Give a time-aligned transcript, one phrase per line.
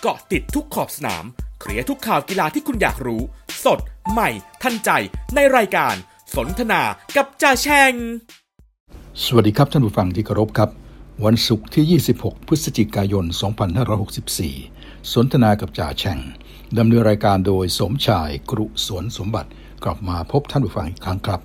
[0.00, 1.24] เกาะติดทุกขอบสนาม
[1.60, 3.22] เคลียร์ทุกข่าวกีฬาที่คุณอยากรู้
[3.64, 3.78] สด
[4.10, 4.30] ใหม่
[4.62, 4.90] ทันใจ
[5.34, 5.94] ในรายการ
[6.36, 6.82] สนทนา
[7.16, 7.92] กับจ่าแชง
[9.24, 10.70] สวัสดีครับท่านผู้ฟังที่เคารพครับ
[11.24, 13.24] วันศุกร์ที่ 26 พฤศจิกายน
[14.18, 16.18] 2564 สนทนากับจ่าแช่ง
[16.78, 19.50] ดำเนินรายการโดยสมชายกรุสวนสมบัติ
[19.84, 21.40] กลับมาพบท่านผู้ฟังอีกครั้งครับ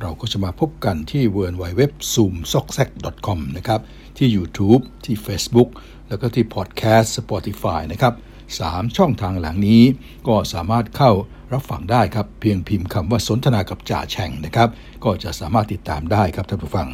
[0.00, 1.82] เราก็จะมาพบกันที่ w w w
[2.14, 2.88] z o o m s o c s a c
[3.26, 3.80] c o m นะครับ
[4.18, 5.68] ที่ YouTube ที่ Facebook
[6.08, 8.14] แล้วก็ที่ Podcast Spotify นะครับ
[8.60, 9.82] สามช่องทางหลังนี้
[10.28, 11.12] ก็สามารถเข้า
[11.52, 14.68] รับฟังได้ครับ เพียงพิมพ์คำว่าสนทนากับจ่าแช่งนะครับ
[15.04, 16.88] ก็จะสามารถติดตามได้ครับท่านผู้ฟัง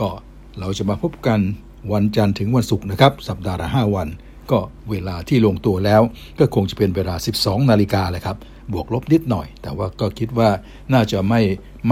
[0.00, 0.08] ก็
[0.60, 1.40] เราจะมาพบกัน
[1.92, 4.08] วันจันทร์ถึงวันศุกร์นะครับ สัปดาห์ละ5วัน
[4.50, 4.58] ก็
[4.90, 6.02] เวลาที่ลงตัวแล้ว
[6.38, 8.36] ก็คงจะเป็นเวลา 12 นาฬิกาแหละครับ
[8.72, 10.50] บวกลบนิดหน่อย แต่ว่าก็คิดว่า
[10.92, 11.40] น่าจะไม่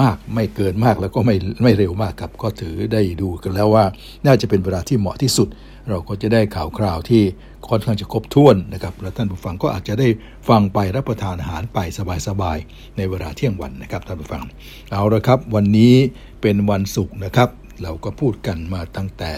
[0.01, 3.85] มากไม่เกินมากแล้วก็ไม่ไม่เร็วมากครับ ก็ถือได้ดูกันแล้วว่า
[4.27, 5.49] น่าจะเป็นเวลาที่เหมาะที่สุด
[5.89, 7.23] เราก็จะได้ข่าวคราวที่
[7.69, 10.09] ค่อนข้างจะครบถ้วนนะครับและท่านผู้ฟังก็อาจจะได้
[10.49, 11.79] ฟังไปรับประทานอาหารไป
[12.29, 14.43] สบายๆในเวลาเที่ยงวันนะครับท่านผู้ฟัง
[14.91, 15.95] เอาละครับ วันนี้
[16.43, 17.49] เป็นวันศุกร์นะครับ
[17.83, 19.33] เราก็พูดกันมาตั้งแต่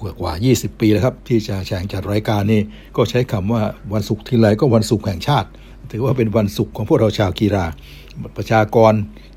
[0.00, 2.62] กว่ากว่า 20 ปีแล้วครับ ที่จะแชงจัดรายการนี่
[2.96, 5.48] ก็ใช้คำว่าวันศุกร์ทีไรก็วันศุกร์แห่งชาติ
[5.92, 7.64] ถือว่าเป็นวันศุกร์ของพวกเราชาวกีฬา
[8.36, 8.92] ประชากร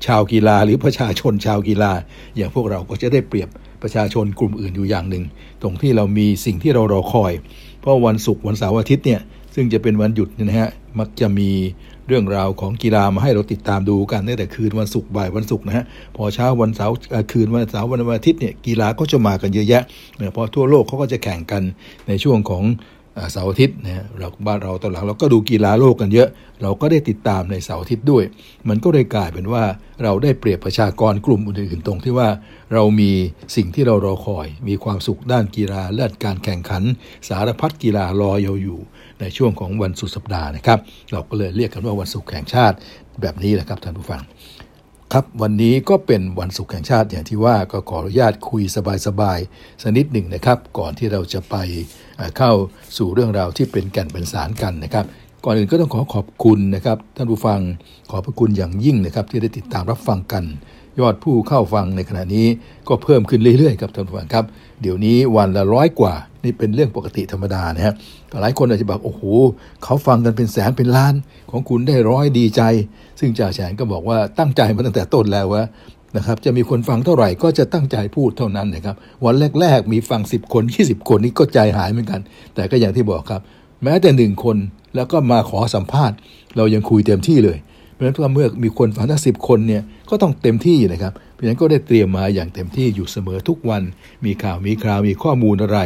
[0.06, 1.92] ชาวกีฬา หรือประชาชนชาวกีฬา
[2.36, 3.48] อย่างพวกเราก็จะได้เปรียบ
[3.82, 5.24] ประชาชนกลุ่มอื่นอยู่อย่างหนึ่ง
[5.62, 7.32] ตรงที่เรามีสิ่งที่เรารอคอย
[7.80, 9.20] เพราะวันศุกร์วันเสาร์อาทิตย์เนี่ย
[9.54, 11.50] ซึ่งจะเป็นวันหยุดนะฮะมักจะมี
[12.08, 15.84] เรื่องราวของกีฬามาให้เราติดตามดูกันตั้งแต่คืนวันศุกร์บ่ายวันศุกร์นะฮะ
[16.16, 16.94] พอเช้าวันเสาร์
[17.32, 19.82] คืนวันเสาร์วันอาทิตย์เนี่ยกีฬาก็จะมากันเยอะแยะ
[20.16, 21.62] เนี่ยพอทั่วโลกเขาก็จะแข่งกัน
[22.08, 22.62] ในช่วงของ
[23.32, 26.28] เสาร์อาทิตย์นะเราบ้านเราตอนหลังเราก็ดูกีฬาโลกกันเยอะ
[26.62, 28.24] เราก็ได้ติดตามในเสาร์อาทิตย์ด้วย
[28.68, 29.64] มันก็เลยกลายเป็นว่า
[30.02, 32.28] เราได้เปรียบประชากรกลุ่มอื่นๆตรงที่ว่า
[32.72, 33.12] เรามี
[33.56, 36.82] สิ่งที่เรารอคอย มีความสุขด้านกีฬาและการแข่งขัน
[37.28, 38.78] สารพัดกีฬารอเราอยู่
[39.20, 40.78] ในช่วงของวันสุดสัปดาห์นะครับ
[41.12, 42.76] เราก็เลยเรียกกันว่าวันศุกร์แห่งชาติ
[43.20, 44.22] แบบนี้แหละครับท่านผู้ฟัง
[45.16, 48.62] ครับวันนี้ก็เป็นวันศุกร์แห่งชาติอย่างที่ว่าก็ขออนุญาตคุย
[49.06, 51.56] สบายๆสักนิดหนึ่งนะครับ ก่อนที่เราจะไป
[52.38, 52.52] เข้า
[52.96, 55.04] สู่เรื่องราวที่เป็นแก่นเป็นสารกันนะครับ
[55.44, 57.60] ก่อนอื่นก็ต้องขอขอบคุณนะครับ ท่านผู้ฟัง
[58.10, 60.44] ขอบพระคุณอย่างยิ่งนะครับ ที่ได้ติดตามรับฟังกัน
[61.00, 62.46] ยอดผู้เข้าฟังในขณะนี้
[62.88, 64.44] ก็เพิ่มขึ้นเรื่อยๆครับท่านผู้ฟังครับ
[64.82, 67.94] เดี๋ยวนี้วันละร้อยกว่า นี่เป็นเรื่องปกติธรรมดานะฮะ
[68.42, 69.22] หลายคนอาจจะบอกโอ้โห
[69.84, 71.14] เขาฟังกันเป็นแสนเป็นล้าน
[71.50, 72.62] ของคุณได้ร้อยดีใจ
[73.20, 75.62] ซึ่งจ่าแฉนก็บอกว่าตั้งใจมาตั้งแต่ต้นแล้วว่า
[76.16, 82.20] นะครับจะมีคนฟังเท่าไหร่ก็จะตั้งใจพูดเท่านั้นนะครับวันแรก ๆ มีฟัง 10 คน 20 คนนี่ก็ใจหายเหมือนกัน
[82.54, 83.40] แต่ก็อย่างที่บอกครับ
[83.82, 84.56] แม้แต่หนึ่งคน
[84.96, 86.16] แล้วก็มาขอสัมภาษณ์
[86.56, 87.58] เรายังคุยเต็มที่เลย
[87.94, 93.82] เพราะฉะนั้นเมื่อมีคนฟังทั้งสิคนเนี่ยก็ต้องเต็มที่นะครับ เพราะฉะนั้นก็ได้เตรียมมาอย่างเต็มที่อยู่เสมอทุกวัน
[94.24, 95.80] มีข่าวมีคราวมีข้อมูลอะไร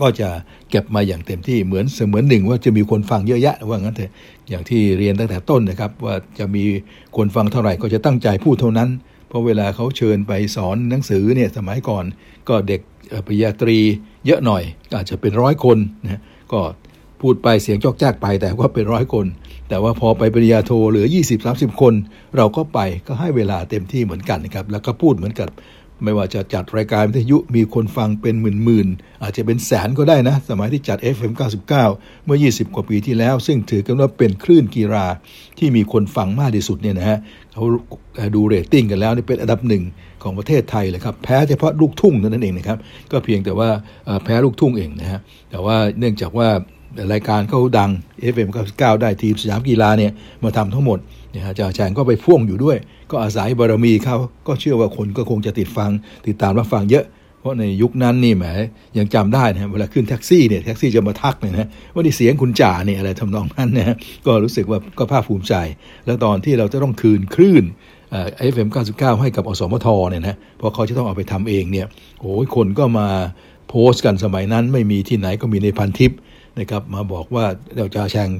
[0.00, 0.28] ก็จะ
[0.70, 4.12] เก็บมาอย่างเต็มที่เหมือนเสมือนหนึ่งว่าจะมีคนฟังเยอะแยะว่างั้นเถอะ
[4.48, 6.62] อย่างที่เรียนตั้งแต่ต้นนะครับ ว่าจะมี
[7.16, 8.88] คนฟังเท่าไหร่ก็จะตั้งใจพูดเท่านั้น
[9.28, 12.04] เพราะเวลาเขาเชิญไปสอนหนังสือเนี่ยสมัยก่อน
[12.48, 12.80] ก็เด็ก
[13.26, 13.78] ปริญญาตรี
[14.26, 14.62] เยอะหน่อย
[14.96, 16.20] อาจจะเป็นร้อยคนนะ
[16.52, 16.60] ก็
[17.22, 19.26] พูดไปเสียงจอกแจ๊กไปแต่ว่าเป็นร้อยคน
[19.68, 21.06] แต่ว่าพอไปปริญญาโทเหลือ
[21.44, 21.94] 20-30 คน
[22.36, 25.48] เราก็ไปก็ให้เวลาเต็มที่เหมือนกันนะครับ แล้วก็พูดเหมือนกับ
[26.04, 31.32] ไม่ว่าจะจัดรายการวิทยุมีคนฟังเป็นหมื่นๆ อาจจะเป็นแสนก็ได้นะ สมัยที่จัด FM
[31.66, 35.06] 99 เมื่อ 20 กว่าปีที่แล้ว ซึ่งถือกันว่าเป็นคลื่นกีฬา
[35.58, 37.18] ที่มีคนฟังมากที่สุดเนี่ยนะฮะ
[37.52, 37.64] เขา
[38.34, 39.82] ดูเรตติ้งกันแล้วนี่เป็นอันดับหนึ่ง
[40.22, 42.78] ของประเทศไทยเลยครับ แพ้เฉพาะลูกทุ่งนั่นเองนะครับ
[43.12, 43.68] ก็เพียงแต่ว่า
[44.24, 45.20] แพ้ลูกทุ่งเองนะฮะ
[45.50, 46.48] แต่ว่าเนื่องจากว่า
[47.12, 47.90] รายการเขาดัง
[48.32, 50.12] FM 99ได้ทีมสยามกีฬาเนี่ย
[50.44, 50.98] มาทำทั้งหมด
[51.30, 52.76] เนี่ยอาจารย์แชงก็ไปพ่วงอยู่ด้วย
[53.10, 54.16] ก็อาศัยบารมีเขา
[54.48, 55.90] ก็เชื่อว่าคนก็คงจะติดฟัง
[56.26, 57.04] ติดตามรับฟังเยอะ
[57.40, 58.44] เพราะในยุคนั้นนี่แหม
[58.98, 65.54] ยังจำได้นะเวลาขึ้นแท็กซี่เนี่ยแท็กซี่จะมาทักเนี่ยนะว่านี่เสียงคุณจ่าเนี่ยอะไรทำนองนั้นนะก็รู้สึกว่าก็ภาคภูมิใจ
[66.06, 67.64] แล้วตอนที่เราจะต้องคืนคลื่น
[68.10, 71.86] FM เก้าสิบเก้าให้กับอสมทเนี่ยนะเพราะเขาจะต้องเอาไปทำเองเนี่ย
[72.20, 73.08] โอ้ยคนก็มา
[73.68, 76.12] โพสต์กันสมัยนั้นไม่มีที่ไหนก็มีในพันทิป
[76.58, 77.44] นะครับ มาบอกว่า
[77.76, 78.30] จ่าแฉ่ง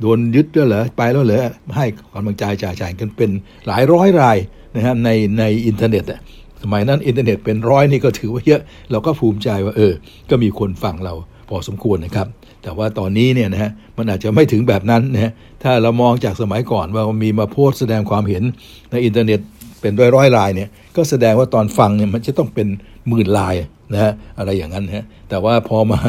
[0.00, 1.44] โดนยึดแล้วเหรอไปแล้วเหรอ
[1.76, 1.84] ให้
[2.14, 3.30] กำลังใจจ่ายจ่ายกันเป็น
[3.66, 4.36] หลายร้อยราย
[4.76, 6.20] นะฮะในในอินเทอร์เน็ตอะ
[6.62, 8.60] สมัยนั้นอินเทอร์เน็ตเป็นร้อยนี่ก็ถือว่าเยอะ
[8.90, 9.92] เราก็ภูมิใจว่าเออ
[10.30, 11.14] ก็มีคนฟังเรา
[11.48, 12.26] พอสมควรนะครับ
[12.62, 18.42] แต่ว่าตอนนี้เนี่ยนะฮะมันอาจจะไม่ถึงแบบนั้นนะฮะถ้าเรามองจากสมัยก่อนว่ามีมาโพสต์แสดงความเห็น
[18.90, 19.40] ในอินเทอร์เน็ต
[19.80, 22.68] เป็นร้อยร้อยรายเนี่ยก็แสดงว่าคนฟังเนี่ยมันจะต้องเป็น
[23.08, 23.54] หมื่นราย
[23.94, 26.00] นะฮะอะไรอย่างนั้นฮะแต่ว่าพอมา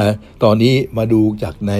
[0.44, 1.74] ตอนนี้มาดูจากใน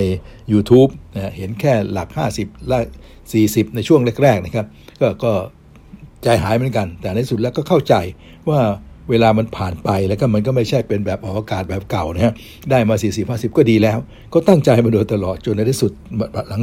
[0.52, 2.10] YouTube นะเห็นแค่หลัก
[2.40, 2.80] 50ละ
[3.28, 4.66] 40 ในช่วงแรกๆนะครับ
[5.02, 5.32] ก็ก็
[6.24, 7.96] ใจหายเหมือนกัน แต่ในสุดแล้วก็เข้าใจ
[8.50, 8.60] ว่า
[9.10, 12.34] เวลามันผ่านไปแล้วก็มันก็ไม่ใช่เป็นแบบออกอากาศแบบเก่านะฮะ
[12.72, 13.98] ได้มา 40 50 ก็ดีแล้ว
[14.34, 15.92] ก็ตั้งใจมาโดยตลอดจนในที่สุด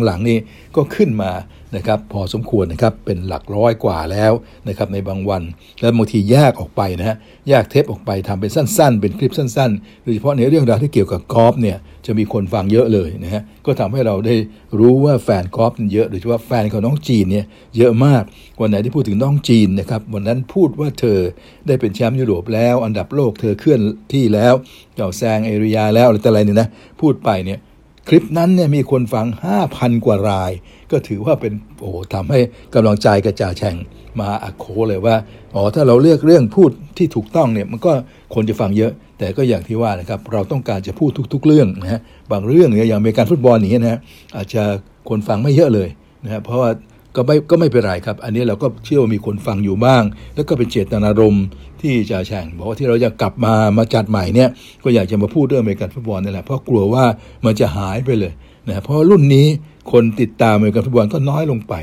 [0.06, 0.38] หลังๆนี่
[0.76, 1.30] ก็ขึ้นมา
[1.76, 4.32] นะครับพอสมควรนะครับเป็นหลักร้อยกว่าแล้ว
[4.68, 5.42] นะครับในบางวัน
[5.80, 7.16] แล้วบางทีแยกออกไปนะฮะ
[7.48, 11.76] แยกเทปออกไปทำเป็นสั้น ๆ เป็นคลิปสั้นๆโดยเฉพาะในเรื่องราวที่เกี่ยวกับกอล์ฟเนี่ย
[12.06, 14.34] จะมีคนฟังเยอะเลยนะฮะก็ทำให้เราได้
[14.78, 17.46] รู้ว่าแฟนกอล์ฟเยอะโดยเฉพาะแฟนของน้องจีนเนี่ย
[17.76, 18.22] เยอะมาก
[18.60, 21.18] วันไหนที่พูดถึงน้องจีนนะครับวันนั้นพูดว่าเธอ
[21.66, 23.80] ได้เป็นแชมป์ยุโรปแล้ว อันดับโลกเธอเคลื่อน
[24.12, 24.54] ที่แล้ว
[24.94, 26.68] เจ้าแซงเอริยาแล้วอะไรแต่อะไรเนี่ยนะ
[27.00, 27.60] พูดไปเนี่ย
[28.08, 29.26] คลิปนั้นเนี่ยมีคนฟัง
[29.64, 30.52] 5,000 กว่าราย
[30.92, 32.40] ก็ถือว่าเป็นโอ้ทำให้
[32.74, 33.76] กำลังใจกระจ่าแช่ง
[34.20, 35.16] มาอักโคเลยว่า
[35.54, 37.92] อ๋อถ้าเราเลือกเรื่องพูดที่ถูกต้องเนี่ยมันก็
[38.34, 42.00] คนจะฟังเยอะ แต่ก็อย่างที่ว่านะครับเราต้องการจะพูดทุก ๆ เรื่องนะฮะ
[42.32, 44.00] บางเรื่องเนี่ยอย่างเมการฟุตบอลอย่างเงี้ยนะฮะ
[44.36, 44.62] อาจจะ
[45.08, 45.88] คนฟังไม่เยอะเลย
[46.24, 46.70] นะฮะเพราะว่า
[47.16, 50.02] ก็ไม่ก็ไม่เป็นไรครับ อันนี้เราก็เชื่อว่ามีคนฟังอยู่บ้าง
[50.34, 51.46] แล้วก็เป็นเจตนารมณ์
[51.82, 54.48] ที่จะแข่งบอกว่าที่เราจะกลับมามาจัดใหม่เนี่ย
[54.84, 57.04] ก็อยากจะมาพูดเรื่องอเมริกันฟุตบอลนี่แหละเพราะกลัวว่า
[57.44, 58.32] มันจะหายไปเลย
[58.68, 59.46] นะเพราะรุ่นนี้
[59.90, 61.74] คนติดตามเมริกันฟุตบอลก็น้อยลงไป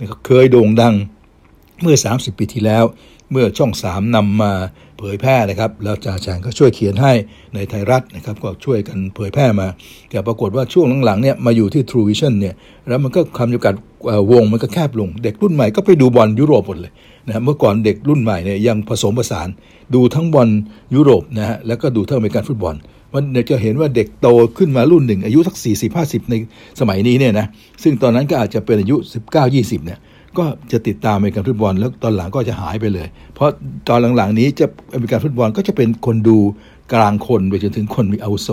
[0.00, 0.94] นะครับเคยโด่งดัง
[1.82, 2.84] เมื่อ 30 ปีที่แล้ว
[3.30, 4.52] เมื่อช่อง 3นำมา
[4.98, 7.12] เผยแพร่นะครับ แล้วจ่าแฉงก็ช่วยเขียนให้
[7.54, 9.68] ในไทยรัฐนะครับ ก็ช่วยกันเผยแพร่มา
[10.10, 12.54] แต่ปรากฏว่าช่วงหลังๆเนี่ยมาอยู่ที่ True Vision เนี่ย
[12.88, 13.74] แล้วมันก็คำจำกัด
[14.32, 16.92] วงมันก็แคบลง เด็กรุ่นใหม่ก็ไปดูบอลยุโรปหมดเลย
[17.26, 19.48] นะเมื่อก่อนเด็กรุ่นใหม่เนี่ยยังผสมผสาน
[19.94, 20.48] ดูทั้งบอล
[20.94, 22.74] ยุโรปนะฮะแล้วก็ดูทั้งอเมริกันฟุตบอล
[23.14, 24.28] มันจะเห็นว่าเด็กโต
[24.58, 26.34] ขึ้นมารุ่นหนึ่ง อายุสัก 40 50 ใน
[26.80, 27.46] สมัยนี้เนี่ยนะ
[27.82, 28.96] ซึ่งตอนนั้นก็อาจจะเป็นอายุ
[29.28, 29.98] 19 20 เนี่ย
[30.38, 33.50] ก็จะติดตามอเมริกันฟุตบอลแล้วตอนหลังก็จะหายไปเลย เพราะ
[33.88, 36.38] ตอนหลังๆนี้จะอเมริกันฟุตบอลก็จะเป็นคนดู
[36.92, 38.50] กลางคนไปจนถึงคนมีอาวุโส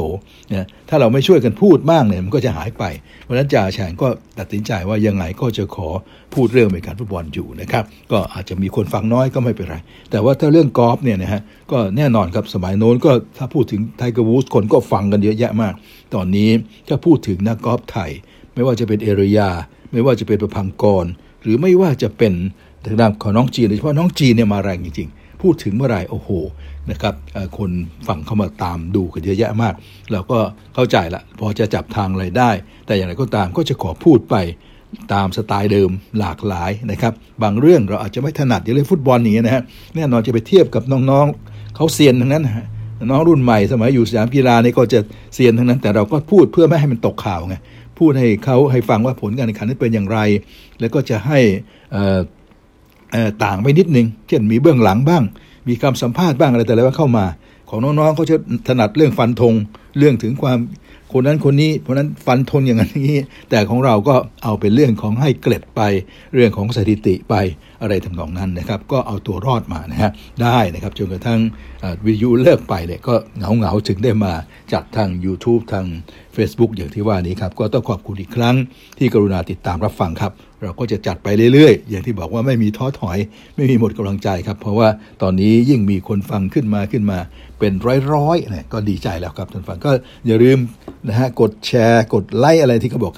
[0.54, 2.84] นะถ้าเราไม่ช่วยกันพูดมากเนี่ยมันก็จะหายไป
[3.24, 4.08] เพราะนั้นจ่าแฉ่งก็
[4.40, 5.90] ตัดสินใจว่ายังไงก็จะขอ
[6.34, 9.78] พูดเรื่องอเมริกันฟุตบอลอยู่นะครับ ก็อาจจะมีคนฟังน้อยก็ไม่เป็นไร
[10.12, 11.42] แต่ว่าถ้าเรื่องกอล์ฟเนี่ยนะฮะ
[11.72, 15.74] ก็แน่นอนครับสมัยโน้นก็ถ้าพูดถึง Tiger Woods คนก็ฟังกันเยอะแยะมาก
[16.16, 16.50] ตอนนี้
[16.88, 18.12] ถ้าพูดถึงนักกอล์ฟไทย
[18.54, 19.50] ไม่ว่าจะเป็นเอริยา
[19.92, 21.06] ไม่ว่าจะเป็นประพังกร
[21.42, 22.34] หรือไม่ว่าจะเป็น
[22.86, 26.30] ทางด้านของน้องจีนโดยเฉพาะน้องจีนเนี่ยมาแรงจริงๆ พูดถึงเมื่อไหร่โอ้โห
[26.92, 27.14] นะครับ
[27.58, 27.72] คน
[28.08, 29.74] ฝั่งเข้ามาตามดูกันเยอะแยะมาก
[30.12, 30.38] เราก็
[30.76, 32.52] เข้าใจละพอจะจับทางอะไรได้
[32.86, 34.36] แต่อย่างไรก็ตามก็จะขอพูดไป
[35.14, 35.90] ตามสไตล์เดิม
[36.20, 39.64] หลากหลายนะครับ บางเรื่องเราอาจจะไม่ถนัดอย่างเรื่องฟุตบอลอย่างเงี้นะฮะ
[39.96, 42.66] แน่นอนจะไปเทียบกับน้องๆเขาเซียนทั้งนั้นฮะ
[43.12, 45.00] น้องรุ่นใหม่สมัยอยู่สนามกีฬานี่ก็จะ
[45.34, 47.56] เซียนทั้งนั้น แต่เราก็พูดเพื่อไม่ให้มันตกข่าวไง
[48.00, 50.20] พูดให้เขาให้ฟังว่าผลการแข่งขันนั้นเป็นอย่างไร
[50.80, 51.40] แล้วก็จะให้
[53.44, 55.24] ต่างไปนิดนึง เช่นมีเบื้องหลังบ้าง
[55.68, 57.26] มีคำสัมภาษณ์บ้างอะไรแต่อะไรว่าเข้ามา
[57.70, 58.36] ของน้องๆเขาจะ
[58.68, 59.54] ถนัดเรื่องฟันธง
[59.98, 60.58] เรื่องถึงความ
[61.12, 63.18] คนนั้นคนนี้เพราะนั้นฟันธงอย่างนี้
[63.50, 65.82] แต่ของเราก็เอาเป็นเรื่องของให้เกล็ดไป
[66.34, 67.36] เรื่องของสถิติไป
[67.82, 70.12] อะไรทำนองนั้นนะครับ ก็เอาตัวรอดมานะฮะ
[70.42, 71.40] ได้นะครับจนกระทั่ง
[72.06, 74.34] วิทยุเลิกไปเนี่ยก็เหงาเหงาถึงได้มา
[74.74, 75.86] จัดทาง YouTube ทาง
[76.36, 78.56] Facebook อย่างที่ว่านี้ครับ ก็ต้องขอบคุณอีกครั้ง
[78.98, 80.32] ที่กรุณาติดตามรับฟังครับ
[80.62, 83.18] เราก็จะจัดไปเรื่อยๆ อย่างที่บอกว่าไม่มีท้อถอย
[83.56, 84.90] ไม่มีหมดกำลังใจครับ เพราะว่า
[85.22, 87.20] ตอนนี้ยิ่งมีคนฟังขึ้นมาขึ้นมา
[87.60, 87.74] เป็น
[88.14, 89.92] ร้อยๆนี่ก็ดีใจแล้วครับท่านฟังก็
[90.26, 90.58] อย่าลืม
[91.08, 93.14] นะฮะกดแชร์ กดไลค์อะไรที่เขาบอก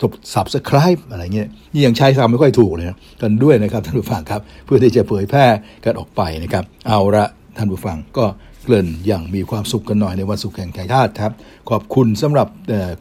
[0.00, 5.46] จบ subscribe อะไรเงี้ยนี่ยังใช้คำไม่ค่อยถูกเลยนะกันด้วยนะครับท่านผู้ฟังครับ เพื่อที่จะเผยแพร่
[5.84, 7.24] กันออกไปนะครับ เอาละ
[7.56, 8.26] ท่านผู้ฟังก็
[8.64, 11.32] เกลิ่นอย่างมีความสุขกันหน่อยในวันสุขแห่งไก่ทาตครับ
[11.70, 12.48] ขอบคุณสำหรับ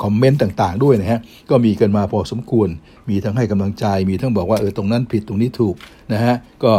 [0.03, 1.19] คอมเมนต์ต่างๆ ด้วยนะฮะ
[1.49, 2.69] ก็มีกันมาพอสมควร
[3.09, 5.75] มีทั้งให้กำลังใจมีทั้งบอกว่าเออตรงนั้นผิดตรงนี้ถูก
[6.13, 6.73] นะฮะก็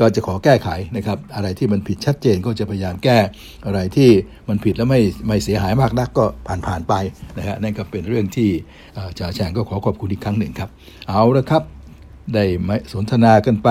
[0.00, 3.18] ก็จะขอแก้ไขนะครับอะไรที่มันผิดชัดเจนก็จะพยายามแก้
[3.66, 4.10] อะไรที่
[4.48, 6.94] มันผิดแล้วไม่ไม่เสียหายมากนักก็ผ่านผ่านไป
[7.38, 8.48] นะฮะนั่นก็เป็นเรื่องที่
[9.18, 10.70] จ่าแฉงก็ขอขอบคุณอีกครั้งหนึ่งครับ
[11.08, 11.62] เอาละครับ
[12.34, 12.44] ได้
[12.92, 13.68] สนทนากันไป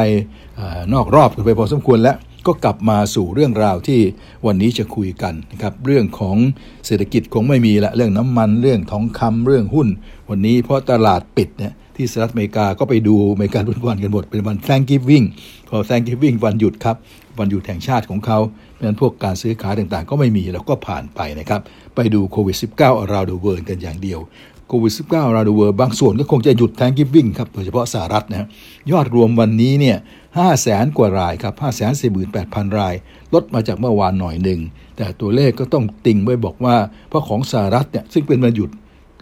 [0.60, 0.62] อ
[0.94, 2.18] นอกรอบกันไปพอสมควรแล้ว
[2.48, 4.00] ก็กลับมาสู่เรื่องราวที่
[4.46, 6.38] วันนี้จะคุยกันนะครับเรื่องของ
[6.86, 9.88] เศรษฐกิจคงไม่มีละเรื่องน้ำมันเรื่องทองคำเรื่องหุ้น
[10.30, 15.26] วันนี้เพราะตลาดปิดเนี่ย ที่สหรัฐอเมริกาก็ไปดูอเมริกันทุกวันกันหมด เป็นวัน Thanksgiving
[15.70, 16.96] พอ Thanksgiving วันหยุดครับ
[17.40, 18.40] วันหยุดแห่งชาติของเขา
[18.74, 21.62] เพราะฉะนั้นพวกการซื้อขายต่างๆ ก็ไม่มีแล้วก็ผ่านไปนะครับ
[21.96, 24.20] ไปดูโควิด -19 around the world กันอย่างเดียว
[24.68, 28.48] โควิด -19 around the world บางส่วนก็คงจะหยุด Thanksgiving ครับ โดยเฉพาะสหรัฐนะ
[28.92, 29.98] ยอดรวมวันนี้เนี่ย
[30.30, 32.16] 5แสนกว่ารายครับ5 4 8 0
[32.56, 32.94] 0 0ราย
[33.34, 34.60] ลดมาจากเมื่อวานหน่อยหนึ่ง
[34.98, 36.76] แต่ตัวเลขก็ต้องติงไว้บอกว่า
[37.10, 38.70] เพราะของสหรัฐเนี่ยซึ่งเป็นวันหยุด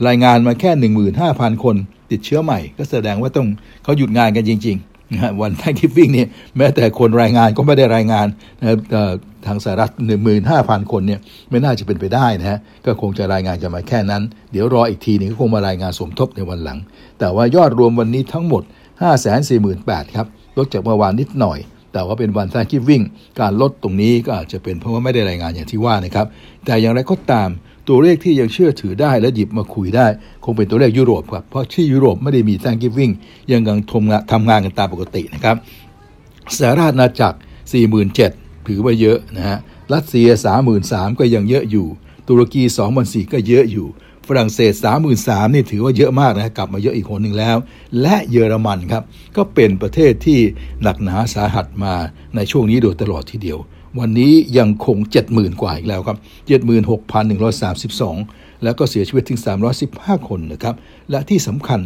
[0.07, 0.71] รายงานมาแค่
[1.17, 1.75] 15,000 คน
[2.11, 3.47] ติดเชื้อใหม่ ก็แสดงว่าต้อง
[3.83, 6.25] เขาหยุดงานกันจริงๆนะวันแทงกิฟวิ่งนี่
[6.57, 8.27] แม้แต่คนรายงานก็ไม่ได้รายงาน
[8.61, 8.67] นะ
[9.47, 11.19] ทางสหรัฐหนึ่งหมื่นห้าพันคนเนี่ย
[11.49, 16.79] ไม่น่าจะเป็นไปได้นะฮะก็คงจะรายงานกันมาแค่นั้น เดี๋ยวรออีกทีนึงก็คงมารายงานสมทบในวันหลัง
[17.19, 21.59] แต่ว่ายอดรวมวันนี้ทั้งหมด 5 4 8 0 0 0ครับลดจากเมื่อวานนิดหน่อย
[21.93, 23.03] แต่ว่าเป็นวัน Thanksgiving
[23.39, 26.27] การลดตรงนี้ก็อาจจะเป็นเพราะว่าไม่ได้รายงานอย่างที่ว่านะครับ
[26.65, 27.49] แต่อย่างไรก็ตาม
[27.89, 30.07] ตัวเลขที่ยังเชื่อถือได้และหยิบมาคุยได้
[30.43, 33.13] คงเป็นตัวเลขยุโรปครับ เพราะที่ยุโรปไม่ได้มี Thanksgiving
[33.51, 35.55] ยังยังทำงานทำงานกันตามปกตินะครับ
[36.57, 37.37] สหราชอาณาจักร
[38.01, 39.57] 47,000 ถือว่าเยอะนะฮะ
[39.93, 40.27] รัสเซีย
[40.73, 41.87] 33,000 ก็ยังเยอะอยู่
[42.29, 42.63] ตุรกี
[42.97, 43.87] 24,000ก็เยอะอยู่
[44.27, 44.73] ฝรั่งเศส
[45.13, 47.57] 33,000 นี่ถือว่าเยอะมากนะกลับมาเยอะอีกคนหนึ่งแล้ว
[48.01, 49.03] และเยอรมันครับ
[49.37, 50.39] ก็เป็นประเทศที่
[50.83, 51.93] หนักหนาสาหัสมา
[52.35, 53.59] ในช่วงนี้โดยตลอดทีเดียว
[53.99, 54.97] วันนี้ยังคง
[55.29, 56.17] 70,000 กว่าอีกแล้วครับ
[56.99, 59.39] 76,132 แล้วก็เสียชีวิตถึง
[59.83, 60.75] 315 คนนะครับ
[61.09, 61.81] และที่สำคัญ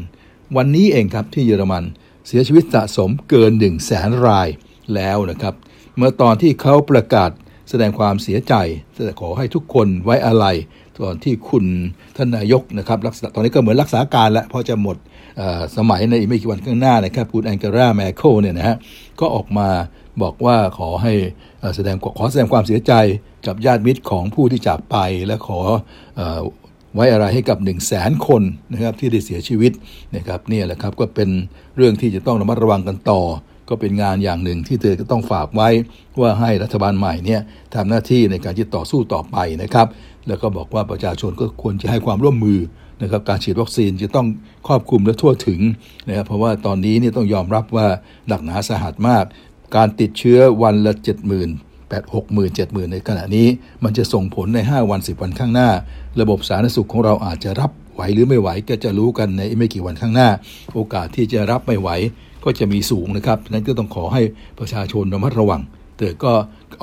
[0.58, 1.84] วันนี้เองครับที่เยอรมัน
[2.28, 4.48] เสียชีวิตสะสมเกิน 1 0 0 0 0แสนราย
[4.96, 5.54] แล้วนะครับ
[5.98, 7.30] เมื่อตอนที่เขาประกาศ
[7.70, 8.54] แสดงความเสียใจ
[8.96, 10.46] จะขอให้ทุกคนไว้อะไร
[11.06, 11.66] ตอนที่คุณ
[12.18, 14.98] ท่านนายกนะครับรักษาตอนนี้ก็เหมือนรักษาการแล้วเพราะจะหมด
[15.78, 18.78] สมัยในอีกไม่กี่วันข้างหน้านะครับคุณแองเกราแมโคเนี่ยนะฮะ
[19.20, 19.68] ก็ออกมา
[20.22, 21.14] บอกว่าขอให้
[21.76, 22.94] แสดงขอแสดงความเสียใจ
[23.48, 24.98] กับญาติมิตรของผู้ที่จากไป
[25.28, 25.60] และขอ
[26.96, 29.72] ไว้อะไรให้กับ 1 0 0 0 0แสนคนนะครับที่ได้เสียชีวิต
[30.16, 31.30] นะครับนี่แหละครับก็เป็น
[31.78, 33.22] เรื่องที่จะต้องระมัดระวังกันต่อ
[33.70, 35.70] ก็เป็นงานอย่างหนึ่งที่เธอจะต้องฝากไว้
[36.22, 37.42] ว่าให้รัฐบาลใหม่เนี่ย
[37.76, 39.88] ทำหน้าที่ในการที่ต่อสู้ต่อไปนะครับ
[40.28, 42.60] แล้วก็บอกว่าประชาชนก็ควรจะให้ความร่วมมือ
[43.02, 44.28] นะครับการฉีดวัคซีนจะต้อง
[44.68, 45.62] ครอบคลุมและทั่วถึง
[46.08, 47.88] นะครับเพราะว่าตอนนี้นี่ต้องยอมรับว่า
[48.28, 49.26] หนักหนาสาหัสมาก
[49.76, 51.50] การติดเชื้อวันละ 7 0 0 0 0
[51.92, 53.48] 8 6 0 0 0 7 0,000 ในขณะนี้
[53.84, 55.70] มันจะส่งผลใน 5 วัน 10 วันข้างหน้า
[56.22, 60.30] ระบบสาธารณสุขของเราอาจจะรับไหวหรือไม่ไหวก็จะรู้กันในไม่กี่วันข้างหน้า
[60.74, 61.90] โอกาสที่จะรับไม่ไหว
[62.44, 64.22] ก็จะมีสูงนะครับนั้นก็ต้องขอให้
[64.60, 65.62] ประชาชนระมัดระวัง
[65.98, 66.34] เต่ก็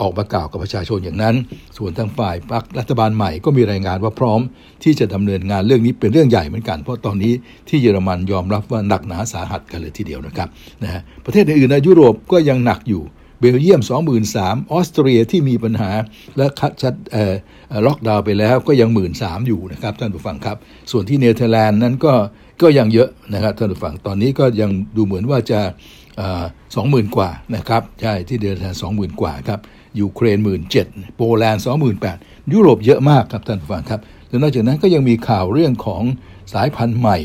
[0.01, 1.35] ออกมากล่าวกับประชาชนอย่างนั้น
[1.77, 4.41] ส่วนทางฝ่ายพรรครัฐบาลใหม่ก็มีรายงานว่าพร้อม
[4.85, 7.33] ที่จะดำเนินงานเรื่องนี้เป็นเรื่องใหญ่เหมือนกัน เพราะตอนนี้
[7.69, 10.49] ที่เยอรมันยอมรับว่าหนักหนาสาหัสกันเลยทีเดียวนะครับ
[10.83, 13.03] นะฮะประเทศอื่นในยุโรปก็ยังหนักอยู่
[13.41, 15.91] เบลเยียม 23,000ออสเตรียที่มีปัญหา
[16.37, 16.95] และคัดชัด
[17.87, 20.57] ล็อกดาวน์ไปแล้วก็ยัง 13,000 อยู่นะครับท่านผู้ฟังครับ
[20.91, 22.15] ส่วนที่เนเธอร์แลนด์นั้นก็
[22.63, 25.61] ก็ยังเยอะนะครับท่านผู้ฟังตอนนี้ก็ยังดูเหมือนว่าจะ
[26.75, 29.61] สองหมื่นกว่านะครับใช่ที่เดือนละสองหมื่นกว่าครับ
[30.01, 32.17] ยูเครนหมื่นเจ็ดโปแลนด์สองหมื่นแปด
[32.53, 36.03] ยุโรปเยอะมากครับท่านผู้ฟังครับแล้วนอกจากนั้นก็ยังมีข่าวเรื่องของ
[36.53, 37.19] สายพันธุ์ใหม่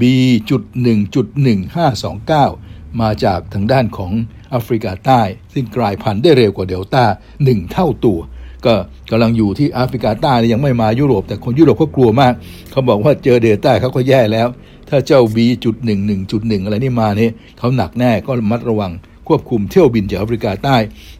[0.00, 4.12] B.1.1529 มาจากทางด้านของ
[4.50, 5.20] แอฟริกาใต้
[5.52, 7.04] ซึ่งกลายพันธุ์ได้เร็วกว่าเดลต้า
[7.44, 8.18] หนึ่งเท่าตัว
[8.66, 8.74] ก็
[9.10, 12.32] กำลังอยู่ที่แอฟริกาใต้ยังไม่มายุโรป แต่คนยุโรปก็กลัวมาก
[12.70, 14.48] เขาบอกว่าเจอเดลต้าเขาก็แย่แล้ว
[14.90, 18.92] ถ้าเจ้า B.11.1 อะไรนี่มาเนี่ยเขาหนักแน่ก็มัดระวัง
[19.28, 20.76] ควบคุมเที่ยวบินจากแอฟริกาใต้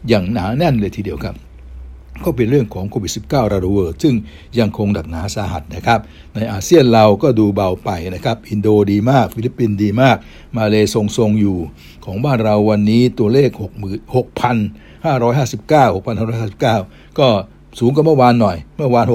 [0.07, 1.35] อย่างหนาแน่นเลยทีเดียวครับ
[2.25, 4.15] ก็เป็นเรื่องของโควิด -19 ระเวอร์ซึ่ง
[4.59, 5.99] ยังคงหนักหนาสาหัสนะครับ
[6.33, 10.17] ในอาเซียนเราก็ดูเบาไปนะครับ อินโดดีมาก ฟิลิปปินส์ดีมาก
[10.57, 11.57] มาเลทรงๆอยู่
[12.05, 13.49] ของบ้านเราวันนี้ตัวเลข
[14.15, 17.27] 6,559 6,559 ก็
[17.79, 19.05] สูงกว่าเมื่อวานหน่อย เมื่อวาน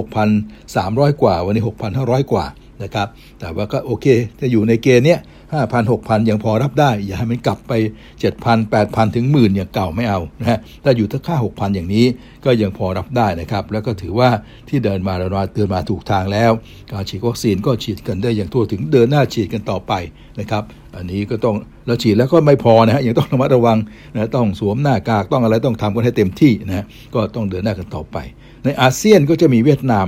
[0.57, 1.63] 6,300 กว่า วันนี้
[1.97, 2.45] 6,500 กว่า
[2.83, 3.07] นะครับ
[3.39, 4.07] แต่ว่าก็โอเค
[4.41, 5.21] จะอยู่ในเกณฑ์เนี้ย
[5.53, 7.73] ห้าพันหกพันยังพอรับได้ อย่าให้มันกลับไป
[8.21, 12.07] เจ็ดพันแปดพันถึงหมื่นอย่างเก่าไม่เอานะฮะถ้าอยู่ถ้าค่าหกพันอย่างนี้
[12.45, 14.31] ก็ยังพอรับได้นะครับ แล้วก็ถือว่า
[14.69, 16.51] ที่เดินมาเราเตือนมาถูกทางแล้ว
[16.93, 19.93] การฉีดวัคซีนก็ฉีดกันได้อย่างทั่วถึงเดินหน้าฉีดกันต่อไป
[20.41, 20.63] นะครับ
[20.97, 21.55] อันนี้ก็ต้อง
[21.87, 23.79] เราฉีดแล้วก็ไม่พอนะฮะยังต้องระมัดระวัง
[24.15, 28.17] นะต้องสวมหน้ากากต้องอะไรต้องทำกันให้เต็มที่นะก็ต้องเดินหน้ากันต่อไป
[28.65, 30.07] ในอาเซียนก็จะมีเวียดนาม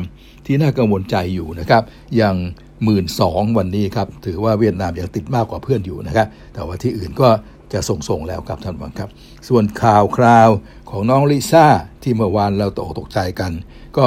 [0.49, 1.83] ที่น่ากังวลใจอยู่นะครับ
[2.17, 2.37] อย่าง
[2.85, 7.29] หมื่นสองวันนี้ครับถือว่าเวียดนามยังติดมากกว่าเพื่อนอยู่นะครับแต่ว่าที่อื่นก็
[7.73, 9.09] จะส่งๆแล้วครับท่านผู้ชมครับ
[9.49, 10.49] ส่วนข่าวคราว
[10.91, 11.67] ของน้องลิซ่า
[12.03, 13.53] ที่เมื่อวานเราตกตกใจกัน
[13.99, 14.07] ก็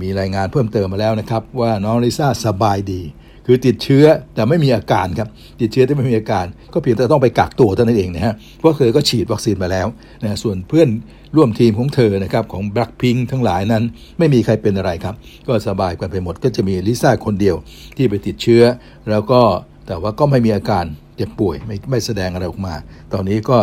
[0.00, 3.02] มีรายงานเพิ่มเติมมาแล้วนะครับ ว่าน้องลิซ่าสบายดี
[3.46, 5.28] คือติดเชื้อแต่ไม่มีอาการครับ
[5.60, 9.86] ติดเชื้อแต่ไม่มีอาการ ก็เพียงแต่ต้องไปกักตัวเท่านั้นเองนะฮะเพราะเคยก็ฉีดวัคซีนมาแล้ว
[10.22, 10.88] นะส่วนเพื่อน
[11.36, 13.84] ร่วมทีมของเธอนะครับของ Blackpink ทั้งหลายนั้น
[14.18, 15.14] ไม่มีใครเป็นอะไรครับ
[15.48, 17.56] ก็สบายกันไปหมดก็จะมีลิซ่าคนเดียว
[17.96, 18.62] ที่ไปติดเชื้อ
[19.10, 19.40] แล้วก็
[19.86, 20.84] แต่ว่าก็ไม่มีอาการ
[21.16, 22.74] เจ็บป่วยไม่ไม่แสดงอะไรออกมา
[23.12, 23.58] ตอนนี้ก็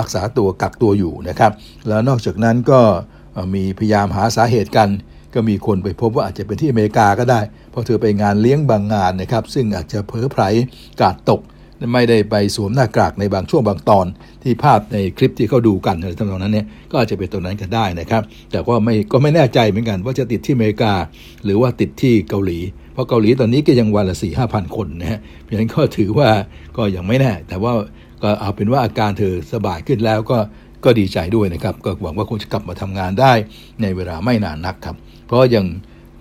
[0.00, 1.52] รักษาตัวกักตัวอยู่นะครับ
[1.88, 2.80] แล้วนอกจากนั้นก็
[3.54, 4.88] มีพยายามหาสาเหตุกัน
[5.34, 10.42] ก็มีคนไปพบว่าอาจจะเป็นที่อเมริกาก็ได้ เพราะเธอไปงานเลี้ยงบางงานนะครับ ซึ่งอาจจะเพ้อไพร
[11.00, 11.40] กาดตก
[11.92, 14.06] ไม่ได้ไปสวมหน้ากากในบางช่วงบางตอน
[14.42, 20.92] ที่ภาพในคลิปที่เขาดูกันอะไรทำนองนั้นเนี่ยก็อาจจะเป็นตรงนั้นก็ได้นะครับ แต่ก็ไม่ก็ไม่แน่ใจเหมือนกัน ว่าจะติดที่อเมริกา
[21.44, 22.58] หรือว่าติดที่เกาหลี
[22.92, 26.28] เพราะเกาหลีตอนนี้ก็ยังวันละสี่ห้าพันคนนะฮะเพราะฉะนั้นก็ถือว่า
[26.76, 27.72] ก็ยังไม่แน่ แต่ว่า
[28.22, 30.38] ก็เอาเป็นว่าอาการเธอสบายขึ้นแล้วก็
[30.84, 33.32] ก็ดีใจด้วยนะครับ ก็หวังว่าคงจะกลับมาทำงานได้
[33.82, 35.64] ในเวลาไม่นานนักครับ เพราะยัง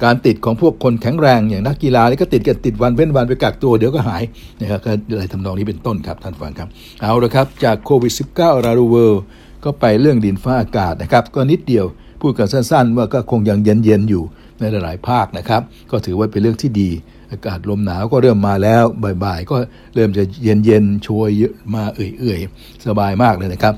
[0.03, 4.23] การติดของพวกคนแข็งแรงอย่างนักกีฬานี่ก็ติดกันติดวันเว้นวันไปกักตัวเดี๋ยวก็หาย
[4.61, 6.67] นะครับก็อะไรทำนองนี้เป็นต้นครับท่านฟังครับ
[7.01, 9.23] เอาละครับจากโควิด -19 ราดูเวิลด์
[9.63, 11.85] ก็ก็ไปเรื่องดินฟ้าอากาศนะครับ ก็นิดเดียว
[12.21, 14.23] พูดกันสั้นๆ ว่าก็คงยังเย็นๆอยู่
[14.59, 15.61] ในหลายๆภาคนะครับ
[15.91, 16.89] ก็ถือว่าเป็นเรื่องที่ดี
[17.31, 18.83] อากาศลมหนาวก็เริ่มมาแล้ว
[19.23, 19.57] บ่ายๆ ก็
[19.95, 21.29] เริ่มจะเย็นๆช่วย
[21.75, 23.73] มาเอื่อยๆ สบายมากเลยนะครับ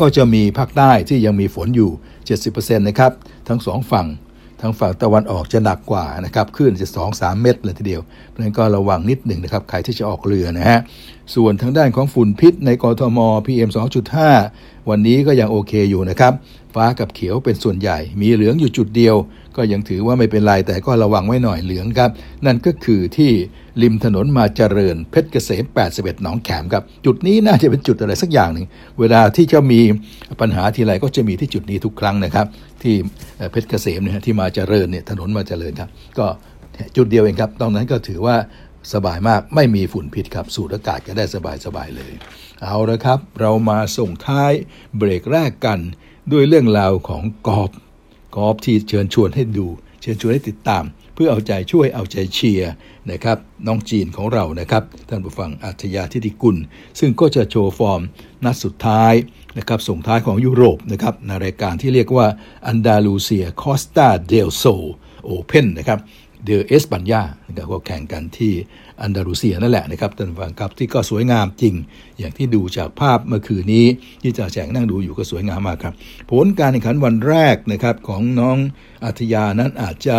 [0.00, 1.90] ก็จะมีภาคใต้ที่ยังมีฝนอยู่
[2.38, 3.12] 70%นะครับ
[3.48, 4.06] ทั้งสองฝั่ง
[4.60, 10.78] ทางฝั่งตะวันออกจะหนักกว่านะครับคลื่นจะสองสามเมตรเลยทีเดียวเพราะนั้นก็ระวังนิดหนึ่งนะครับใครที่จะออกเรือนะฮะ
[11.34, 13.70] ส่วนทางด้านของฝุ่นพิษในกรทม PM
[14.28, 16.32] 2.5 วันนี้ก็ยังโอเคอยู่นะครับ
[16.74, 19.16] ฟ้ากับเขียวเป็นส่วนใหญ่ มีเหลืองอยู่จุดเดียว
[19.56, 22.10] ก็ยังถือว่าไม่เป็นไรแต่ก็ระวังไว้หน่อยเหลืองครับ
[22.46, 23.32] นั่นก็คือที่
[23.82, 28.66] ริมถนนมาเจริญเพชรเกษม 81 หนองแขมครับ จุดนี้น่าจะเป็นจุดอะไรสักอย่างหนึ่ง
[29.00, 29.80] เวลาที่จะมี
[30.40, 32.46] ปัญหาทีไรก็จะมีที่จุดนี้ทุกครั้งนะครับ
[32.82, 32.94] ที่
[33.50, 36.26] เพชรเกษมเนี่ยที่มาเจริญเนี่ยถนนมาเจริญครับ ก็
[36.96, 38.36] จุดเดียวเองครับตรงนั้นก็ถือว่า
[38.92, 41.36] สบายมากไม่มีฝุ่นพิษครับ สูดอากาศก็ได้ส
[41.76, 42.12] บายๆเลย
[42.62, 44.52] เอาละครับ เรามาส่งท้าย
[44.96, 45.78] เบรกแรกกัน
[46.32, 47.70] ด้วยเรื่องราวของกอบ
[48.36, 49.66] กอบที่เชิญชวนให้ดู
[50.00, 50.84] เชิญชวนให้ติดตาม
[51.14, 52.72] เพื่อเอาใจช่วยเอาใจเชียร์
[53.12, 56.56] นะครับน้องจีนของเรานะครับท่านผู้ฟังอัจยาทิติกุล
[56.98, 58.00] ซึ่งก็จะโชว์ฟอร์ม
[58.44, 59.14] นัดสุดท้าย
[59.58, 62.26] นะครับส่งท้ายของยุโรปนะครับในรายการที่เรียกว่า
[62.66, 64.64] Andalucía Costa del Sol
[65.24, 65.98] Open นะครับ
[66.44, 67.22] de España
[67.70, 68.52] ก็แข่งกันที่
[69.02, 71.74] อันดาลูเซียนั่นแหละนะครับท่านฟังครับที่ก็สวยงามจริง
[72.18, 73.86] อย่างที่ดูจากภาพเมื่อคืนนี้
[74.22, 75.94] ที่จ่าแฉ่งนั่งดูอยู่ก็สวยงามมากครับ
[76.30, 78.56] ผลการแข่งขันวันแรกนะครับของน้อง
[79.04, 80.18] อัธยานั้นอาจจะ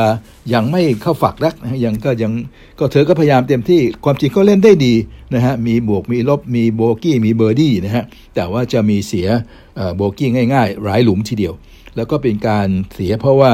[0.53, 2.31] ยังไม่เข้าฝักนักนะยังก็ยัง
[2.79, 4.93] ก็เธอก็พยายามเต็มที่ความจริงก็เล่นได้ดี
[5.33, 8.03] นะฮะมีบวกมีลบมีโบกี้มีเบอร์ดี้นะฮะ
[8.35, 9.27] แต่ว่าจะมีเสีย
[9.95, 11.53] โบกี้ง่าย ๆ หลายหลุมทีเดียว
[11.95, 13.53] แล้วก็เป็นการเสียเพราะว่า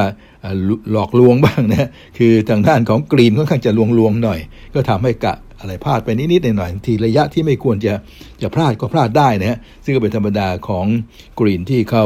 [0.91, 4.39] หลอกลวงบ้างนะคือทางด้านของกรีนค่อนข้างจะลวงลวงหน่อย
[4.73, 7.93] ก็ทำให้กะอะไรพลาดไปนิดๆหน่อยๆทีระยะที่ไม่ควรจะ
[8.41, 10.85] จะพลาดก็พลาดได้นะฮะซึ่งก็เป็นธรรมดาของ
[11.39, 12.05] กรีนที่เขา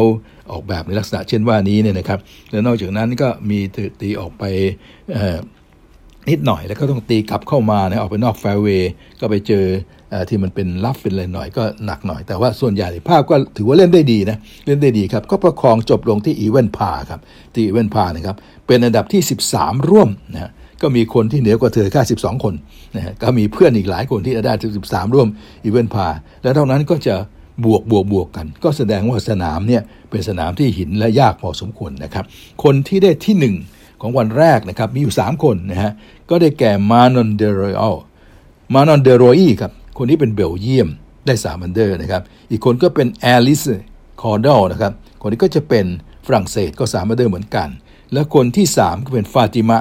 [0.51, 2.19] ออกแบบในลักษณะเช่นว่านี้เนี่ยนะครับ
[2.51, 3.59] แล้วนอกจากนั้นก็มี
[4.01, 4.43] ตีออกไป
[6.29, 9.65] นิดหน่อยแล้วก็ต้องตีกลับเข้ามานะออกไปนอกแฟร์เวย์ก็ไปเจอ
[10.29, 17.19] ที่มันเป็น rough เป็นอะไรหน่อยก็หนักหน่อย แต่ว่าส่วนใหญ่ภาพก็ถือว่าเล่นได้ดีนะเล่นได้ดีครับ ก็ประคองจบลงที่ even par ครับ
[17.53, 18.35] ที่ even par นะครับ
[18.67, 19.21] เป็นอันดับที่
[19.53, 22.53] 13 ร่วมนะก็มีคนที่เหนือกว่าเธอแค่12 คน
[22.95, 25.27] นะฮะก็มีเพื่อนอีกหลายคนที่ได้ถึง13 ร่วม
[25.63, 26.07] even par
[26.43, 27.15] แล้วเท่านั้นก็จะ
[27.65, 32.25] บวกบวกบวกกัน ก็แสดงว่าสนามเนี่ยเป็นสนามที่หินและยากพอสมควรนะครับ
[32.63, 35.91] คนที่ได้ที่ 1 ของวันแรกนะครับมีอยู่ 3 คนนะฮะ
[36.29, 37.95] ก็ได้แก่มานอนเดอโรอี
[38.73, 39.71] มานอนเดอโรอีครับ
[40.03, 40.89] คนนี้เป็นเบลเยียม
[41.25, 43.61] ได้3 under นะครับ อีกคนก็เป็นแอลิส
[44.21, 45.85] คอร์ดอลนะครับ คนนี้ก็จะเป็น
[46.25, 47.69] ฝรั่งเศสก็3 under เหมือนกัน
[48.13, 49.77] แล้วคนที่ 3 ก็เป็นฟาติมา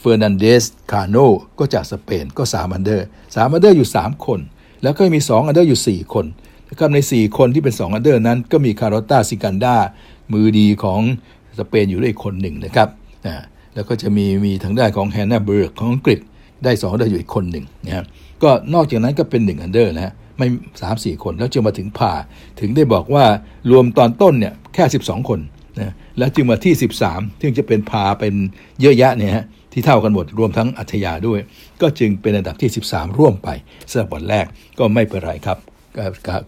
[0.00, 1.16] เฟอร์นันเดสคาโน
[1.58, 4.40] ก็จากสเปนก็3 under สาม under อยู่ 3 คน
[4.82, 6.26] แล้วก็มี 2 under อยู่ 4 คน
[6.70, 9.76] นะครับใน 4 คนที่เป็น 2 under นั้น ก็มีคาร์โลต้าซิกันดา
[10.32, 11.00] มือดีของ
[11.58, 12.88] สเปนอยู่ด้วยคนหนึ่งนะครับ
[13.74, 16.20] แล้วก็จะมีมีทางด้านของแฮนนาเบิร์กของอังกฤษ
[16.64, 18.06] ได้2 under อยู่อีกคนหนึ่งนะครับ
[18.42, 20.48] ก็นอกจากนั้นก็เป็น1 under นะฮะไม่
[20.82, 22.12] สามสี่คนแล้วจึงมาถึง par
[22.60, 23.24] ถึงได้บอกว่า
[23.70, 25.40] รวมตอนต้นเนี่ยแค่ 12 คน
[25.80, 26.74] นะแล้วจึงมาที่
[27.06, 28.34] 13 ซึ่งจะเป็น par เป็น
[28.80, 31.40] เยอะแยะเนี่ยฮะที่เท่ากันหมดรวมทั้งอัธยาด้วย
[31.80, 33.48] ก็จึงเป็นอันดับที่ 13 ร่วมไป
[33.90, 34.46] สำหรับวันแรก
[34.78, 35.58] ก็ไม่เป็นไรครับ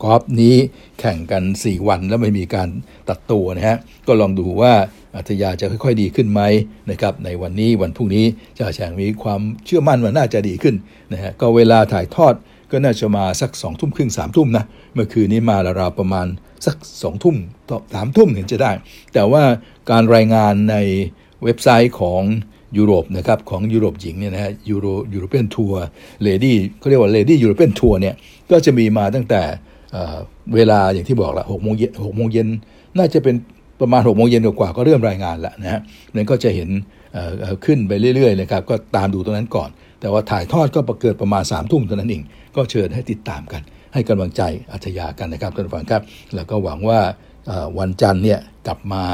[0.02, 0.56] กอล์ฟนี้
[1.00, 2.68] แข่งกัน 4 วันแล้วไม่มีการ
[3.08, 4.72] ตัดตัวนะฮะก็ลองดูว่า
[5.18, 6.40] อัธยาจะค่อยๆดีขึ้นไหม
[6.90, 8.24] นะครับในวันนี้วันพรุ่งนี้
[8.58, 10.74] จะแฉงมีความเชื่อมั่นว่าน่าจะดีขึ้น
[11.12, 12.34] นะฮะก็เวลาถ่ายทอด
[12.70, 16.26] ก็น่าจะมาสักสองทุ่มครึ่งสามทุ่มนะเมื่อคืนนี้มาราวประมาณ
[16.66, 17.36] สักสองทุ่ม
[17.68, 18.70] ต่อสามทุ่มเห็นจะได้
[19.14, 19.42] แต่ว่า
[19.90, 20.76] การรายงานใน
[21.44, 22.22] เว็บไซต์ของ
[22.76, 28.14] ยุโรปนะครับของยุโรปหญิงเนี่ยนะฮะยูโรEuropean Tour Lady เขาเรียกว่า Lady European Tour เนี่ย
[28.50, 29.42] ก็จะมีมาตั้งแต่
[30.54, 32.48] เวลาอย่างที่บอกละหกโมงเย็นหกโมงเย็น
[32.98, 33.34] น่าจะเป็น
[33.80, 35.80] ประมาณหกโมงเย็นกว่าก็เริ่มรายงานแล้วนะฮะ
[36.14, 36.68] นั้นก็จะเห็น
[37.64, 42.22] ขึ้นไปเรื่อยๆนะครับก็ตามดูตรงนั้นก่อน แต่ว่าถ่ายทอดก็เกิดประมาณสามทุ่มเท่านั้นเอง
[42.56, 43.62] ก็เชิญให้ติดตามกัน
[43.94, 46.02] ให้กำลังใจอัธยากันนะครับท่านผู้ฟังครับ
[46.34, 47.00] แล้วก็หวังว่า
[47.78, 49.04] วันจันทร์เนี่ยกลับมา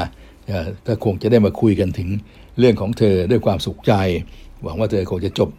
[0.87, 2.09] ก็คงจะได้มาคุยกันถึง
[2.59, 3.93] เรื่องของเธอด้วยความสุขใจ
[4.63, 5.49] หวังว่าเธอคงจะจบ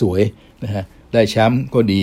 [0.00, 2.02] สวยๆนะฮะได้แชมป์ก็ดี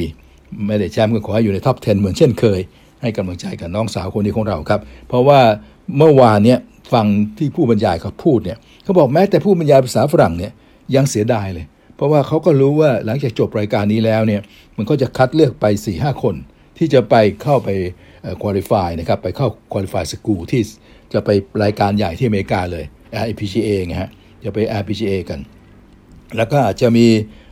[0.68, 2.60] ไม่ได้แชมป์ก็ขอให้อยู่ในท็อป 10 เหมือนเช่นเคย
[3.02, 5.40] ให้กำลังใจกับน้องสาวคนนี้ของเราครับ เพราะว่า
[5.98, 6.60] เมื่อวานเนี่ย
[6.94, 7.06] ฟัง
[7.38, 10.52] ที่ผู้บรรยายเขาพูดเนี่ยเขาบอกแม้แต่ผู้บรรยายภาษาฝรั่งเนี่ย
[10.96, 14.42] ยังเสียดายเลย เพราะว่าเขาก็รู้ว่าหลังจากจบรายการนี้แล้วเนี่ย
[14.78, 16.36] มันก็จะคัดเลือกไป4ี่ห้าคน
[16.78, 17.70] ที่จะไปเข้าไป
[18.42, 20.62] คุริฟายนะครับไปเข้าคุริฟายสกูลที่
[21.14, 21.30] จะไป
[21.64, 22.86] รายการใหญ่ที่อเมริกาเลย
[23.30, 24.12] RPGA ไงฮะ
[24.46, 25.40] จะไป RPGA กัน
[26.38, 27.06] แล้วก็อาจจะมี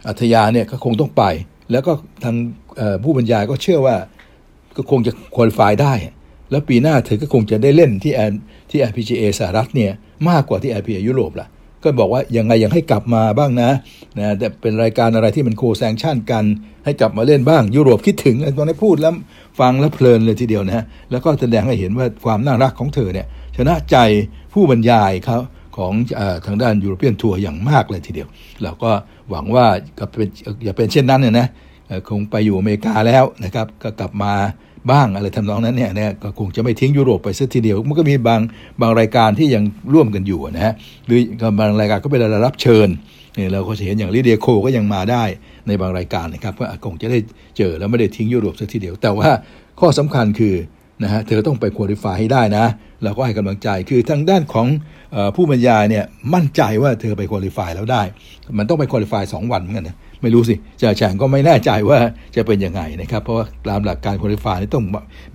[0.07, 1.23] อัธยาเนี่ยก็คงต้องไป
[1.71, 1.91] แล้วก็
[2.23, 2.35] ทาง
[3.03, 3.95] ผู้บรรยายก็เชื่อว่า
[4.77, 5.93] ก็คงจะคุริฟายได้
[6.51, 8.33] แล้วปีหน้าเธอก็คงจะได้เล่นที่แอน
[8.69, 9.91] ที่ LPGA สหรัฐเนี่ย
[10.29, 11.47] มากกว่าที่ LPGA ยุโรปล่ะ
[11.83, 13.71] ก็บอกว่ายังไงยังให้กลับมาบ้างนะ
[14.19, 16.43] นะแต่เป็นรายการอะไรที่มันโคแซงชั่นกัน
[16.85, 19.13] ให้กลับมาเล่นบ้างยุโรปคิดถึงตอนนี้พูดแล้ว
[19.59, 23.97] ฟังแล้วเพลินเลยทีเดียวนะแล้วก็แสดงให้เห็นว่าความน่ารักของเธอเนี่ยชนะใจ
[24.53, 25.39] ผู้บรรยายเขา
[25.77, 28.27] ของอทางด้านยุโรเปียนทัวร์อย่างมากเลยทีเดียว
[28.63, 28.91] เราก็
[29.29, 29.65] หวังว่า
[29.99, 30.29] ก็เป็น
[30.63, 31.47] อย่าเป็นเช่นนั้นเนี่ยนะ
[32.09, 34.33] คงไปอยู่อเมริกาแล้วนะครับ ก็กลับมา
[34.91, 38.41] บ้างอะไรทำนองนั้นเนี่ยนะก็คงจะไม่ทิ้งยุโรปไปสักทีเดียว มันก็มีบาง
[38.81, 40.73] บางรายการที่ยังร่วมกันอยู่นะฮะ
[41.05, 41.19] หรือ
[41.59, 42.87] บางรายการก็เป็นระรับเชิญ
[43.35, 45.23] เนี่ยเราก็เห็นอย่างลิเดียโคก็ยังมาได้
[45.67, 47.19] ในบางรายการนะครับก็คงจะได้
[47.57, 49.29] เจอแล้วไม่ได้ทิ้งยุโรปสักทีเดียว แต่ว่า
[49.79, 50.55] ข้อสำคัญคือ
[51.03, 52.65] นะฮะเธอต้องไปคุริฟายให้ได้นะ
[53.03, 54.67] เราก็ให้กำลังใจคือทางด้านของ
[55.35, 58.03] ผู้บรรยายเนี่ยมั่นใจว่าเธอไปคุริฟายแล้วได้
[58.57, 61.99] มันต้องไปคุริฟายสองวันเหมือนกันนะ ไม่รู้สิจ่าแฉงก็ไม่แน่ใจว่า
[62.35, 64.83] จะเป็นยังไงนะครับ เพราะว่าตามหลักการคุริฟานี่ต้อง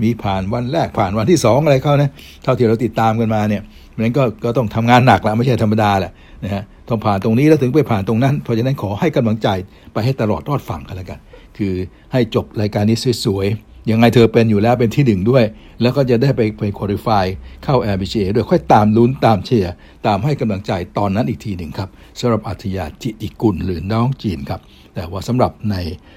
[0.03, 2.11] มีผ่านวันแรกผ่านวันที่ 2 อะไรเขานะ
[2.43, 3.63] เท่าที่เราติดตามกันมาเนี่ย
[3.99, 6.13] นั้นก็ก็ต้องทำงานหนักแล้วไม่ใช่ธรรมดาแหละ
[6.45, 9.49] นะฮะต้องผ่านตรงนี้แล้วถึงไปผ่านตรงนั้น เพราะฉะนั้นขอให้กำลังใจ
[9.93, 11.19] ไปให้ตลอดรอดฝั่งกันแล้วกัน
[11.59, 11.75] คือ
[12.13, 13.47] ให้จบรายการนี้สวย
[13.91, 15.45] ยังไงเธอเป็นอยู่แล้วเป็นที่หนึ่งด้วย
[15.83, 17.25] แล้วก็จะได้ไปไปคุริฟาย
[17.65, 19.75] เข้า LPGA ด้วยค่อยตามลุ้นตามเชียร์
[20.07, 21.89] ตามให้กำลังใจตอนนั้นอีกทีหนึ่งครับ
[22.21, 24.61] สำหรับอัธยาจิติกุลหรือน้องจีนครับ
[24.95, 25.77] แต่ว่าสำหรับใน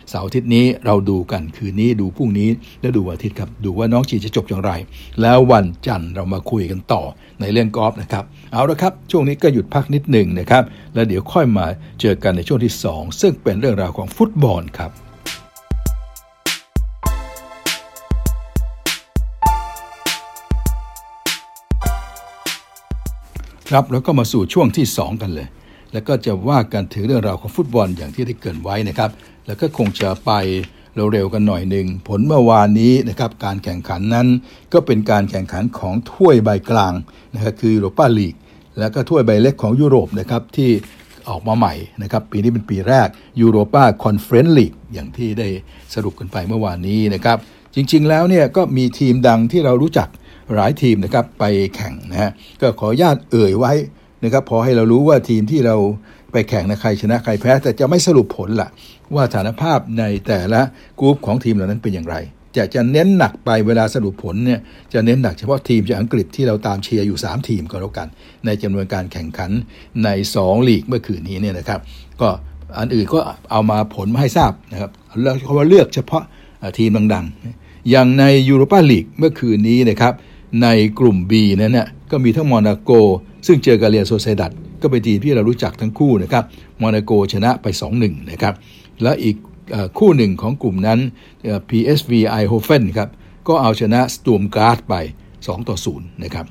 [0.10, 2.49] เสาร์อาทิตย์นี้เราดูกันคืนนี้ดูพรุ่งนี้
[2.82, 4.71] และดูวันอาทิตย์ครับ ดูว่าน้องจีนจะจบอย่างไร
[5.21, 7.01] แล้ววันจันทร์เรามาคุยกันต่อ
[7.41, 11.65] ในเรื่องกอล์ฟนะครับเอาละครับ ช่วงนี้ก็หยุดพักนิดหนึ่งนะครับแล้วเดี๋ยวค่อยมา
[12.01, 14.91] เจอกันในช่วงที่ 2 ซึ่งเป็นเรื่องราวของฟุตบอลครับ
[23.69, 25.47] ครับแล้วก็มาสู่ช่วงที่ 2 กันเลย
[25.93, 29.10] แล้วก็จะว่ากันถึงเรื่องราวของฟุตบอลอย่างที่ได้เกินไว้นะครับ
[29.47, 30.32] แล้วก็คงจะไป
[31.13, 34.28] เร็วๆกันหน่อยหนึ่ง ผลเมื่อวานนี้นะครับการแข่งขันนั้น
[34.73, 36.93] ก็เป็นการแข่งขันของถ้วยใบกลาง
[37.34, 38.36] นะครับคือยูโรปาลีก
[38.80, 40.69] แล้วก็ถ้วยใบเล็กของยุโรปนะครับที่
[41.30, 41.73] ออกมาใหม่
[42.04, 43.08] นะครับปีนี้เป็นปีแรก
[43.41, 45.47] ยูโรปาคอนเฟอเรนซ์ลีกอย่างที่ได้
[45.93, 47.38] สรุปกันไปเมื่อวานนี้นะครับ
[47.75, 50.08] จริงๆแล้วเนี่ยก็มีทีมดังที่เรารู้จัก
[50.55, 51.43] หลายทีมนะครับไป
[51.75, 52.31] แข่งนะฮะ
[52.62, 53.73] ก็ขออนุญาตเอ่ยไว้
[54.23, 55.75] นะครับพอให้เรารู้ว่าทีมที่เรา
[56.31, 58.69] ไปแข่งนะใครชนะใครแพ้ แต่จะไม่สรุปผลละ
[59.15, 60.62] ว่าฐานภาพในแต่ละ
[60.99, 62.17] กรุ๊ปของทีมเหล่านั้นเป็นอย่างไร
[62.55, 64.60] จะจะเน้นหนักไปเวลาสรุปผลเนี่ย
[64.93, 68.08] จะเน้นหนักเฉพาะทีมจากอังกฤษที่เราตามเชียร์อยู่ 3 ทีมก็แล้วกัน
[68.45, 69.51] ในจำนวนการแข่งขัน
[70.03, 71.79] ใน 2 ลีกเมื่อคืนนี้เนี่ยนะครับ
[72.21, 72.29] ก็
[72.79, 73.19] อันอื่นก็
[73.51, 76.23] เอามาผลมาให้ทราบนะครับแล้วเขาว่าเลือกเฉพาะ
[76.77, 80.13] ทีมดังๆ อย่างในยูโรปาลีกเมื่อคืนนี้นะครับ
[80.61, 80.67] ใน
[80.99, 82.91] กลุ่ม B นั้นเนี่ยก็มีทั้งโมนาโก
[83.47, 86.43] ซึ่งเจอกับเรียโซเซดัตก็เป็นทีมที่เรารู้จักทั้งคู่นะครับ
[86.77, 87.65] โมนาโกชนะไป
[87.99, 88.53] 2-1 นะครับ
[89.03, 89.35] และอีก
[89.99, 90.99] คู่หนึ่งของกลุ่มนั้น
[91.69, 93.09] PSV Eindhoven ครับ
[93.47, 94.93] ก็เอาชนะสตวร์มกราซไป
[95.33, 96.45] 2 ต่อ 0 นะครับ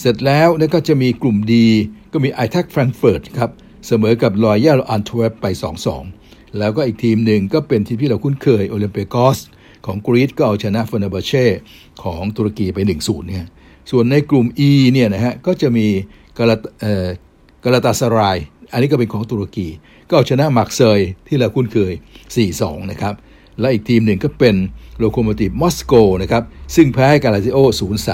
[0.00, 1.66] เสร็จแล้วนี่ก็จะมีกลุ่มดี
[2.12, 3.50] ก็มีไอน์ทรัคแฟรงก์เฟิร์ตครับ
[3.86, 5.46] เสมอกับรอยัลอันท์เวิร์ปไป
[6.02, 9.38] 2-2 แล้วก็อีกทีมหนึ่งก็เป็นทีมที่เราคุ้นเคยโอลิมเปียกอส
[9.86, 11.46] ของกรีซก็เอาชนะเฟเนร์บาห์เช่
[12.02, 13.46] ของตุรกีไป1-0เนี่ย
[13.90, 15.86] ส่วนในกลุ่ม E เนี่ยนะฮะก็จะมี
[16.38, 16.56] กาลา
[17.64, 18.36] กาลาตาสราย
[18.72, 19.68] อันนี้ก็เป็นของตุรกี
[20.08, 21.92] ก็เอาชนะมาร์กเซยที่เราคุ้นเคย
[22.40, 23.14] 4-2 นะครับ
[23.60, 24.56] และอีกทีมหนึ่งก็เป็น
[24.98, 25.92] โลโคโมติฟมอสโก
[26.22, 26.42] นะครับ
[26.74, 27.58] ซึ่งแพ้กับลาซิโอ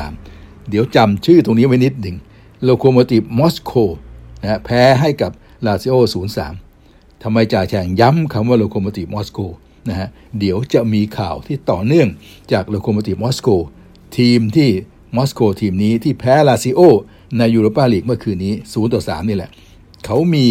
[0.07, 2.17] 0-3 เดี๋ยวจำชื่อตรงนี้ไว้นิดหนึ่ง
[2.65, 3.73] โลโคโมติฟมอสโก
[4.43, 5.33] นะแพ้ให้กับ
[5.67, 5.95] ลาซิโอ
[6.59, 9.39] 0-3ทำไมจ่าแฉ่งย้ำคำว่าโลโคโมติฟมอสโก
[9.89, 12.09] นะฮะเดี๋ยวจะมีข่าวที่ต่อเนื่อง
[12.53, 13.49] จากโลโคโมติฟมอสโก
[14.19, 14.71] ทีมที่
[15.17, 16.81] มอสโกทีมนี้ที่แพ้ลาซิโอ
[17.39, 19.51] ในยูโรปาลีกเมื่อคืนนี้0ต่อ3นี่แหละ
[20.05, 20.47] เขามี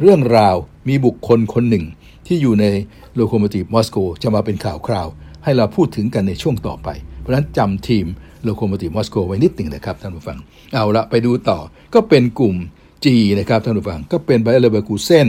[0.00, 0.56] เรื่องราว
[0.88, 1.84] มีบุคคลคนหนึ่ง
[2.26, 2.66] ที่อยู่ใน
[3.14, 5.08] โลโคโมติฟมอสโกจะมาเป็นข่าวคราว
[5.44, 6.88] ให้เราพูดถึงกันในช่วงต่อไป
[7.20, 8.06] เพราะฉะนั้นจำทีม
[8.42, 10.38] โลโคโมติฟมอสโกไว้นิดหนึ่งนะครับท่านผู้ฟัง
[10.72, 11.58] เอาละไปดูต่อ
[11.94, 12.56] ก็เป็นกลุ่ม
[13.04, 13.06] G
[13.38, 15.28] นะครับท่านผู้ฟังก็เป็นไบเออร์เบอร์กูเซน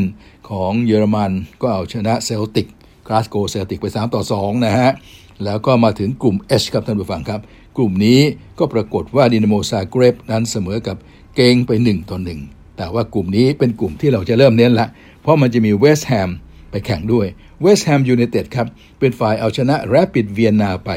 [0.49, 2.67] ของเยอรมันก็เอาชนะเซลติก
[3.07, 4.91] กลาสโกว์เซลติกไป 3 ต่อ 2 นะฮะ
[5.43, 7.41] แล้วก็มาถึงกลุ่ม H ครับท่านผู้ฟังครับ
[7.77, 8.19] กลุ่มนี้
[8.59, 10.97] ก็ปรากฏว่าดินาโมซาเกรบนั้นเสมอกับ
[11.35, 14.87] เกงค์ไป 1 ต่อ 1 แต่ว่ากลุ่มนี้เป็นกลุ่มที่เราจะเริ่มเน้นละ
[15.21, 16.29] เพราะมันจะมีเวสต์แฮม
[16.71, 17.27] ไปแข่งด้วย
[17.61, 18.67] เวสต์แฮมยูไนเต็ดครับ
[18.99, 20.89] เป็นฝ่ายเอาชนะแรปิดเวียนนาไป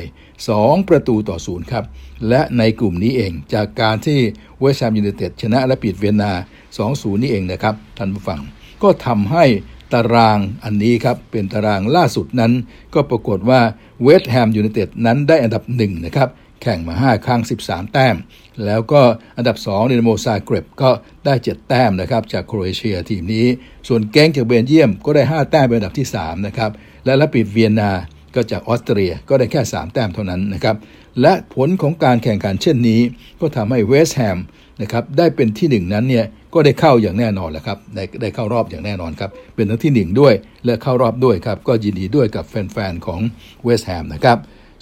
[0.46, 1.84] 2 ประตูต่อศูนย์ครับ
[2.28, 4.18] และในกลุ่มนี้เองจากการที่
[4.60, 6.32] เวสต์แฮมยูไนเต็ดชนะแรปิดเวียนนา
[6.76, 8.40] 2-0 นี่เองนะครับท่านผู้ฟัง
[8.82, 9.44] ก็ทำให้
[9.92, 12.52] ตารางอันนี้ครับ เป็นตารางล่าสุดนั้น
[12.94, 13.60] ก็ปรากฏว่า
[14.02, 16.28] เวสต์แฮมยูไนเต็ดนั้นได้อันดับหนึ่งนะครับ
[16.62, 18.16] แข่งมา 5 ครั้ง 13 แต้ม
[18.64, 19.02] แล้วก็
[19.36, 20.90] อันดับ2ดินาโมซาเกรบก็
[21.24, 23.46] ได้ 7 แต้มนะครับจากโครเอเชียทีมนี้
[23.88, 26.70] ส่วนเกงค์จากเบลเยียมก็ได้ 5 แต้มเป็นอันดับที่ 3 นะครับ
[27.04, 27.92] และราปิดเวียนนา
[28.34, 30.76] ก็จากออสเตรียก็ได้แค่ 3 แต้มเท่านั้นนะครับ
[31.22, 33.00] และผลของการแข่งขันเช่นนี้
[33.40, 34.38] ก็ทำให้เวสต์แฮม
[34.82, 43.20] นะครับได้เป็นที่หนึ่งนั้นเนี่ยก็ได้เข้าอย่างแน่นอนแหละครับได้ได้เข้ารอบอย่างแน่นอนครับ เป็นทั้งที่หนึ่งด้วย และเข้ารอบด้วยครับ ก็ยินดีด้วยกับแฟนๆของ
[43.64, 44.38] เวสต์แฮมนะครับ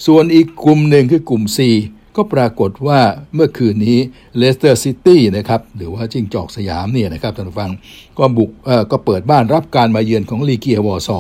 [0.06, 1.58] ส่วนอีกกลุ่มหนึ่งคือกลุ่ม C
[2.16, 3.00] ก็ปรากฏว่า
[3.34, 3.98] เมื่อคืนนี้
[4.36, 7.70] เลสเตอร์ซิตี้นะครับหรือว่าจิ้งจอกสยามเนี่ยนะครับท่านผู้ฟัง
[8.18, 11.18] ก็บุกเอ่อก็เปิดบ้านรับการมาเยือนของเลเกียวอร์ซอ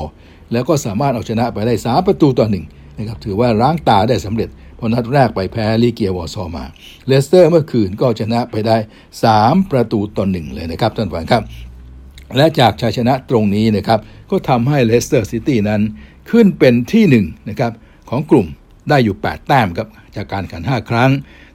[0.52, 2.64] แล้วก็สามารถเอาชนะไปได้ 3 ประตูต่อหนึ่ง
[2.98, 6.64] นะครับถือว่าล้างตาได้สำเร็จ เพราะนัดแรกไปแพ้ลีเกียวอร์ซอมา
[7.06, 8.76] เลสเตอร์เมื่อคืนก็ชนะไปได้
[9.24, 11.42] 3 ประตูต่อหนึ่งเลยนะครับท่านผู้ฟังครับ
[12.36, 15.82] และจากชัยชนะตรงนี้นะครับก็ทำให้เลสเตอร์ซิตี้นั้น
[16.30, 17.72] ขึ้นเป็นที่หนึ่งนะครับ
[18.10, 18.46] ของกลุ่ม
[18.88, 21.10] ได้อยู่ 8 แต้มครับ จากการแข่ง5ครั้ง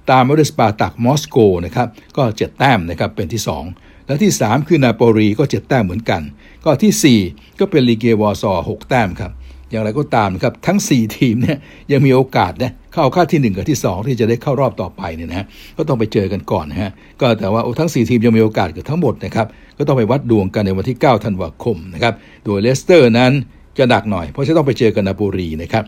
[0.09, 6.21] ตามมาด้วยสปาร์ตักมอสโกนะครับ ก็ 7 แต้มนะครับ เป็นที่ 2 และที่ 3 คือนาโปลีก็ 7 แต้มเหมือนกัน
[6.65, 9.31] ก็ที่ 4 ก็เป็นลีเกียวอร์ซอ6แต้มครับ
[9.69, 11.57] อย่างไรก็ตามครับทั้ง 4 ทีมเนี่ย
[11.91, 15.45] ยังมีโอกาสนะเข้าค่าที่ 1 กับที่ 2 ที่จะได้เข้ารอบต่อไปเนี่ยนะ
[15.77, 19.47] ก็ต้องไปเจอกันก่อนนะฮะก็แต่ว่าทั้ง 4 ทีมยังมีโอกาสเกือบทั้งหมดนะครับ
[19.77, 22.13] ก็ต้องไปวัดดวงกันในวันที่ 9 ธันวาคมนะครับ
[22.45, 23.31] โดยเลสเตอร์นั้น
[23.77, 25.83] จะหนักหน่อยเพราะจะต้องไปเจอกันนาโปลีนะครับ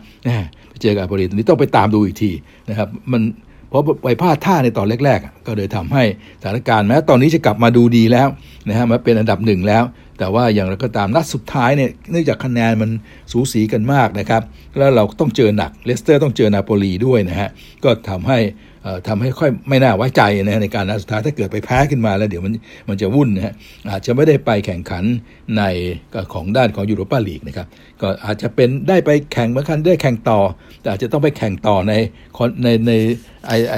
[0.70, 2.30] ไปเจอกับนาโปลีตรงนี้ต้องไปตามดูอีกที
[2.70, 3.22] นะครับมันเพ
[3.74, 6.02] ราะไปพลาดท่าในตอนแรกๆ ก็เลยทำให้
[6.40, 8.28] สถานการณ์แม้ตอนนี้จะกลับมาดูดีแล้ว
[8.68, 9.84] นะฮะมาเป็นอันดับหนึ่งแล้ว
[10.18, 12.90] แต่ว่าอย่างไรก็ตามนัดสุดท้ายเนี่ยเนื่องจากคะแนนมัน
[13.32, 14.42] สูสีกันมากนะครับ
[14.78, 17.50] แล้วเราต้องเจอหนักเลสเตอร์ต้องเจอนาโปลีด้วยนะฮะ
[17.84, 18.38] ก็ทำให้
[19.08, 22.52] ทำให้ค่อยไม่น่าไว้ใจนะในการนัดสุดท้ายถ้าเกิดไปแพ้ขึ้นมาแล้วเดี๋ยวมัน
[22.88, 23.54] มันจะวุ่นนะฮะ
[23.90, 25.04] อาจจะไม่ได้ไปแข่งขัน
[25.56, 25.62] ใน
[26.32, 27.66] ของด้านของยูโรปาลีกนะครับ
[28.00, 30.40] ก็อาจจะเป็นได้ไปแข่งเมือนกันได้แข่งต่อ
[30.80, 31.92] แต่อาจจะต้องไปแข่งต่อใน
[32.62, 32.92] ในใน
[33.46, 33.76] ไอไอ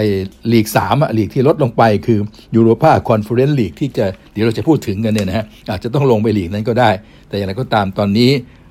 [0.53, 2.19] ลีกสามอะลีกที่ลดลงไปคือ
[2.55, 6.91] ยูโรปาคอนเฟอเรนซ์ลีกที่จะเดี๋ยวเราจะพูดถึงกันเนี่ยนะฮะอาจจะต้องลงไปลีกนั้นก็ได้
[7.29, 8.31] แต่อย่างไรก็ตามตอนนี้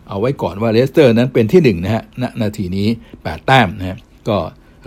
[0.09, 3.97] เอาไว้ก่อนว่าเลสเตอร์นั้นเป็นที่1นะฮะณนาทีนี้ 8 แต้มนะฮะ
[4.29, 4.37] ก็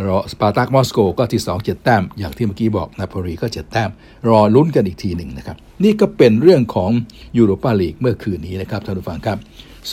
[0.07, 3.91] รอสปาร์ตักมอสโกก็ที่ 2 7 แต้ม อย่างที่เมื่อกี้บอกนาโปลีก็ 7 แต้ม
[4.29, 6.91] รอลุ้นกันอีกทีหนึ่งนะครับ นี่ก็เป็นเรื่องของ
[7.39, 9.39] ยูโรปาลีกเมื่อคืนนี้นะครับท่านผู้ฟังครับ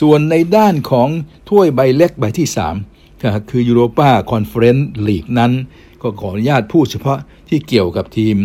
[0.00, 1.08] ส่วนในด้านของ
[1.48, 2.48] ถ้วยใบเล็กใบที่
[2.94, 5.52] 3 คือยูโรปาคอนเฟอเรนซ์ลีกนั้น
[6.02, 8.36] ก็ขออนุญาตพูดเฉพาะที่เกี่ยวกับทีม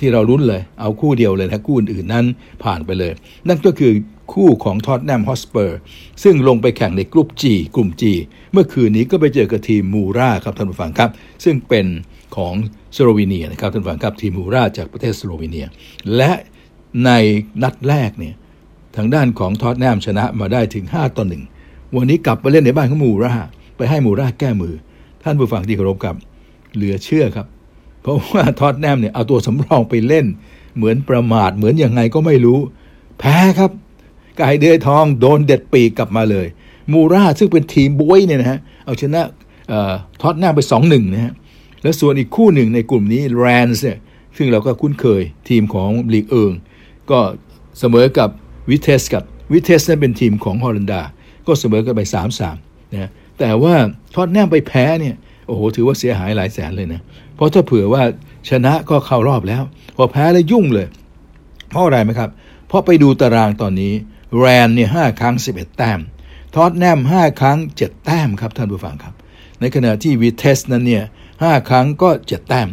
[0.00, 2.24] ที่เราลุ้นเลย เอาคู่เดียวเลยนะคู่อื่นๆนั้น
[2.64, 3.12] ผ่านไปเลย
[3.48, 3.92] นั่นก็คือ
[4.32, 5.78] คู่ของท็อตแนมฮอสเปอร์
[6.22, 8.02] ซึ่งลงไปแข่งในกลุ่ม G กลุ่ม G
[8.52, 11.10] เมื่อคืนนี้ก็ไปเจอกับทีมมูราครับท่านผู้ฟังครับ
[11.44, 11.86] ซึ่งเป็น
[12.36, 12.54] ของ
[12.96, 15.66] สโลวีเนียนะครับท่านผู้ฟังครับทีมมูราจากประเทศสโลวีเนีย
[16.16, 16.32] และ
[17.04, 17.10] ใน
[17.62, 18.34] นัดแรกเนี่ย
[18.96, 21.24] ทางด้านของท็อตแนมชนะมาได้ถึง 5 ต่อ
[21.60, 23.34] 1 วันนี้กลับไปเล่นในบ้านของมูรา
[23.76, 24.74] ไปให้มูราแก้มือ
[25.22, 26.16] ท่านผู้ฟังที่เคารพครับ
[26.74, 27.46] เหลือเชื่อครับ
[28.02, 30.26] เพราะว่าท็อตแนมเนี่ยเอาตัวสำรองไปเล่น
[30.76, 32.58] เหมือนประมาทเหมือนยังไงก็ไม่รู้
[33.18, 33.70] แพ้ครับ
[34.40, 36.46] ไก่เดือยทองโดนเด็ดปีกกลับมาเลย
[36.92, 39.22] มูราซึ่งเป็นทีมบ๊วยเนี่ยนะฮะเอาชนะ
[40.20, 41.32] ท็อตแนมไป 2-1 นะฮะ
[41.82, 43.98] แล้วส่วนอีกคู่หนึ่งในกลุ่มนี้แรนส์เนี่ย
[44.36, 46.52] ซึ่งเราก็คุ้นเคยทีมของลีกเอิง
[47.10, 47.18] ก็
[47.78, 48.28] เสมอกับ
[48.70, 51.02] วิเทสกับวิเทสนั้นเป็นทีมของฮอลันดา
[51.46, 52.00] ก็เสมอกันไป
[52.48, 53.74] 3-3นะแต่ว่า
[54.14, 55.14] ท็อตแนมไปแพ้เนี่ย
[55.46, 57.00] โอ้โหถือว่าเสียหายหลายแสนเลยนะ
[57.34, 58.02] เพราะถ้าเผื่อว่า
[58.50, 59.62] ชนะก็เข้ารอบแล้ว
[59.96, 60.86] พอแพ้แล้วยุ่งเลย
[61.70, 62.30] เพราะอะไรไหมครับ
[62.68, 63.92] เพราะไปดูตารางตอนนี้
[64.38, 66.00] แรนเนี่ยห้าครั้ง 11 แต้ม
[66.54, 69.14] ทอตแนมห้าครั้ง 7 แต้มครับท่านผู้ฟังครับ
[69.60, 71.04] ในขณะที่วีเทสนั้นเนี่ย
[71.42, 72.68] ห้าครั้งก็ 7 แต้ม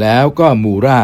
[0.00, 1.00] แล้วก็มูรา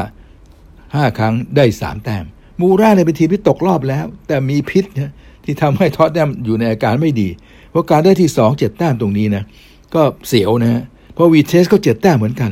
[0.94, 2.24] ห้าครั้งได้ 3 แต้ม
[2.60, 5.12] มูราเนี่ยเป็นทีมที่ตกรอบแล้ว แต่มีพิษนะ
[5.44, 7.28] ที่ทำให้ทอตแนมอยู่ในอาการไม่ดี
[7.70, 9.44] เพราะการได้ที่ 2 7 แต้มตรงนี้นะ
[9.94, 10.82] ก็เสียวนะฮะ
[11.14, 12.50] เพราะวีเทสก็ 7 แต้มเหมือนกัน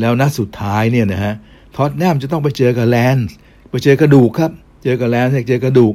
[0.00, 1.34] แล้วนัดสุดท้ายเนี่ยนะฮะ
[1.76, 3.26] ทอตแนมจะต้องไปเจอกับแรนส์
[3.70, 4.50] ไปเจอกระดูกครับ
[4.82, 5.94] เจอกับแรนส์เจอกระดูก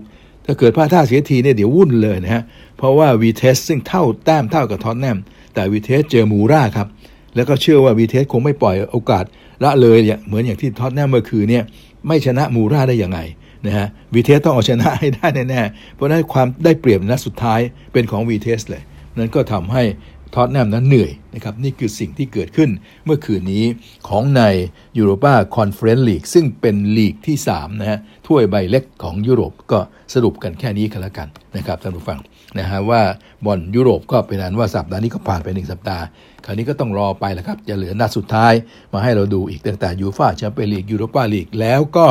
[0.50, 2.44] ถ้าเกิดพลาดท่าเสียทีเนี่ยเดี๋ยววุ่นเลยนะฮะ
[2.78, 5.18] เพราะว่าวีเทสซึ่งเท่าแต้มเท่ากับท็อตแนม
[5.54, 6.88] แต่วีเทสเจอมูราครับ
[7.36, 9.26] แล้วก็เชื่อว่าวีเทสคงไม่ปล่อยโอกาส
[9.64, 11.64] ละเลยเนี่ยเหมือนอย่างที่ท็อตแนมเมื่อคืนเนี่ย
[12.08, 13.20] ไม่ชนะมูราได้ยังไง
[13.66, 17.60] นะฮะวีเทสต้องเอาชนะให้ได้แน่ๆเพราะนั้นความได้เปรียบนัดสุดท้าย
[17.94, 18.84] เป็นของวีเทสเลย
[19.18, 19.84] นั้นก็ทำให้
[20.34, 22.70] ทอตแนมนั้นเหนื่อยนะครับนี่คือสิ่งที่เกิดขึ้น
[23.06, 23.66] เมื่อคืนนี้
[24.08, 24.42] ของใน
[24.98, 29.80] ยูโรปาคอนเฟอเรนซ์ลีกซึ่งเป็นลีกที่3นะฮะถ้วยใบเล็กของยุโรปก็
[30.14, 32.20] สรุปกันแค่นี้กันแล้วกันนะครับท่านผู้ฟัง
[32.60, 33.02] นะฮะว่า
[33.46, 36.04] บอลยุโรปก็เป็นอันว่าสัปดาห์นี้ก็ผ่านไปหนึ่งสัปดาห์
[36.46, 38.54] คราวนี้ก็ต้องรอไปแล้วครับ จะเหลือนัดสุดท้าย
[38.94, 42.06] มาให้เราดูอีกตั้งแต่ยูฟ่าแชมเปี้ยนลีกยูโรปาลีกแล้วก็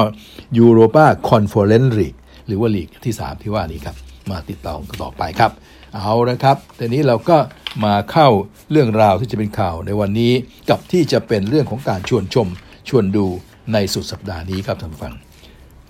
[0.59, 2.14] ยูโรปาคอนเฟอเรนซ์ลีก
[2.46, 3.96] หรือว่าลีกที่ 3 ที่ว่านี้ครับ
[4.31, 5.52] มาติดต่อต่อไปครับ
[5.94, 7.37] เอาละครับทีนี้เราก็
[7.85, 8.29] มาเข้า
[8.70, 10.33] เรื่องราวที่จะเป็นข่าวในวันนี้
[10.70, 12.48] กับที่จะเป็นเรื่องของการชวนชม
[12.88, 13.27] ชวนดู
[13.72, 15.14] ในสุดสัปดาห์นี้ครับท่านฟัง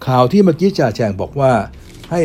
[0.07, 1.53] ข่าวที่เมื่อกี้จ่าแฉ่งบอกว่า
[2.11, 2.21] ให้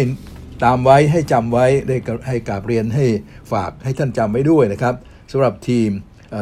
[0.63, 3.05] ตามไว้ให้จำไว้ได้ให้กราบเรียนให้
[3.51, 4.95] ฝากให้ท่านจำไว้ด้วยนะครับ
[5.31, 5.89] สำหรับทีม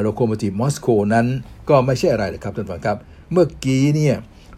[0.01, 1.27] โลโคโมทีฟมอสโกนั้น
[1.69, 2.97] ก็ไม่ใช่อะไรนะครับท่านผู้ฟังครับ
[3.31, 4.15] เมื่อกี้เนี่ย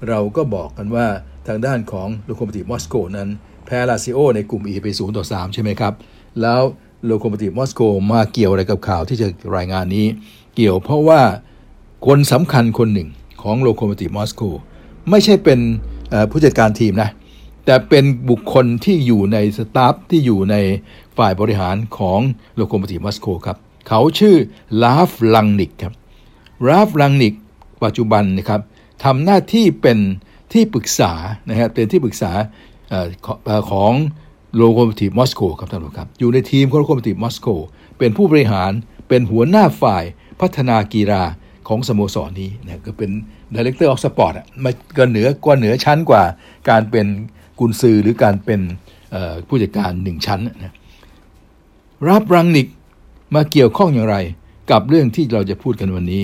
[0.07, 1.07] เราก็บอกกันว่า
[1.47, 3.29] ทางด้านของโลโคโมทีฟมอสโกนั้น
[3.65, 5.93] แพ้ลาซิโอในกลุ่ม E ไป0ต่อ3ใช่ไหมครับ
[6.41, 6.61] แล้ว
[7.05, 10.07] โลโคโมทีฟมอสโกมาเกี่ยวอะไรกับข่าวที่จะรายงานนี้
[10.55, 11.21] เกี่ยวเพราะว่า
[12.07, 13.09] คนสำคัญคนหนึ่ง
[13.41, 14.41] ของโลโคโมทีฟมอสโก
[15.09, 15.59] ไม่ใช่เป็น
[16.31, 17.09] ผู้จัดการทีมนะ
[17.65, 20.55] แต่เป็นบุคคลที่อยู่ในสตาฟที่อยู่ใน
[21.17, 22.19] ฝ่ายบริหารของ
[22.55, 24.35] โลโคโมทีฟมอสโกครับ เขาชื่อรา
[24.83, 25.93] ล์ฟ รังนิกครับรา
[26.67, 27.33] ล์ฟ รังนิก
[27.83, 28.61] ปัจจุบันนะครับ
[29.03, 29.99] ทำหน้าที่เป็น
[30.53, 31.13] ที่ปรึกษา
[31.49, 32.31] นะครับเป็นที่ปรึกษา
[33.71, 33.93] ของ
[34.55, 37.47] โลโคโมทีฟมอสโกครับท่านผู้ชมครับ อยู่ในทีมของโลโคโมทีฟมอสโก
[37.97, 38.71] เป็นผู้บริหาร
[39.07, 40.03] เป็นหัวหน้าฝ่าย
[40.41, 41.23] พัฒนากีฬา
[41.67, 43.09] ของสโมสรนี้นะก็เป็น
[43.53, 46.23] director of sport อะมาเกินเหนือกว่าเหนือชั้นกว่า
[46.69, 47.05] การเป็น
[47.59, 48.61] กุนซือหรือการเป็น
[49.47, 50.73] ผู้จัดการหนึ่งชั้นนะ
[52.09, 52.67] ราล์ฟ รังนิก
[53.35, 54.17] มาเกี่ยวข้องอย่างไร
[54.71, 56.23] กับเรื่องที่เราจะพูดกันวันนี้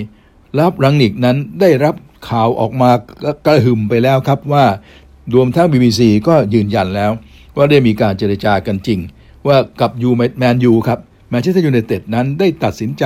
[0.59, 1.95] ราล์ฟ รังนิกนั้นได้รับ
[2.29, 2.91] ข่าวออกมา
[3.45, 4.65] กระหึ่มไปแล้วครับว่า
[5.35, 7.11] รวมทั้ง BBC ก็ยืนยันแล้ว
[7.60, 9.00] ว่าได้มีการเจรจากันจริง
[9.48, 13.06] ว่ากับยูแมนยูครับแมนเชสเตอร์ยูไนเต็ดนั้นได้ตัดสินใจ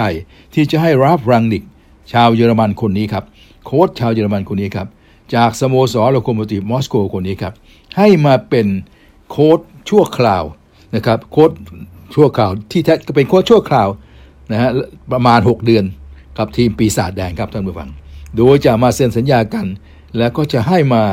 [0.54, 1.64] ที่จะให้ราล์ฟ รังนิก
[2.12, 3.24] ชาวเยอรมันคนนี้ครับ
[3.66, 4.88] โค้ชชาวเยอรมันคนนี้ครับ
[5.36, 7.54] จากสโมสรโลโคโมทีฟมอสโกคนนี้ครับ
[7.98, 8.68] ให้มาเป็น
[9.30, 10.44] โค้ชชั่วคราว
[10.96, 11.52] นะครับโค้ช
[12.14, 13.88] ชั่วคราวที่แท้ก็เป็นโค้ชชั่วคราว
[14.52, 14.70] นะฮะ
[15.14, 15.84] ประมาณ 6 เดือน
[16.38, 17.90] กับทีมปีศาจแดงครับท่านผู้ฟัง
[18.38, 19.66] โดยจะมาเซ็นสัญญากัน
[20.18, 21.04] แล้วก็จะให้มา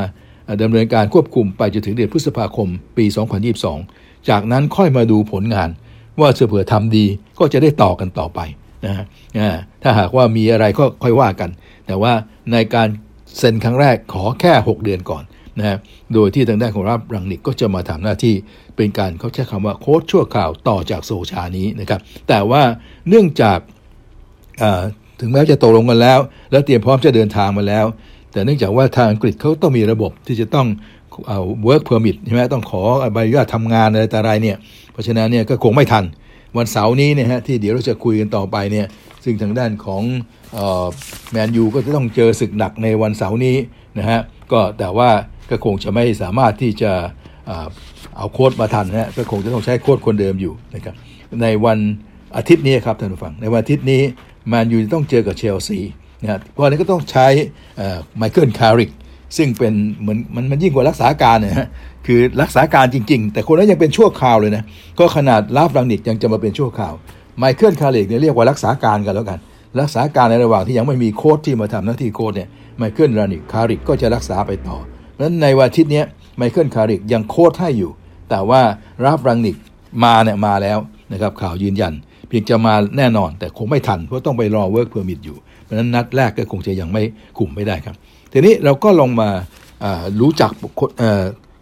[0.62, 3.04] ดำเนินการควบคุมไปจนถึงเดือนพฤษภาคมปี
[3.66, 5.68] 2022 จากนั้นค่อยมาดูผลงาน
[6.20, 7.06] ว่าเผื่อทำดี
[7.38, 8.40] ก็จะได้ต่อกันต่อไป
[8.84, 9.04] นะฮะ
[9.82, 11.50] ถ้าหากว่ามีอะไรก็ค่อยว่ากัน
[11.86, 12.12] แต่ว่า
[12.52, 12.88] ในการ
[13.38, 15.24] เซ็นครั้งแรกขอแค่ 6 เดือนก่อน
[15.58, 15.76] นะฮะ
[16.14, 18.34] โดยที่ทางด้านของรับรังนิกก็จะมาทำหน้าที่
[18.76, 22.62] เป็นการเขาใช้คำว่าโค้ชชั่วข่าวต่อจากโซชานี้นะครับแต่ว่า
[23.08, 23.58] เนื่องจาก
[25.20, 27.86] ถึงแม้จะตกลงกันแล้ว แล้วเตรียมพร้อมจะเดินทางมาแล้ว
[28.32, 30.66] แต่เนื่องจากว่าทางอังกฤษเขาต้องมีระบบที่จะต้อง
[31.28, 34.56] เอา work permit ใช่ไหมต้องขอใบอนุญาตทำงานอะไรแต่ไรเนี่ย
[34.92, 36.04] เพราะฉะนั้นเนี่ยก็คงไม่ทัน
[36.56, 38.86] วันเสาร์นี้เนี่ยฮะที่เดี๋ยวเราจะคุยกันต่อไปเนี่ย
[39.24, 40.02] ซึ่งทางด้านของ
[41.30, 43.56] แมนยูก็จะต้องเจอศึกหนักในวันเสาร์นี้
[43.98, 44.20] นะฮะ
[44.52, 45.10] ก็แต่ว่า
[45.50, 46.92] ก็คงจะไม่สามารถที่จะ
[48.16, 50.94] เอาโค้ดมาทันนะก็คงจะต้องใช้โค้ดคนเดิมอยู่นะครับ
[51.42, 51.78] ในวัน
[52.36, 54.02] อาทิตย์นี้ครับท่านผู้ฟัง ในวันอาทิตย์นี้
[54.48, 55.78] แมนยูต้องเจอกับเชลซี
[56.22, 57.26] นะเพราะนั้นก็ต้องใช้
[58.16, 58.90] ไมเคิลคาริก
[59.37, 61.68] ซึ่งเป็นเหมือนมันมันยิ่งกว่ารักษาการเนี่ยฮะ
[62.06, 64.62] คือรักษาการจริง ๆ แต่คนนั้นยังเป็นชั่วคราวเลยนะ
[64.98, 66.94] ก็ขนาดราล์ฟรังนิกยังจะมาเป็นชั่วคราว
[67.38, 69.38] ไมเคิลคาริกเนี่ยเรียกว่ารักษาการกันแล้วกัน
[69.80, 74.76] รักษาการในระหว่างที่ยังไม่มีโค้ชที่มาทำหน้าที่โค้ชเนี่ยไมเคิลรานิกคาริกก็จะรักษาไปต่อ
[75.20, 76.02] นั้นในวันอาทิตย์นี้
[76.37, 77.90] ไมเคิลคาริกยังโค้ชให้อยู่
[78.30, 78.61] แต่ว่า
[79.04, 79.56] ราล์ฟรังนิก
[80.04, 80.78] มาเนี่ยมาแล้ว
[81.12, 81.92] นะครับข่าวยืนยัน
[82.28, 85.37] เพียงจะมาแน่นอน แต่คงไม่ทันเพราะต้องไปรอ work permit อยู่
[85.70, 87.02] เพราะนั้นนัดแรกก็คงจะยังไม่
[87.38, 87.94] คุมไม่ได้ครับ
[88.33, 89.28] ทีนี้เราก็ลองมา
[90.20, 90.52] รู้จัก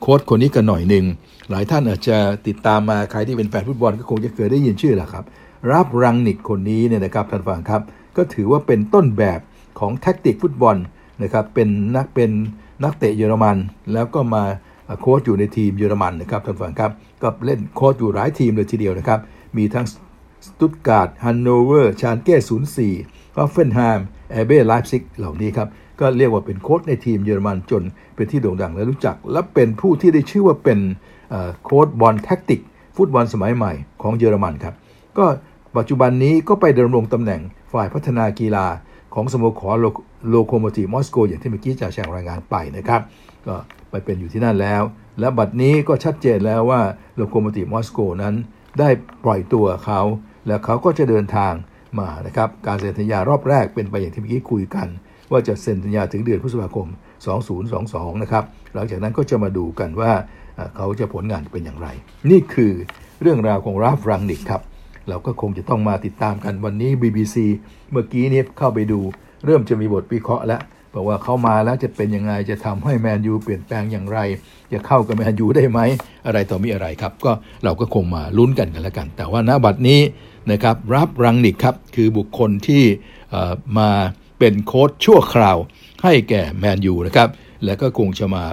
[0.01, 1.05] โค้ชคนนี้กันหน่อยหนึ่ง
[1.51, 5.25] หลายท่านอาจจะติดตามมาใครที่เป็นแฟนฟุตบอลก็คงจะเคยได้ยินชื่อแหละครับ
[5.73, 7.83] ราล์ฟรังนิกคนนี้เนี่ยนะครับท่านฟังครับ
[8.17, 9.41] ก็ถือว่าเป็นต้นแบบ
[9.79, 10.77] ของแท็กติกฟุตบอล
[11.23, 12.31] นะครับเป็นนักเป็น
[12.85, 13.57] นักเตะเยอรมัน
[13.93, 14.43] แล้วก็มา
[15.01, 16.91] โค้ชอยู่ในทีมเยอรมันนะครับท่านฟังครับ
[17.23, 19.21] ก็เล่นโค้ชอยู่หลายทีมเลยทีเดียวนะครับ
[19.57, 19.87] มีทั้ง
[20.47, 22.93] สตุตการ์ดฮันโนเวอร์ชาลเก้ศูนย์สี่
[23.39, 25.69] ฮอฟเฟนไฮม์แอร์เบไลป์ซิกเหล่านี้ครับ
[26.01, 27.83] ก็เรียกว่าเป็นโค้ชในทีมเยอรมันจน
[28.15, 30.79] เป็นที่โด่งดังและรู้จัก และเป็นผู้ที่ได้ชื่อว่าเป็น
[31.65, 32.61] โค้ชบอลแท็กติก
[32.97, 33.73] ฟุตบอลสมัยใหม่
[34.03, 34.75] ของเยอรมันครับ
[35.19, 35.25] ก็
[35.77, 37.41] ปัจจุบันนี้ก็ไปดำรงตำแหน่ง
[37.73, 38.67] ฝ่ายพัฒนากีฬา
[39.15, 39.77] ของสโมสร
[40.29, 43.01] โลโคโมทีมอสโก อย่างที่เมื่อกี้จะแชร์รายงานไปนะครับ
[43.47, 43.55] ก็
[43.91, 44.83] ไปเป็นอยู่ที่นั่นแล้ว
[45.21, 46.81] และบัดนี้ก็ชัดเจนแล้วว่า
[47.17, 48.35] โลโคโมทีมอสโกนั้น
[48.79, 48.89] ได้
[49.25, 50.01] ปล่อยตัวเขา
[50.47, 51.53] และเขาก็จะเดินทาง
[52.01, 54.89] มานะครับการเซ็นสัญญารอบแรกเป็นไปอย่างที่เมื่อกี้คุยกัน
[55.31, 56.87] ว่าจะเซ็นสัญญาถึงเดือนพฤษภาคม
[57.55, 60.13] 2022 นะครับหลังจากนั้นก็จะมาดูกันว่า
[60.77, 61.89] เขาจะผลงานเป็นอย่างไร
[62.31, 62.73] นี่คือ
[63.23, 64.63] เรื่องราวของราฟรังนิกครับ
[65.09, 67.37] เราก็คงจะต้องมาติดตามกันวันนี้ BBC
[67.91, 69.01] เมื่อกี้นี้เข้าไปดู
[69.47, 70.61] เริ่มจะมีบทวิเคราะห์แล้ว
[70.95, 74.19] บอกว่าเข้ามาแล้วจะเป็นยังไงจะทำให้แมนยูเปลี่ยนแปลงอย่างไร
[74.73, 75.81] จะเข้ากับแมนยูได้ไหม
[76.27, 77.33] อะไรต่อมีอะไรครับ ก็
[77.65, 80.01] เราก็คงมาลุ้นกันกันแล้วกัน แต่ว่าณบัดนี้
[80.53, 82.83] นะครับรับรังนิกครับ คือบุคคลที่
[83.79, 83.91] มา
[84.39, 85.59] เป็นโค้ชชั่วคราว
[86.03, 87.29] ให้แก่แมนยูนะครับ
[87.65, 88.45] แล้วก็คงจะมา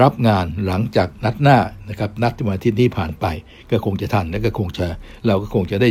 [0.00, 3.26] รับงานหลังจากนัดหน้านะครับนัดที่มาที่นี้ผ่านไป
[3.70, 4.86] ก็คงจะทันแล้วก็คงจะ
[5.26, 5.88] เราก็คงจะได้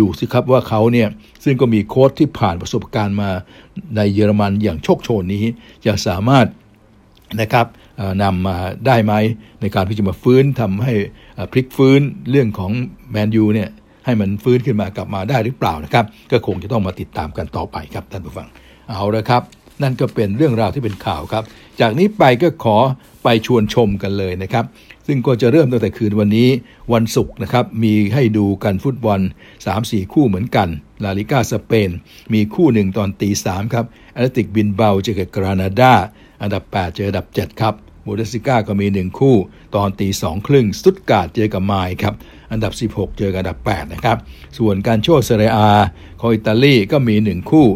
[0.00, 1.08] ดูสิครับว่าเขาเนี่ย
[1.44, 3.30] ซึ่งก็มีโค้ชที่ผ่านประสบการณ์มา
[3.96, 5.44] ในเยอรมันอย่างโชคโชนนี้
[5.86, 6.46] จะสามารถ
[7.40, 7.66] นะครับ
[8.22, 8.56] นำมา
[8.86, 9.12] ได้ไหม
[9.60, 10.92] ในการที่จะมาฟื้นทำให้
[11.52, 12.00] พลิกฟื้น
[12.30, 12.72] เรื่องของ
[13.10, 13.68] แมนยูเนี่ย
[14.08, 18.48] ให้มันฟื้นขึ้นมากลับมาได้หรือเปล่านะครับ ก็คงจะต้องมาติดตามกันต่อไปครับท่านผู้ฟัง
[18.88, 19.42] เอาละครับ
[19.82, 21.44] นั่นก็เป็นเรื่องราวที่เป็นข่าวครับ
[21.80, 22.76] จากนี้ไปก็ขอ
[23.24, 24.64] ไปชวนชมกันเลยนะครับ
[25.06, 26.48] ซึ่งก็จะเริ่มตั้งแต่คืนวันนี้
[26.92, 29.20] วันศุกร์นะครับ มีให้ดูกันฟุตบอล
[29.66, 30.68] 3-4 คู่เหมือนกัน
[31.04, 31.90] ลาลีกาสเปน
[32.32, 35.94] มีคู่หนึ่งตอนตีสามครับแอตเลติกบิลเบาเจอกับกรานาดา
[36.42, 37.74] อันดับ 8 เจออันดับ 7 ครับ
[38.08, 39.36] บุนเดสลีกาก็มี 1 คู่
[39.76, 42.14] ตอนตีสองครึ่งสตุตการ์ดเจอกับไมนซ์ครับ
[42.52, 44.18] อันดับ 16 เจอกับอันดับ 8 นะครับ
[44.58, 45.58] ส่วนการโชว์เซเรีย
[46.20, 47.66] ของอิตาลีก็มี 1 คู่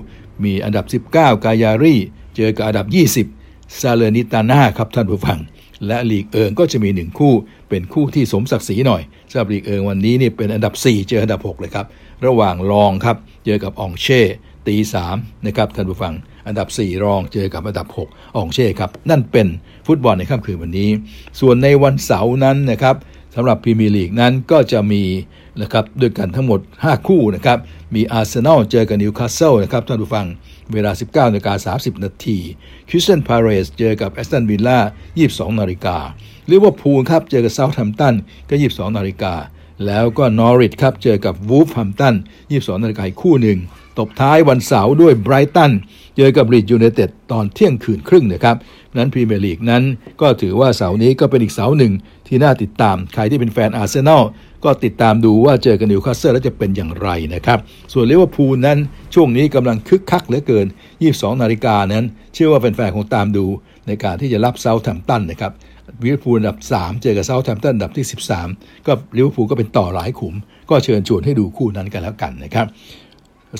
[0.44, 1.96] มีอันดับ 19 กายารี
[2.36, 2.86] เจอกับอันดับ
[3.32, 5.38] 20 ซาเลนิตาน่าครับท่านผู้ฟัง
[5.86, 7.34] และลีกเอิงก็จะมี 1 คู่
[7.68, 11.86] เป็นคู่ที่สมศักดิ์ศรีหน่อยสำหรับลีกเอิงวันนี้นี่เป็นอันดับ 4 เจออันดับ 6 เลยครับ
[12.26, 14.20] ระหว่างรองครับเจอกับอองเช่
[14.68, 14.76] ตี
[15.10, 16.14] 3นะครับท่านผู้ฟัง
[16.46, 19.46] อันดับ 4 รองเจอกับอันดับ 6 อองเช่ครับ นั่นเป็น
[19.86, 20.90] ฟุตบอลในค่ำคืนวันนี้
[21.40, 22.96] ส่วนในวันเสาร์นั้นนะครับ
[23.34, 25.02] สำหรับพรีเมียร์ลีกนั้นก็จะมี
[25.60, 27.58] นะครับด้วยกันทั้งหมด 5 คู่นะครับ
[27.94, 30.26] มีอาร์เซนอลเจอกับนิวคาสเซิลนะครับท่านผู้ฟัง
[30.72, 32.38] เวลา 19นาฬิกา30 นาที
[32.88, 34.78] คริสตัลพาเลซเจอกับแอสตันวิลล่า
[35.20, 35.96] 22 นาฬิกา
[36.50, 38.14] ลิเวอร์พูลครับเจอกับเซาท์แฮมป์ตัน
[38.48, 39.34] ก็ 22 นาฬิกา
[39.86, 42.14] แล้วก็นอริชครับเจอกับวูล์ฟแฮมป์ตัน
[42.48, 43.58] 22 นาฬิกาอีกคู่หนึ่ง
[43.98, 45.72] ตบท้ายวันเสาร์ด้วยไบรตัน
[46.16, 48.56] เจอกับลีดยูไนเต็ดตอนเที่ยงคืนครึ่งนะครับ
[48.96, 49.82] นั้นพรีเมียร์ลีกนั้น
[50.20, 51.92] ก็ถือว่าเสาร์นี้ก็เป็นอีกเสาร์หนึ่ง
[52.26, 54.22] ที่น่าติดตาม ใครที่เป็นแฟนอาร์เซนอล
[54.64, 57.58] ก็ติดตามดูว่าเจอกับนิวคาสเซิลแล้วจะเป็นอย่างไรนะครับ
[57.92, 58.78] ส่วนลิเวอร์พูลนั้น
[59.14, 60.66] ช่วงนี้กำลังคึกคักเหลือเกิน
[61.04, 63.44] 22 นาฬิกานั้น เชื่อว่าแฟนๆคงตามดู
[63.86, 65.52] ในการที่จะรับเซาท์แฮมป์ตันนะครับ
[66.04, 68.06] ลิเวอร์พูลอันดับ 3 เจอกับเซาท์แฮมป์ตันอันดับที่
[68.44, 70.34] 13 ก็ลิเวอร์พูลก็เป็นต่อหลายขุม
[70.70, 72.66] ก็เชิญชวนให้ดูคู่นั้นกันแล้วกันนะครับ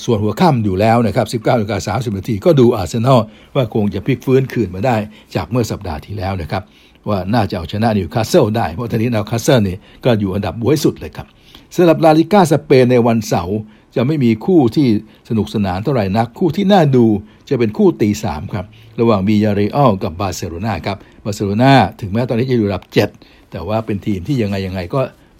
[0.05, 3.21] ส่วนหัวค่ำอยู่แล้วนะครับ 19นาฬิกา30นาทีก็ดูอาร์เซนอล
[3.55, 4.95] ว่าคงจะพลิกฟื้นคืนมาได้
[5.35, 6.63] จากเมื่อสัปดาห์ที่แล้วนะครับ
[7.09, 11.27] ว่าน่าจะเอาชนะนิวคาสเซิลได้ เพราะตอนนี้นิวคาสเซิลนี่ก็อยู่อันดับบ๊วยสุดเลยครับ
[11.75, 13.57] สำหรับลาลีกาสเปนในวันเสาร์
[13.95, 14.87] จะไม่มีคู่ที่
[15.29, 17.05] สนุกสนานเท่าไหร่นัก คู่ที่น่าดู
[17.49, 18.65] จะเป็นคู่ตีสามครับ
[18.99, 22.85] ระหว่างบียาร์เรอัลกับบาร์เซโลนาครับบาร์เซโลนาถึงแม้ตอนนี้จะอยู่อันดับ
[23.17, 24.99] 7 แต่ว่าเป็นทีมที่ยังไงยังไงก็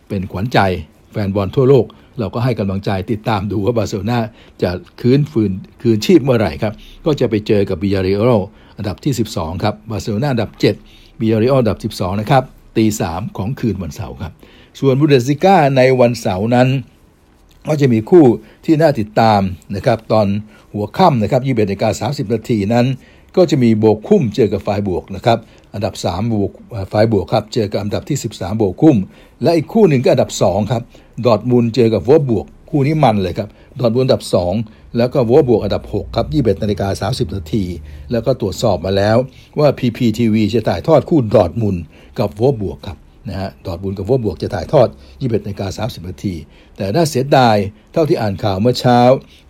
[0.10, 0.60] เป็นขวัญใจ
[1.12, 1.86] แฟนบอลทั่วโลก
[2.20, 4.20] เราก็ให้กำลังใจติดตามดูว่าบาร์เซโลนา
[4.62, 4.70] จะ
[5.02, 5.52] คืนฟืน
[5.82, 6.74] คืนชีพเมื่อไหร่ครับ
[7.06, 8.42] ก็จะไปเจอกับบิยาเรอัล
[8.78, 10.52] อันดับที่ 12 ครับบาร์เซโลนาอันดับ
[10.86, 12.44] 7บิยาเรอัลอันดับ 12 นะครับ
[12.78, 14.34] ตีสามของคืนวันเสาร์ครับ
[14.80, 16.68] ส่วนบูเดสิก้าในวันเสาร์นั้น
[17.68, 18.26] ก็จะมีคู่
[18.66, 19.42] ที่น่าติดตาม
[19.76, 20.28] นะครับ ตอน
[20.74, 22.86] หัวค่ำนะครับ21นาฬิกา30นาทีนั้น
[23.36, 25.38] ก็จะมีโบกคุ้มเจอกับฝ่ายบวกนะครับ
[25.74, 26.52] อันดับ3บวก
[26.92, 28.98] ฝ่ายบวกครับเจอกับอันดับที่ 13โบกคุ้ม
[29.44, 30.82] และอีกคู่หนึ่งก็อันดับ 2 ครับ
[31.26, 33.50] ดอร์ทมุนด์เจอกับโวล์ฟสบวร์ก คู่นี้มันเลยครับ
[33.80, 34.24] ดอร์ทมุนด์อันดับ
[34.60, 37.66] 2 แล้วก็โวล์ฟสบวร์กอันดับ 6 ครับ 21นาฬิกา30 นาที
[38.12, 39.18] แล้วก็ตรวจสอบมาแล้ว
[39.60, 41.76] ว่า PPTV จะถ่ายทอดคู่ดอร์ทมุนด์
[42.20, 42.98] กับโวล์ฟสบวร์กครับ
[43.30, 46.36] นะฮะดอร์ทมุนด์กับโวล์ฟสบวร์กจะถ่ายทอด 21นาฬิกา30นาที
[46.78, 47.56] แต่น่าเสียดาย
[47.94, 49.00] เท่าที่อ่านข่าวเมื่อเช้า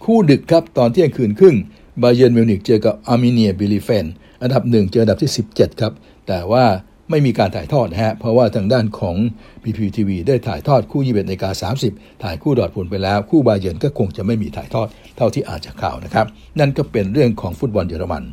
[0.06, 1.56] คู่ดึกครับ ตอนเที่ยงคืนครึ่ง
[2.02, 4.06] บาเย r ร์นมิวนิกเจอกับอาร์มีเนียบีเลเฟลด์
[4.42, 5.94] อันดับหนึ่งเจออันดับที่ 17 ครับ
[6.28, 6.66] แต่ว่า
[7.10, 9.16] ไม่มีการถ่ายทอดนะฮะ เพราะว่าทางด้านของ
[9.64, 16.26] PPTV ได้ถ่ายทอดคู่21นาฬิกา30ถ่ายคู่ดอดบุญไปแล้ว คู่บาเย r ร์นก็คงจะไม่มีถ่ายทอดเท่าที่อานจากข่าวนะครับ
[16.60, 18.24] นั่นก็เป็นเรื่องของฟุตบอลเยอรมัน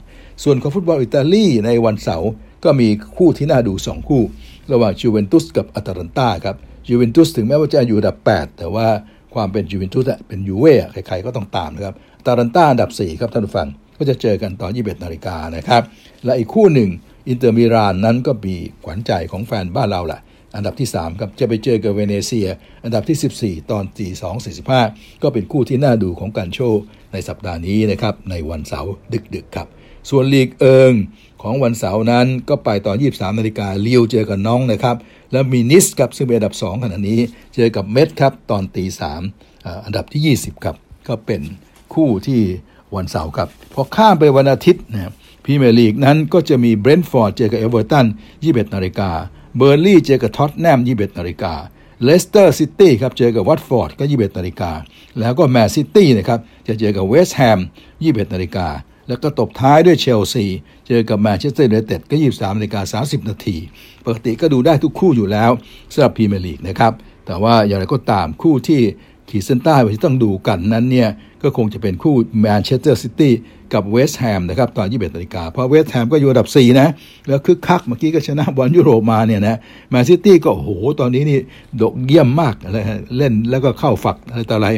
[0.45, 2.31] ส่วนของฟุตบอลอิตาลีในวันเสาร์
[2.65, 4.23] ก็มีคู่ที่น่าดู 2 คู่
[4.73, 8.87] ระหว่างจูเวนตุสกับอัตแลนตาครับจูเวนตุสถึงแม้ว่าจะอยู่อันดับ 8 แต่ว่า
[9.35, 13.69] ความเป็นจูเวนตุสเป็นยูเว่ใครๆก็ต้องตามนะครับอัตแลนตาอันดับ 4 ครับท่านผู้ฟัง
[13.99, 15.83] ก็จะเจอกันตอน 21นาฬิกานะครับ
[16.25, 16.89] และอีกคู่หนึ่ง
[17.29, 20.21] อินเตอร์มิลานนั้นก็มีขวัญใจของแฟนบ้านเราแหละ
[20.57, 22.49] อันดับที่ 3 ครับจะไปเจอกับเวเนเซีย
[22.85, 24.35] อันดับที่ 14 ตอนตี2
[24.77, 26.83] 45 ก็เป็นคู่ที่น่าดูของกัลโช่
[27.13, 28.93] ในสัปดาห์นี้นะครับ ในวันเสาร์
[29.35, 29.69] ดึกๆครับ
[30.11, 30.93] ส่วนลีกเอิง
[31.43, 34.97] ของวันเสาร์นั้นก็ไปตอน 23 นาฬิกาลีลล์เจอกับน็องต์นะครับ
[35.33, 37.21] แล้วมีนีซครับซึ่งเป็นอันดับ 2 ขณะนี้
[37.55, 38.85] เจอกับเม็ตซ์ครับตอนตี
[39.35, 40.77] 3อันดับที่ 20 ครับ
[41.09, 41.43] ก็เป็น
[41.95, 42.41] คู่ที่
[42.97, 45.11] วันเสาร์ครับพอข้ามไปวันอาทิตย์นะพรี
[45.43, 48.07] เมียร์ลีกนั้นก็จะมีเบรนท์ฟอร์ดเจอกับเอเวอร์ตัน
[48.41, 49.11] 21นาฬิกา
[49.57, 51.55] เบิร์นลีย์เจอกับท็อตแนม21นาฬิกา
[52.03, 54.73] เลสเตอร์ซิตี้ครับเจอกับวัตฟอร์ดก็ 21นาฬิกา
[55.21, 56.39] แล้วก็แมนซิตี้นะครับ
[56.69, 57.59] จะเจอกับเวสต์แฮม
[57.97, 58.69] 21นาฬิกา
[59.09, 60.47] แล้วก็ตบท้ายด้วยเชลซี
[60.89, 63.57] เจอกับแมนเชสเตอร์ยูไนเต็ดก็ 23นาฬิกา30 นาที
[64.05, 65.51] ปกติก็ดูได้ทุกคู่อยู่แล้ว
[65.93, 66.93] สำหรับพรีเมียร์ลีกนะครับ
[67.27, 68.81] แต่ว่าอย่างไรก็ตามคู่ที่
[69.31, 71.09] ขีดเส้นใต้ที่ต้องดูกันนั้นเนี่ย
[71.43, 73.33] ก็คงจะเป็นคู่แมนเชสเตอร์ซิตี้
[73.75, 76.89] กับเวสต์แฮมนะครับตอน 21นาฬิกาเพราะเวสต์แฮมก็อยู่อันดับ 4 นะ
[77.29, 79.57] แล้วคึกคักเมื่อกี้ก็ชนะบอลยุโรปมาเนี่ยนะ
[79.91, 80.71] แมนซิตี้ก็โอ้โห
[81.01, 81.39] ตอนนี้นี่
[81.77, 82.79] ยอดเยี่ยมมากอะไร
[83.17, 84.69] เล่นแล้วก็เข้าฝักอะไรต่ออะไร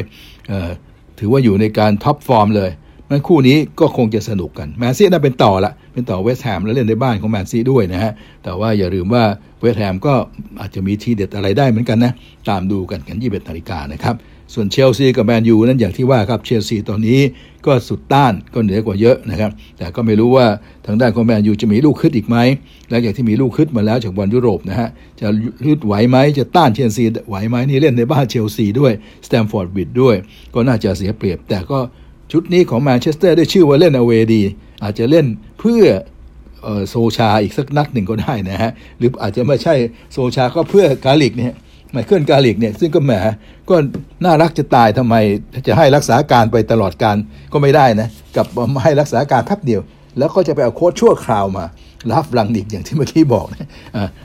[1.19, 2.71] ถือว่าอยู่ในการ top form เลย
[3.09, 8.11] มันคู่นี้ก็คงจะสนุกกันแมนซิน่าเป็นต่อละเป็นต่อเวสต์แฮมแล้วเล่นในบ้านของแมนซิด้วยนะฮะ
[8.43, 9.23] แต่ว่าอย่าลืมว่า
[9.61, 10.13] เวสต์แฮมก็
[10.59, 12.13] อาจจะมีทีเด็ดอะไรได้เหมือนกันนะ
[12.49, 14.15] ตามดูกันกัน21นาฬิกานะครับ
[14.53, 17.19] ส่วนเชลซีกับแมนยูนั้นอย่างที่ว่าครับเชลซีตอนนี้
[17.65, 20.47] ก็สุดต้านก็เหนือกว่าเยอะนะครับ แต่ก็ไม่รู้ว่า
[20.85, 22.37] ทางด้านของแมนยูจะมีลูกฮึดอีกไหม
[22.89, 24.89] แล้วอย่างที่มีลูกฮึดมาแล้วจากบอลยุโรปนะฮะ
[25.19, 25.27] จะ
[25.67, 28.93] ยึดไหวไหมจะต้านเชลซีไหวไหมนี่เล่นในบ้านเชลซีด้วย
[29.27, 30.15] สแตมฟอร์ดบริดจ์ด้วย
[30.53, 31.79] ก็น่าจะเสียเปรียบ แต่ก็
[32.31, 34.41] ชุดนี้ของแมนเชสเตอร์ได้ชื่อว่าเล่น away ดี
[34.83, 35.25] อาจจะเล่น
[35.59, 35.83] เพื่อ
[36.89, 39.75] โซลชาอีกสักนัดหนึ่งก็ได้นะฮะหรืออาจจะไม่ใช่
[40.13, 41.53] โซลชาก็เพื่อคาร์ริกเนี่ย
[41.93, 43.11] ไมเคิลคาร์ริกเนี่ยซึ่งก็แหม
[43.69, 43.75] ก็
[44.25, 45.15] น่ารักจะตายทำไม
[45.67, 47.15] จะให้รักษาการไปตลอดกาล
[47.53, 49.81] ก็ไม่ได้นะกับมาให้รักษาการแป๊บเดียว
[50.17, 51.65] แล้วก็จะไปเอาโค้ชชั่วคราวมา
[52.11, 53.67] ราล์ฟ รังนิกอย่างที่เมื่อกี้บอกนะ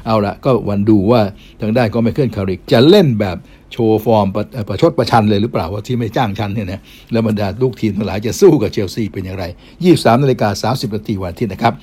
[0.07, 1.21] เอาละก็ลองดูว่า
[1.61, 3.37] ทางด้านก็ไมเคิลคาร์ริกจะเล่นแบบ
[3.73, 6.81] โชว์ฟอร์มประประชดประชันเลยหรือเปล่าว่าที่ไม่จ้างฉันเนี่ยนะ
[7.13, 9.45] แล้วบรรดาลูกทีมทั้งหลายจะสู้กับเชลซีเป็นอย่างไร
[9.85, 11.75] 23นาฬิกา30นาทีวันอาทิตย์นะครับ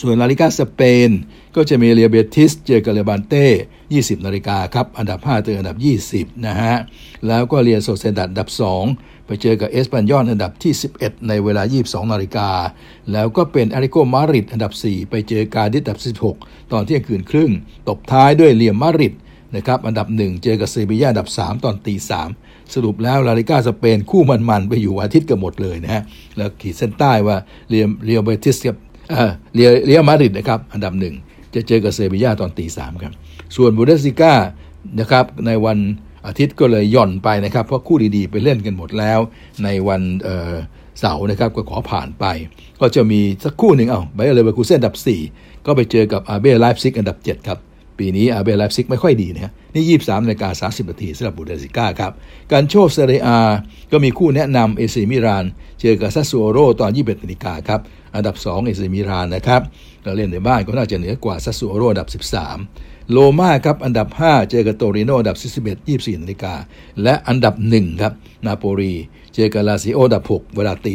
[0.00, 1.10] ส่วนลาลิกาสเปน
[1.56, 3.46] ก็จะมีเรอัลเบติสเจอกับเลบานเต้
[3.86, 5.76] 20 นาฬิกาครับ อันดับ 5 เจออันดับ
[6.12, 6.76] 20 นะฮะ
[7.26, 8.50] แล้วก็เรอัลโซเซียดัดอันดับ
[8.88, 12.48] 2 ไปเจอกับเอสปันยอนอันดับที่ 11 ในเวลา 22 นาฬิกา
[13.12, 16.00] แล้วก็เป็นแอตเลติโกมาดริดอันดับ 4 ไปเจอกาดิสอันดับ
[16.34, 17.50] 16 ตอนเที่ยงคืนครึ่ง
[17.88, 19.14] ตบท้ายด้วยเรอัลมาดริด
[19.56, 21.94] นะครับ อันดับ 1 เจอกับเซบียาอันดับ 3 ตอนตี
[22.34, 26.02] 3สรุปแล้วลาลิก้าสเปนคู่มันๆ ไปอยู่อาทิตย์กันหมดเลยนะฮะ
[26.36, 27.36] แล้วขีดเส้นใต้ว่า
[27.68, 28.76] เรอัลเรอัลเบติสกับ
[29.54, 31.14] เรอัลเรอัลมาดริดนะครับ อันดับหนึ่ง
[31.54, 33.12] จะเจอกับเซบียาตอนตีสามครับ
[33.56, 34.34] ส่วนบุนเดสลีกา
[35.00, 35.78] นะครับในวัน
[36.26, 39.20] อาทิตย์ก็เลยหย่อนไปนะครับ เพราะคู่ดีๆ ไปเล่นกันหมดแล้ว
[39.64, 40.02] ในวัน
[41.00, 42.24] เสาร์นะครับก็ขอผ่านไป
[42.80, 44.96] ก็จะมีสักคู่หนึ่งเอาไบเออร์เลเวอร์คูเซ่นอันดับ
[45.30, 47.58] 4 ก็ไปเจอกับแอร์เบไลป์ซิกอันดับ 7 ครับ
[47.98, 52.12] ปีนี้แอร์เบไลป์ซิกไม่ค่อยดีนะฮะนี่ 23นาฬิกา30นาทีสำหรับบุนเดสลีกาครับ
[52.52, 53.28] กัลโช่เซเรียอา
[53.92, 55.44] ก็มีคู่แนะนำเอซีมิลาน
[55.80, 57.80] เจอกับซัสซูโอโลตอน 21นาฬิกาครับ
[58.14, 59.62] อันดับ 2 เอซีมิลานนะครับ
[60.02, 62.08] เราเล่นในบ้านก็น่าจะเหนือกว่าซัสซูโอโลอันดับ
[62.66, 66.54] 13 โรมาครับอันดับ 5 เจอกับโตริโนอันดับ41 24นาฬิกา
[67.02, 68.12] และอันดับ 1 ครับ
[68.46, 68.94] นาโปลี
[69.34, 70.92] เจอกับลาซิโออันดับ 6 เวลาตี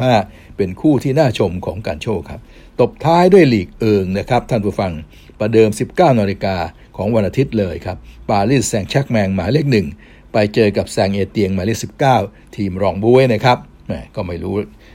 [0.00, 2.40] 2.45 เป็นคู่ที่น่าชมของการโชว์ครับ
[2.80, 4.92] ตบท้ายด้วยลีกเอิงนะครับท่านผู้ฟัง
[5.38, 6.56] ประเดิม 19นาฬิกา
[6.96, 7.96] ของวันอาทิตย์เลยครับ
[8.30, 9.86] ปารีสแซงชักแมงหมายเลขหนึ่ง
[10.32, 11.78] ไปเจอกับแซงเอเตียงหมายเลข
[12.16, 13.58] 19 ทีมรองบุ้ยนะครับ
[14.14, 14.54] ก็ไม่รู้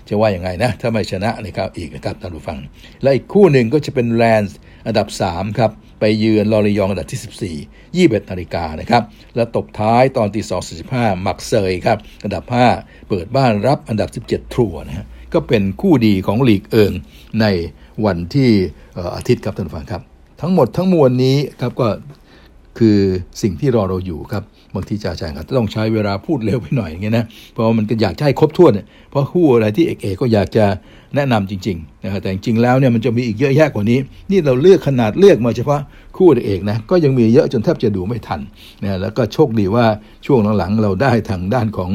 [0.10, 2.60] จะว่าอย่างไงนะ ถ้าไม่ชนะนะครับอีกนะครับท่านผู้ฟัง
[3.02, 7.58] และอีกคู่หนึ่งก็จะเป็นแลนส์อันดับ 3 ครับ ไปเยือนลอริยองอันดับที่
[8.04, 9.04] 14 21นาฬิกานะครับ
[9.36, 10.42] และตบท้ายตอนตี
[10.84, 12.44] 2.45มักเซยครับ อันดับ
[12.78, 16.94] 5 เปิดบ้านรับอันดับ 17 ทรัวนะฮะก็เป็นคู่ดีของลีกเอิง
[17.42, 17.46] ใน
[18.06, 18.50] วันที่
[19.16, 20.02] อาทิตย์ครับท่านผู้ฟังครับ
[20.42, 21.88] ทั้งหมดทั้งมวลนี้ครับก็
[22.80, 23.00] คือ
[23.42, 24.44] สิ่งที่รอเราอยู่ครับ
[24.76, 28.72] บางทีจ่าแจงอาจจะต้องใช้เวลาพูดเร็วไปหน่อยอย่างเงี้ยนะเพราะมันก็อยากให้ครบถ้วน
[29.10, 30.66] เพราะคู่อะไรที่เอกเอกก็อยากจะ
[31.16, 34.00] แนะนำจริงๆนะแต่จริงๆแล้วเนี่ยมันจะมีอีกเยอะแยะกว่านี้
[34.32, 35.82] นี่เราเลือกขนาดเลือกมาเฉพาะ
[36.18, 38.42] คู่เอกนะก็ยังมีเยอะจนแทบจะดูไม่ทัน
[38.84, 39.86] นะแล้วก็โชคดีว่า
[40.26, 41.92] ช่วงหลังๆ เราได้ทางด้านของ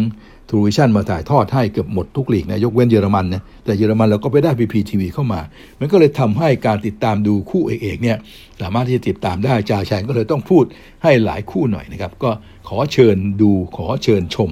[0.52, 5.40] ทรูวิชั่นส์มาถ่ายทอดให้เกือบหมดทุกลีกนะยกเว้นเยอรมันนะแต่เยอรมันเราก็ไปได้พีพีทีวีเข้ามา
[5.80, 8.16] มันก็เลยทำให้การติดตามดูคู่เอกเนี่ย
[8.62, 10.64] สามารถที่จะติดตามได้จ่าแฉ่งก็เลยต้องพูด
[11.02, 12.30] ให้หลายคู่หน่อยนะครับก็
[12.72, 14.50] ขอเชิญดูขอเชิญชม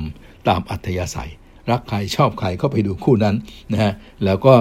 [0.49, 1.31] ตามอัธยาศัย
[1.71, 3.35] รักใครชอบใครก็ไปดูคู่นั้น
[3.73, 3.93] นะฮะ
[4.25, 4.55] แล้วก็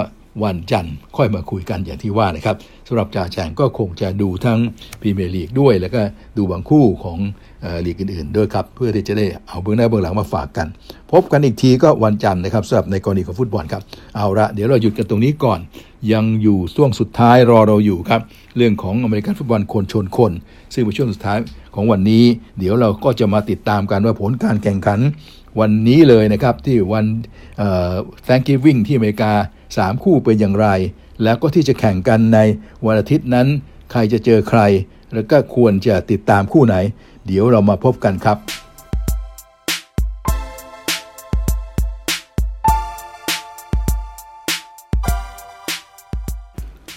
[0.43, 2.55] วันจันทร์ค่อยมาคุยกันอย่างที่ว่านะครับ
[2.88, 4.60] สำหรับจ่าแจงก็คงจะดูทั้ง
[5.01, 6.01] พรีเมียร์ลีกด้วย แล้วก็
[6.38, 7.18] ดูบางคู่ของ
[7.86, 10.68] ลีกอื่น ๆ ด้วยครับ เพื่อที่จะได้เอาเบื้องหน้าเบื้องหลังมาฝากกัน
[11.12, 13.82] พบกันอีกทีก็วันจันทร์นะครับสำหรับในกรณีของฟุตบอลครับ
[14.16, 15.60] เอาละเดี๋ยวเราหยุดกันตรงนี้ก่อน
[16.14, 18.22] ยังอยู่ช่วงสุดท้ายรอเราอยู่ครับ
[18.58, 20.32] เรื่องของอเมริกันฟุตบอลคนชนคน
[20.74, 21.38] ซึ่งเป็นช่วงสุดท้าย
[21.76, 22.24] ของวันนี้
[22.60, 25.00] เดี๋ยวเราก็จะมาติดตามกันว่าผลการแข่งขัน
[25.60, 27.06] วันนี้เลยนะครับที่วัน
[28.28, 29.32] Thanksgiving ที่อเมริกา
[29.68, 30.68] 3 คู่เป็นอย่างไร
[31.24, 32.39] แล้วก็ที่จะแข่งกันใน
[32.86, 33.48] วันอาทิตย์นั้น
[33.91, 34.62] ใครจะเจอใคร
[35.14, 36.76] แล้วก็ควรจะติดตามคู่ไหน
[37.28, 38.38] เดี๋ยวเรามาพบกันครับ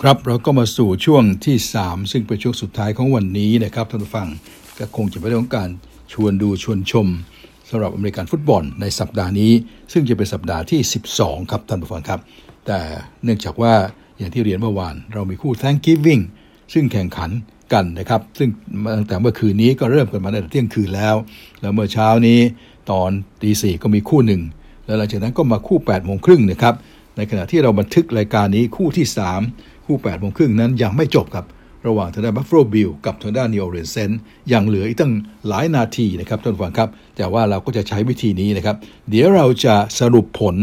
[0.05, 4.29] ครับเราก็มาสู่ช่วงที่ 3 ซึ่งเป็นช่วงสุดท้ายของวันนี้นะครับท่านผู้ฟัง
[4.79, 5.71] ก็คงจะเป็นเรื่องการ
[6.13, 7.07] ชวนดูชวนชม
[7.71, 9.53] สำหรับอเมริกันฟุตบอลในสัปดาห์นี้
[9.93, 10.81] ซึ่งจะเป็นสัปดาห์ที่
[11.15, 12.21] 12 ครับท่านผู้ฟังครับ
[12.67, 12.81] แต่
[13.25, 13.75] เนื่องจากว่า
[14.19, 16.23] อย่างที่เรียนเมื่อวาน เรามีคู่ Thanksgiving
[16.73, 17.31] ซึ่งแข่งขัน
[17.73, 18.49] กันนะครับ ซึ่ง
[18.99, 21.15] ตั้งแต่เมื่อคืนนี้ก็เริ่มกันมาตั้งแต่เที่ยงคืนแล้ว
[21.61, 22.41] แล้วเมื่อเช้านี้
[22.91, 23.11] ตอน
[23.43, 24.43] ตีสี่ก็มีคู่หนึ่ง
[24.87, 26.77] แล้วหลังจากนั้นก็มาคู่8ปดโมงครึ่งนะครับ
[27.17, 29.07] ในขณะที่เราบันทึกรายการนี้คู่ที่
[29.47, 31.47] 3คู่8ปดโมงครึ่งนั้นยังไม่จบครับ
[31.87, 34.11] ระหว่างทางด้านบัฟฟาโลบิลส์กับทางด้านนิวออร์ลีนส์เซนต์ส
[34.53, 35.13] ยังเหลืออีกตั้ง
[35.49, 38.77] หลายนาทีนะครับท่านผู้ฟังครับ แต่ว่าเราก็จะใช้วิธีนี้นะครับ
[39.11, 40.57] เดี๋ยวเราจะสรุปผล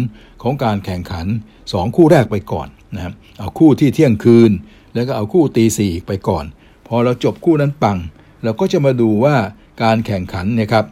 [0.43, 1.26] ของการแข่งขัน
[1.61, 4.51] 2 คู่แรกไปก่อนนะครับเอาคู่ที่เที่ยงคืน
[4.93, 6.45] แล้วก็เอาคู่ตีสี่ไปก่อน
[6.88, 7.97] พอเราจบคู่นั้นปัง
[8.43, 9.36] เราก็จะมาดูว่า
[9.84, 10.86] การแข่งขันนะครับ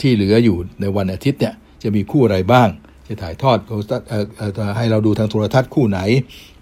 [0.00, 2.68] ที่เหลืออยู่ในวันอาทิตย์เนี่ยจะมีคู่อะไรบ้าง
[3.08, 3.58] จะถ่ายทอด
[4.76, 6.00] ให้เราดูทางโทรทัศน์คู่ไหน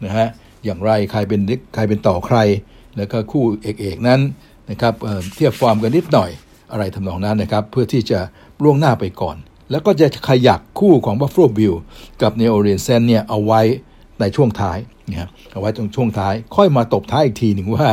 [0.04, 0.28] นะฮะ
[0.64, 1.40] อย่างไรใครเป็น
[1.74, 2.38] ใครเป็นต่อใคร
[2.96, 4.20] แล้วก็คู่เอกๆนั้น
[4.70, 4.94] นะครับ
[5.34, 6.30] เทียบฟอร์มกันนิดหน่อย
[6.72, 8.20] อะไรทำนองนั้นนะครับ เพื่อที่จะ
[8.62, 9.36] ล่วงหน้าไปก่อน
[9.70, 11.74] แล้วก็จะขยักคู่ของ Buffalo b i l
[12.22, 13.60] กับ New Orleans Saints เนี่ยเอาไว้
[14.20, 14.78] ในช่วงท้าย
[15.10, 17.88] นะเอาไว้ตรงช่วงท้าย ค่อยมาตบท้ายอีกทีหนึ่งว่า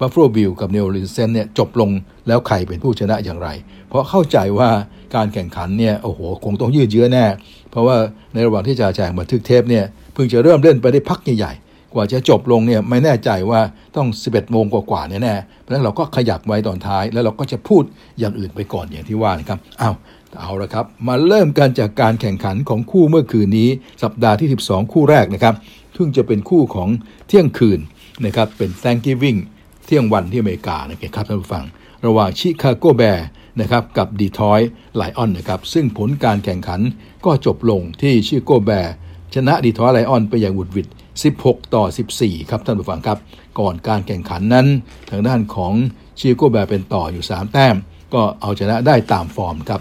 [0.00, 1.90] Buffalo b i l กับ New Orleans Saints เนี่ยจบลง
[2.28, 3.48] แล้วใครเป็นผู้ชนะอย่างไร
[3.88, 4.70] เพราะเข้าใจว่า
[5.14, 7.26] การแข่งขันเนี่ยโอ้โหคงต้องยืดเยื้อแน่
[7.70, 7.96] เพราะว่า
[8.32, 13.60] ในระหว่างที่จ่าแจงบันทึกเทปเนี่ยเพิ่งจะเริ่มเล่นไปได้พักใหญ่ๆ กว่าจะจบลงเนี่ยไม่แน่ใจว่า
[13.96, 17.82] ต้อง 11 โมงกว่าๆแน่ๆเพราะฉะนั้นเราก็ขยักไว้ตอนท้าย แล้วเราก็จะพูด
[18.18, 19.94] อย่างอื่นไปก่อนอย่างที่ว่านะครับอ้าว
[20.40, 23.68] เอาละครับ มาเริ่มกันจากการแข่งขันของคู่เมื่อคืนนี้
[24.02, 25.54] สัปดาห์ที่ 12 คู่แรกนะครับ
[25.96, 26.88] ซึ่งจะเป็นคู่ของ
[27.28, 27.80] เที่ยงคืน
[28.26, 29.38] นะครับเป็น Thanksgiving
[29.86, 31.64] เที่ยงวันที่อเมริกานะครับท่านผู้ฟัง
[32.06, 33.26] ระหว่างชิคาโกแบร์ส
[33.60, 36.80] นะครับกับดีทรอยต์ไลออนส์นะครับซึ่งผลการแข่งขัน
[37.24, 38.94] ก็จบลงที่ชิคาโกแบร์ส
[39.34, 40.86] ชนะดีทรอยต์ไลออนส์ไปอย่างหวุดหวิด
[41.22, 41.84] 16 ต่อ
[42.16, 43.18] 14 ครับท่านผู้ฟังครับ
[43.60, 44.66] ก่อนการแข่งขันนั้น
[45.10, 45.72] ทางด้านของ
[46.18, 47.76] ชิคาโกแบร์สเป็นต่ออยู่ 3 แต้ม
[48.14, 49.80] ก็เอาชนะได้ตามฟอร์มครับ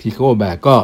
[0.00, 0.76] ชิคาโกแบร์สก็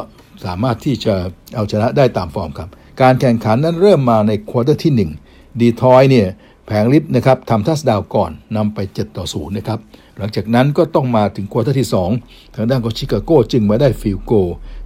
[0.45, 1.13] สามารถที่จะ
[1.55, 2.69] เอาชนะได้ตามฟอร์มครับ
[3.01, 6.27] การแข่งขันนั้นเริ่มมาในควอเตอร์ที่ 1 ดีทรอยต์เนี่ย
[6.65, 9.79] แผลงฤทธิ์นะครับทำ touchdown ก่อนนำไป 7 ต่อ 0 นะครับ
[10.21, 11.89] หลังจากนั้นก็ต้องมาถึงควอเตอร์ที่
[12.21, 14.33] 2 ทางด้านของชิคาโกจึงมาได้ field goal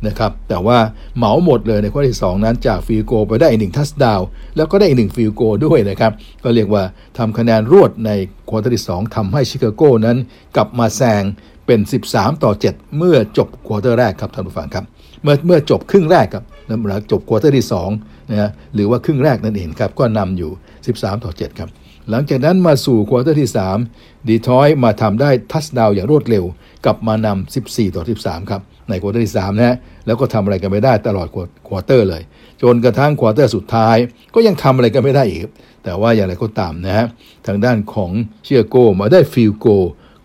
[0.07, 0.77] นะครับแต่ว่า
[1.17, 4.21] เหมาหมดเลยในควอเตอร์ที่ 2 นั้นจาก field goal ไปได้อีกหนึ่ง touchdown
[4.55, 6.11] แล้วก็ได้อีกหนึ่ง field goal ด้วยนะครับ
[6.43, 6.83] ก็เรียกว่า
[7.17, 8.11] ทำคะแนนรวดใน
[8.49, 10.17] ควอเตอร์ที่ 2ทำให้ชิคาโกนั้น
[10.55, 11.23] กลับมาแซง
[11.65, 11.79] เป็น
[12.11, 14.85] 13 ต่อ 7 เมื่อจบควอเตอร์แรกครับท่านผู้ฟังครับ
[15.23, 17.65] เมื่อเมื่อจบครึ่งแรกครับหลังจบควอเตอร์ที่
[17.99, 20.51] 2นะฮะหรือว่าครึ่งแรกนั่นเองครับก็นำอยู่
[20.87, 21.69] 13 ต่อ 7 ครับ
[22.09, 23.49] หลังจากนั้นมาสู่ควอเตอร์ที่
[23.89, 26.45] 3 ดีทรอยต์มาทำได้ touchdown อย่างรวดเร็ว
[26.85, 31.27] กลับมานำ 14 ต่อ 13 ครับ ในควอเตอร์ที่3นะแล้วก็ทำอะไรกันไม่ได้ตลอด
[31.67, 32.23] ควอเตอร์เลย
[32.61, 33.95] จนกระทั่งควอเตอร์สุดท้าย
[34.33, 35.45] ก็ยังทำอะไรกันไม่ได้อีก
[35.83, 37.07] แต่ว่าอย่างไรก็ตามนะฮะ
[37.47, 38.11] ทางด้านของ
[38.43, 39.67] ชิคาโกมาได้ field goal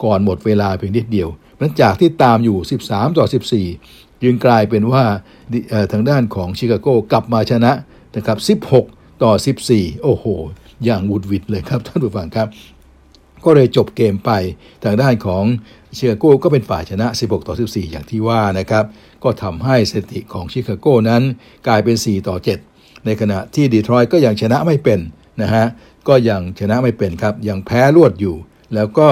[0.04, 1.28] ก่อนหมดเวลาเพียงนิดเดียว
[1.58, 3.26] หลังจากที่ตามอยู่ 13 ต่อ
[3.74, 5.04] 14ยึงกลายเป็นว่า
[5.92, 7.72] ทางด้านของชิคาโกกลับมาชนะ
[8.16, 9.32] นะครับ 16 ต่อ
[9.68, 10.24] 14 โอ้โห
[10.84, 12.48] อย่างวุดวิดเลยครับท่านผู้ฟังครับ
[13.44, 14.30] ก็เลยจบเกมไป
[14.84, 15.44] ทางด้านของ
[15.94, 18.84] เชิคาโกก็เป็นฝ่ายชนะ 16 ต่อ 14 อย่างที่ว่านะครับ
[19.24, 21.22] ก็ทำให้สถิติของชิคาโกนั้น
[21.66, 22.36] กลายเป็น 4 ต่อ
[22.70, 25.00] 7 ในขณะที่ดีทรอยต์ก็ยังชนะไม่เป็น
[25.42, 25.66] นะฮะ
[26.08, 28.36] ก็ยังชนะไม่เป็นครับ ยังแพ้รวดอยู่
[28.74, 29.08] แล้วก็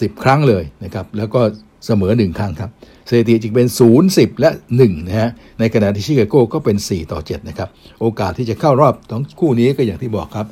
[0.00, 1.40] สิบครั้งเลยนะครับ แล้วก็
[1.86, 2.70] เสมอหนึ่งครั้งครับ
[3.08, 7.68] สถิติจึงเป็น 0 10 และ 1 นะฮะ ในขณะที่ชิคาโกก็เป็น 4 ต่อ 7 นะครับ
[8.00, 10.46] โอกาสที่จะเข้ารอบทั้งคู่นี้ก็อย่างที่บอกครับ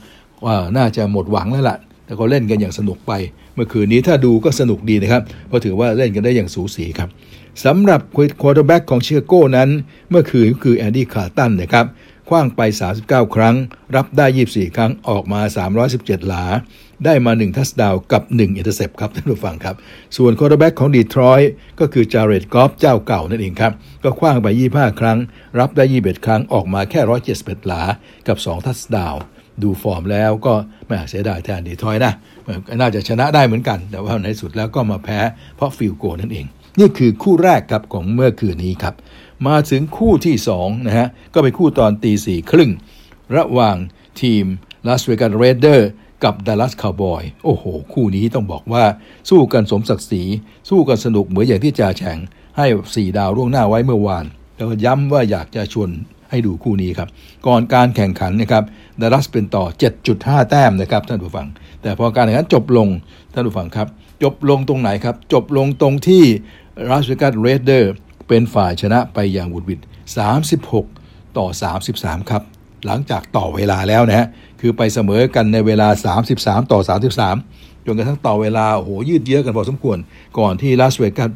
[0.44, 3.12] ว่าน่าจะหมดหวังแล้วล่ะแต่ก็เล่นกันอย่างสนุกไป
[3.54, 7.08] เมื่อคืนนี้ถ้าดูก็สนุกดีนะครับ เพราะถือว่าเล่นกันได้อย่างสูสีครับ
[7.64, 8.00] สำหรับ
[8.40, 9.68] quarterback ของชิคาโกนั้น
[10.10, 11.86] เมื่อคืนก็คือแอนดี้ดาลตันนะครับ
[12.28, 12.60] ขว้างไป
[12.98, 13.56] 39 ครั้ง
[13.96, 15.40] รับได้ 24 ครั้งออกมา
[15.84, 16.44] 317 หลา
[17.04, 19.76] ได้มา 1 touchdown กับ 1 intercept ครับท่านผู้ฟังครับ
[20.16, 23.72] ส่วน quarterback ของดีทรอยต์ก็คือจาเรดกอฟฟ์เจ้าเก่านั่นเองครับ
[24.04, 25.18] ก็ขว้างไป 25 ครั้ง
[25.58, 27.00] รับได้ 21 ครั้งออกมาแค่
[27.34, 27.82] 171 หลา
[28.26, 29.14] กับ 2 touchdown
[29.64, 30.54] ดูฟอร์มแล้วก็
[30.86, 32.12] ไม่เสียดายแทนดีทรอยต์นะ
[32.80, 35.18] น่าจะชนะได้เหมือนกัน แต่ว่าในสุดแล้วก็มาแพ้
[35.56, 36.46] เพราะ field goal นั่นเอง
[36.78, 38.94] นี่คือคู่แรกครับของเมื่อคืนนี้ครับ
[39.46, 42.70] มาถึงคู่ที่2นะฮะก็เป็นคู่ตอนตีสี่ครึ่ง
[43.36, 43.76] ระหว่าง
[44.20, 44.44] ทีม
[44.86, 45.90] ลาสเวกัสเรดเดอร์ส
[46.24, 48.84] กับดัลลัสคาวบอยส์โอ้โห คู่นี้ต้องบอกว่า
[49.30, 50.22] สู้กันสมศักดิ์ศรี
[50.68, 52.18] สู้กันสนุกเหมือนอย่างที่จ่าแฉ่ง
[52.56, 54.24] ให้ 4 ดาวล่วงหน้าไว้เมื่อวาน
[54.56, 55.90] แล้วย้ำว่าอยากจะชวน
[56.30, 57.08] ให้ดูคู่นี้ครับ
[57.46, 58.64] ก่อนการแข่งขันนะครับ
[59.00, 59.64] ดัลลัสเป็นต่อ
[60.06, 61.46] 7.5 แต้มนะครับท่านผู้ฟัง
[61.82, 62.88] แต่พอการแข่งขันจบลง
[63.32, 63.88] ท่านผู้ฟังครับ
[64.22, 66.24] จบลงตรงไหนครับ จบลงตรงที่
[66.90, 67.92] ลาสเวกัสเรดเดอร์ส
[68.28, 69.80] เป็นฝ่ายชนะไปอย่างหวุดหวิด
[70.58, 71.46] 36 ต่อ
[71.88, 72.42] 33 ครับ
[72.86, 74.26] หลังจากต่อเวลาแล้วนะฮะ
[74.60, 75.88] คือไปเสมอกันในเวลา
[76.24, 76.80] 33 ต่อ
[77.32, 79.98] 33 จนกระทั่งต่อเวลา โอ้โห ยืดเยื้อกันพอสมควร
[80.38, 81.30] ก่อนที่ลาสเวกัส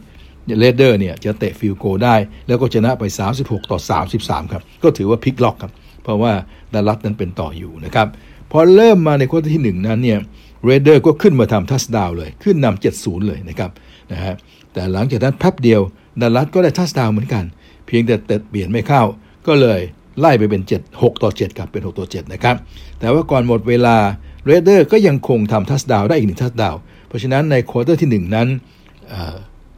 [0.58, 2.14] เรดเดอร์สเนี่ยจะเตะ field goal ได้
[2.46, 3.02] แล้วก็ชนะไป
[3.36, 3.78] 36 ต่อ
[4.16, 5.72] 33 ครับ ก็ถือว่าพลิกล็อกครับ
[6.02, 6.32] เพราะว่า
[6.74, 8.08] ดัลลัสนั้นเป็นต่ออยู่นะครับ
[8.52, 10.18] พอเริ่มมาในควอเตอร์ที่ 1 นั้นเนี่ย
[10.64, 13.70] Raiders ก็ขึ้นมาทำ touchdown เลย ขึ้นนำ7-0 เลยนะครับ
[14.12, 14.34] นะฮะ
[14.72, 15.80] แต่หลังจากนั้นแป๊บเดียว
[16.20, 17.44] ดัลลัสก็ได้ touchdown เหมือนกัน
[17.86, 19.02] เพียงแต่เตะเปลี่ยนไม่เข้า
[19.46, 19.80] ก็เลย
[20.20, 22.56] ไล่ไปเป็น 7 6 ต่อ 7ครับเป็น 6 ต่อ 7 นะครับ
[23.00, 23.96] แต่ว่าก่อนหมดเวลา
[24.46, 26.74] Raiders ก็ยังคงทำ touchdown ได้อีกหนึ่ง touchdown
[27.08, 28.48] เพราะฉะนั้นใน quarter ที่ 1 นั้น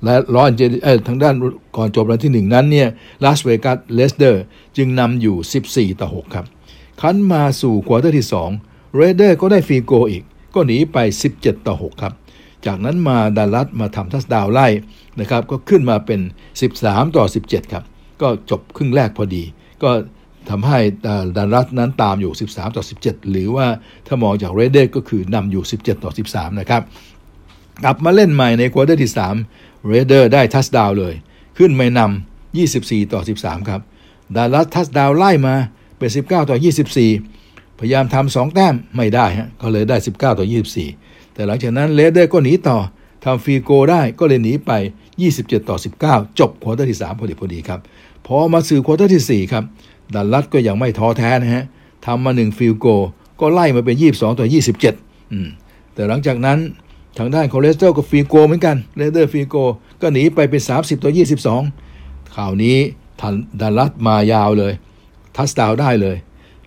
[0.07, 1.35] และร้อนเจเออทางด้าน
[1.77, 2.89] ก่อนจบรันที่ 1 นั้นเนี่ย
[3.25, 4.43] ลาสเวกัส Raiders
[4.77, 6.47] จึงนำอยู่ 14 ต่อ 6 ครับ
[7.01, 8.27] ครั้นมาสู่ quarter ที่
[8.61, 10.23] 2 Raiders ก็ได้ field goal อีก
[10.55, 10.99] ก็หนีไป
[11.33, 12.13] 17 ต่อ 6 ครับ
[12.67, 14.67] จากนั้นมาดัลลัสมาทำ touchdown ไล่
[15.21, 16.21] นะครับก็ขึ้นมาเป็น
[16.69, 17.85] 13 ต่อ 17 ครับ
[18.23, 19.45] ก็จบครึ่งแรกพอดี
[19.83, 19.91] ก็
[20.51, 20.79] ทำให้
[21.37, 23.67] ดัลลัสนั้นตามอยู่ 13 ต่อ 17 หรือว่า
[24.07, 26.83] ถ้ามองจาก Raiders ก็คือนำอยู่ 17 ต่อ 13 นะครับ
[27.85, 31.15] กลับมาเล่นใหม่ใน quarter ที่ 3 Raiders ได้ touchdown เลย
[31.59, 33.81] ขึ้นไปนำ24 ต่อ 13 ครับ
[34.35, 35.55] ดัลลัส touchdown ไล่มา
[35.99, 36.57] เป็น 19 ต่อ
[37.19, 40.47] 24 พยายามทำสองแต้มไม่ได้ฮะก็เลยได้ 19 ต่อ
[40.91, 42.79] 24 แต่หลังจากนั้น Raiders ก็หนีต่อ
[43.25, 44.73] ทำ field goal ได้ก็เลยหนีไป
[45.21, 47.81] 27 ต่อ 19 จบ quarter ที่ 3 พอดีพอดีครับ
[48.27, 49.65] พอมาสู่ quarter ที่ 4 ครับ
[50.15, 51.65] ดัลลัสก็ยังไม่ท้อแท้นะฮะ
[52.07, 52.87] ทำมา 1 field goal
[53.41, 54.47] ก็ไล่มาเป็น 22 ต่อ
[54.91, 55.49] 27 อืม
[55.95, 56.59] แต่หลังจากนั้น
[57.19, 59.57] ทางด้านของ Raiders ก็ field goal เหมือนกัน Raiders field goal
[60.01, 61.13] ก็หนีไปเป็น 30 ต่อ
[61.73, 62.77] 22 คราวนี้
[63.21, 64.73] ทางดัลลัสมายาวเลย
[65.37, 66.17] touchdown ได้เลย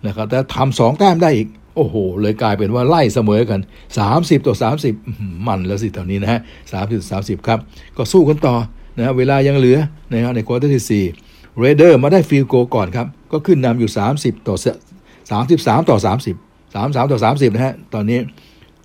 [0.06, 3.60] นะครับแต่ทำสองแต้มได้อีก โอ้โห เลยกลายเป็นว่าไล่เสมอกัน
[4.04, 4.54] 30 ต่อ
[5.00, 6.40] 30 มันแล้วสิตอนนี้นะฮะ
[6.72, 7.58] 30 30ครับ
[7.96, 8.54] ก็สู้กันต่อ
[8.96, 9.78] นะเวลายังเหลือ
[10.12, 17.18] นะฮะใน quarter ที่4 Raiders มาได้ field goal ก่อนครับ ก็ขึ้นนำอยู่ 30 ต่อ 33 ต่อ 30 33 ต่อ
[17.38, 18.18] 30 นะฮะ ตอนนี้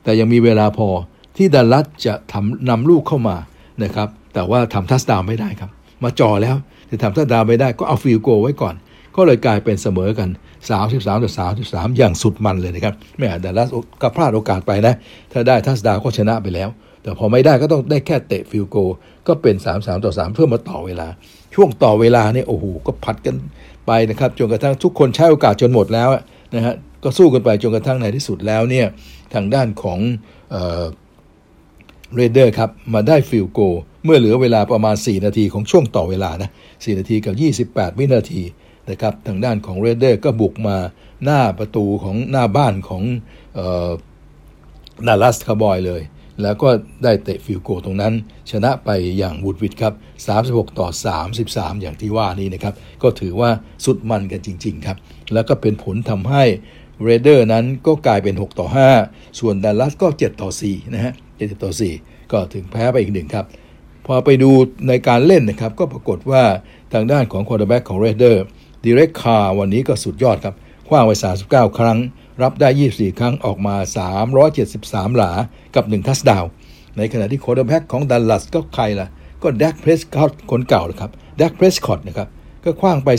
[0.04, 0.88] แต่ยังมีเวลาพอ
[1.38, 3.38] ที่ดัลลัสจะทำนำลูกเข้ามา
[3.84, 5.70] นะครับ แต่ว่าทำ touchdown ไม่ได้ครับ
[6.04, 6.56] มาจ่อแล้ว
[6.90, 8.76] จะทำ touchdown ไม่ได้ก็เอา field goal ไว้ก่อน
[9.16, 10.30] ก็เลยกลายเป็นเสมอกัน
[10.76, 11.32] 33ต่อ
[11.66, 13.70] 33 อย่างสุดมันเลยนะครับแม่ดัลลัส
[14.02, 14.96] ก็พลาดโอกาสไปนะ
[15.32, 16.70] ถ้าได้ touchdown ก็ชนะไปแล้ว
[17.02, 18.78] แต่พอไม่ได้ก็ต้องได้แค่เตะ field goal
[19.28, 21.08] ก็เป็น 33ต่อ3เพื่อมาต่อเวลา
[21.56, 23.36] ช่วงต่อเวลาเนี่ยโอ้โหก็ผลัดกัน
[23.86, 26.10] ไปนะครับจนกระทั่งทุกคนใช้โอกาสจนหมดแล้ว
[26.56, 26.74] นะฮะ
[27.04, 28.88] ก็สู้กันไปจนกระทั่งในที่สุดแล้วเนี่ย
[29.34, 30.00] ทางด้านของ
[32.16, 33.60] Raiders ครับมาได้ field goal
[34.06, 38.42] เมื่อเหลือเวลาประมาณ 4 นาทีของช่วงต่อเวลานะ4นาทีกับ 28 วินาที
[38.90, 40.78] นะครับทางด้านของ Raiders ก็บุกมา
[41.24, 43.04] หน้าประตูของหน้าบ้านของ
[45.08, 46.02] ดัลลัสคาร์บอยเลย
[46.42, 46.70] แล้วก็
[47.04, 48.14] ได้เตะ field goal ตรงนั้น
[48.52, 49.94] ชนะไปอย่างหวุดหวิดครับ
[50.38, 50.88] 36 ต่อ
[51.36, 53.50] 33 อย่างที่ว่านี้นะครับ ก็ถือว่า
[53.86, 54.98] สุดมันกันจริง ๆ ครับ
[55.34, 56.44] แล้วก็เป็นผลทำให้
[57.04, 58.68] Raiders นั้นก็กลายเป็น 6 ต่อ
[59.04, 61.14] 5 ส่วนดัลลัสก็ 7 ต่อ 4 นะฮะ
[61.44, 61.72] 7ต่อ
[62.02, 63.46] 4ก็ถือแพ้ไปอีกหนึ่งครับ
[64.06, 64.52] พอไปดู
[64.88, 66.44] ในการเล่นนะครับ ก็ปรากฏว่า
[66.94, 70.56] ทางด้านของ quarterback ของ Raiders Derek Carr วันนี้ก็สุดยอดครับ
[70.88, 71.12] ขว้างไป
[71.46, 71.98] 39 ครั้ง
[72.44, 73.76] รับได้ 24 ครั้งออกมา
[74.46, 75.32] 373 หลา
[75.76, 76.44] กับ 1 touchdown
[76.98, 79.08] ในขณะที่ quarterback ของดัลลัสก็ใครล่ะ
[79.44, 82.28] ก็แดกเพรสคอตคนเก่าเลยครับแดกเพรสคอตนะครับ
[82.64, 83.10] ก็คว้างไป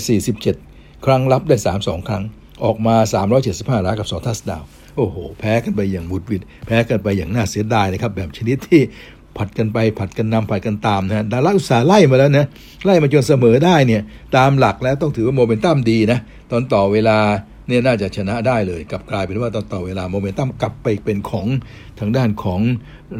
[0.49, 2.25] 47 ครั้งรับได้ 32 ครั้ง
[2.64, 2.97] ออกมา
[3.41, 4.62] 375 หลากับ 2 ทัสดาว
[4.97, 8.81] โอ้โห แพ้กันไปอย่างบุดวิดแพ้กันไปอย่างน่าเสียดายนะครับ แบบชนิดที่
[9.37, 12.47] ผัดกันไปผัดกันนำผัดกันตามนะดาราอุตสาห์ไล่มาแล้วนะ
[12.85, 14.03] ไล่มาจนเสมอได้เนี่ย
[14.37, 16.19] ตามหลักแล้วต้องถือว่าโมเมนตัมดีนะ
[16.51, 17.19] ตอนต่อเวลา
[17.69, 21.47] เนี่ยน่าจะชนะได้เลยกลับกลายเป็นว่าตอนต่อเวลาโมเมนตัมกลับไปเป็นของ
[22.01, 22.61] ทางด้านของ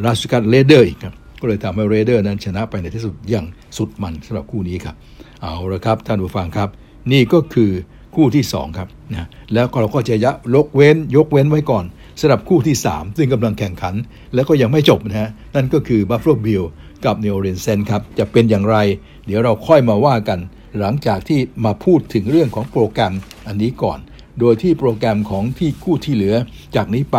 [0.07, 3.45] ราชการเรเดอร์อีกครับก็เลยทำให้เรเดอร์นั้นชนะไปในที่สุดอย่าง
[3.77, 4.95] สุดมันสำหรับคู่นี้ครับ
[5.41, 6.69] เอาละครับท่านผู้ฟังครับ
[7.11, 7.71] นี่ก็คือ
[8.17, 11.85] คู่ที่2ครับนะแล้วเราก็จะยะลกเว้นยกเว้นไว้ก่อน
[12.19, 13.95] สำหรับคู่ที่ 3 ซึ่งกำลังแข่งขัน
[14.35, 16.63] แล้วก็ยังไม่จบนะฮะนั่นก็คือ Buffalo Bill
[17.05, 18.77] กับ New Orleans Saints ครับ จะเป็นอย่างไร
[19.25, 20.39] เดี๋ยวเราค่อยมาว่ากัน
[20.79, 23.13] หลังจากที่มาพูดถึงเรื่องของโปรแกรม
[23.47, 23.99] อันนี้ก่อน
[24.39, 26.35] โดยที่โปรแกรมของที่คู่ที่เหลือ
[26.75, 27.17] จากนี้ไป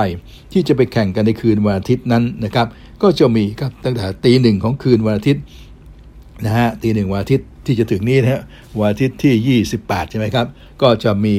[0.52, 2.66] ที่จะไปแข่งกันในคืนวันอาทิตย์นั้นนะครับ
[3.02, 5.42] ก็จะมีครับตั้งแต่ตีหนึ่งของคืนวันอาทิตย์
[6.44, 8.42] นะฮะตีหนึ่งวันอาทิตย์ ที่จะถึงนี้นะฮะ
[8.78, 10.46] วันอาทิตย์ที่ 28 ใช่ไหมครับ
[10.82, 11.36] ก็จะมี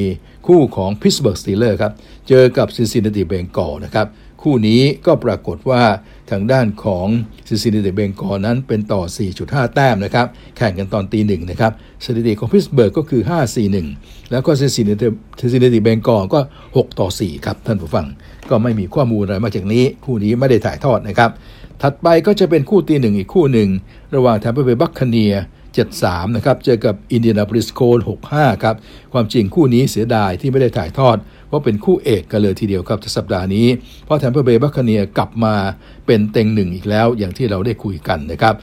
[0.47, 1.93] คู่ของ Pittsburgh Steelers ครับ
[2.27, 4.07] เจอกับ Cincinnati Bengals นะครับ
[4.41, 5.83] คู่นี้ก็ปรากฏว่า
[6.31, 7.07] ทางด้านของ
[7.47, 9.01] Cincinnati Bengals นั้นเป็นต่อ
[9.39, 10.27] 4.5 แต้มนะครับ
[10.57, 11.71] แข่งกันตอนตีหนึ่งนะครับ
[12.05, 13.21] สถิติของ Pittsburgh ก็คือ
[13.75, 15.07] 5-4-1 แล้วก็ Cincinnati
[15.39, 18.07] Cincinnati Bengals ก็ 6 ต่อ 4 ครับ ท่านผู้ฟัง
[18.49, 21.31] ก็ไม่มีข้อมูลอะไรมาจากนี้ คู่นี้ไม่ได้ถ่ายทอดนะครับ
[21.81, 23.69] ถัดไปก็จะเป็นคู่ตีหนึ่งอีกคู่หนึ่ง
[24.15, 25.33] ระหว่าง Tampa Bay Buccaneers
[25.77, 27.97] 73 นะครับ เจอกับ Indianapolis Colts
[28.31, 28.75] 65 ครับ
[29.13, 31.17] ความจริงคู่นี้เสียดายที่ไม่ได้ถ่ายทอด
[31.47, 33.67] เพราะเป็นคู่เอกกันเลยทีเดียวครับสัปดาห์นี้
[34.05, 35.55] เพราะ Tampa Bay Buccaneers กลับมา
[36.05, 38.55] เป็นเต็งหนึ่งอีกแล้วอย่างที่เราได้คุยกันนะครับ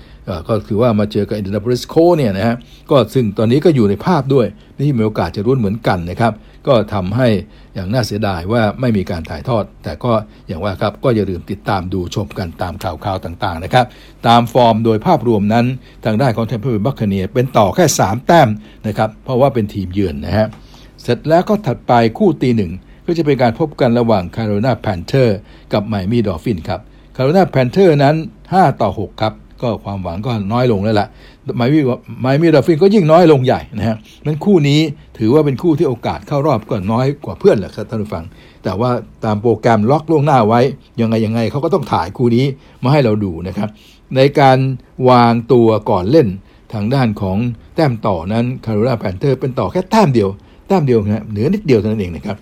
[0.49, 2.57] ก็คือว่ามาเจอกับ Indianapolis Colts เนี่ยนะฮะ
[2.91, 4.47] ก็ซึ่งตอนนี้ก็อยู่ในภาพด้วย
[4.79, 6.33] นี่มีโอกาสจะลุ้นเหมือนกันนะครับ
[6.67, 7.29] ก็ทำให้
[7.75, 10.13] อย่างน่าเสียดายว่าไม่มีการถ่ายทอด แต่ก็
[10.47, 13.87] อย่างว่าครับก็อย่าลืมติดตามดูชมกันตามข่าวข่าวต่างๆนะครับ
[14.27, 15.67] ตามฟอร์มโดยภาพรวมนั้น
[16.05, 18.49] ทางด้านของ Tampa Buccaneers เป็นต่อแค่ 3 แต้ม
[18.87, 20.47] นะครับเพราะว่าเป็นทีมเยือนนะฮะ
[21.03, 22.73] เสร็จแล้วก็ถัดไปคู่ตีหนึ่ง
[23.07, 25.39] ก็จะเป็นการพบกันระหว่าง Carolina Panthers
[25.73, 26.81] กับ Miami Dolphins ครับ
[27.17, 28.17] Carolina Panthers นั้น
[28.49, 29.33] 5 ต่อ 6 ครับ
[29.63, 31.09] ก็ความหวังก็น้อยลงแล้วล่ะ
[31.57, 34.81] Miami Miami Dolphins ก็ยิ่งน้อยลงใหญ่นะฮะนั้นคู่นี้
[35.19, 38.25] ถือว่าเป็นคู่ที่โอกาสเข้ารอบก็น้อยกว่าเพื่อนแหละครับท่านผู้ฟัง
[38.65, 38.91] แต่ว่า
[39.25, 40.61] ตามโปรแกรมล็อกล่วงหน้าไว้
[41.01, 42.45] ยังไงยังไงเขาก็ต้องถ่ายคู่นี้
[42.83, 43.69] มาให้เราดูนะครับ
[44.17, 44.59] ในการ
[45.11, 46.29] วางตัวก่อนเล่น
[46.73, 47.39] ทางด้านของ
[47.77, 50.29] แต้มต่อนั้น Carolina Panthers เป็นต่อแค่แต้มเดียว
[50.69, 52.37] แต้มเดียวนะเหนือนิดเดียวเท่านั้นเองนะครับ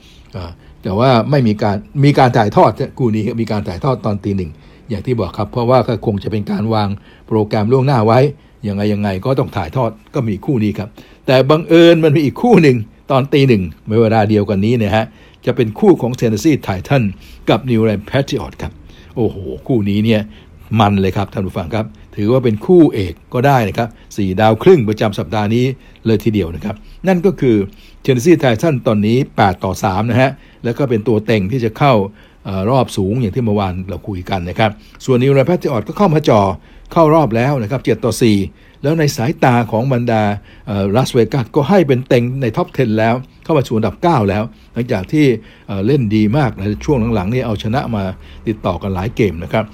[0.83, 4.51] แต่ว่าไม่มีการมีการถ่ายทอดคู่นี้มีการถ่ายทอดตอนตีหนึ่ง
[4.91, 6.89] อย่างที่บอกครับ เพราะว่าก็คงจะเป็นการวาง
[7.29, 8.21] โปรแกรมล่วงหน้าไว้
[8.69, 10.89] ยังไงยังไงก็ต้องถ่ายทอดก็มีคู่นี้ครับ
[11.27, 12.77] แต่บังเอิญมันมีอีกคู่หนึ่ง
[13.11, 13.63] ตอนตีหนึ่ง
[14.03, 15.05] เวลาเดียวกันนี้นะฮะ
[15.47, 17.03] จะเป็นคู่ของ Tennessee Titans
[17.51, 18.73] กับ New England Patriots ครับ
[19.17, 20.21] โอ้โห คู่นี้เนี่ย
[20.81, 25.65] มันเลยครับท่านผู้ฟังครับ ถือว่าเป็นคู่เอกก็ได้นะครับสี่ดาวครึ่งประจำสัปดาห์นี้
[26.07, 26.75] เลยทีเดียวนะครับ
[27.09, 27.57] นั่นก็คือ
[28.03, 30.31] Tennessee Titans ตอนนี้ 8 ต่อ 3 นะฮะ
[30.65, 31.95] แล้วก็เป็นตัวเต็งที่จะเข้า
[32.71, 34.71] รอบสูงอย่างที่เมื่อวานเราคุยกันนะครับ
[35.05, 36.41] ส่วน New England Patriots ก็เข้ามาจ่อ
[36.93, 38.13] เข้ารอบแล้วนะครับ7ต่อ
[38.49, 40.23] 4 แล้วในสายตาของบรรดา
[40.97, 43.15] ลาสเวกัสก็ให้เป็นเต็งใน top 10 แล้ว
[43.45, 44.43] เข้ามาสู่อันดับ 9 แล้ว
[44.73, 45.27] หลังจากที่
[45.87, 48.05] เล่นดีมากในช่วงหลังๆนี่เอาชนะมา
[48.49, 49.65] ติดต่อกันหลายเกมนะครับ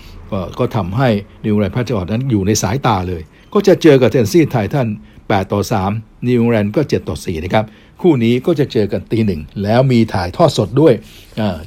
[0.58, 1.08] ก็ทำให้
[1.44, 3.22] นิวไรแพทติออดนั้นอยู่ในสายตาเลย
[3.54, 5.60] ก็จะเจอกับเทนซี่ไททัน8ต่อ
[5.92, 7.64] 3 นิวแลนด์ก็ 7 ต่อ 4 นะครับ
[8.00, 10.94] คู่นี้ก็จะเจอกันตีหนึ่ง แล้วมีถ่ายทอดสดด้วย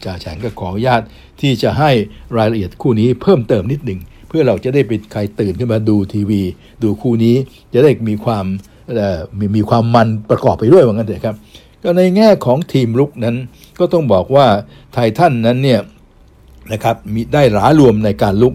[0.04, 1.02] จ่าแฉงก็ขออนุญาต
[1.42, 1.92] ที่จะให้
[2.38, 6.42] รายละเอียดคู่นี้เพิ่มเติมนิดหนึ่ง เพื่อเราจะได้เป็นใครตื่นขึ้นมาดูทีวี
[6.84, 7.36] ดูคู่นี้
[7.74, 8.46] จะได้มีความ
[9.40, 11.36] มีมีความมันประกอบไปด้วยว่างั้นเถอะครับ
[11.84, 13.36] ก็ในแง่ของทีมลุกนั้น
[13.80, 14.48] ก็ต้องบอกว่า
[14.94, 15.82] ไททันนั้นเนี่ย
[16.72, 18.54] นะครับมีได้หลารวมในการบุก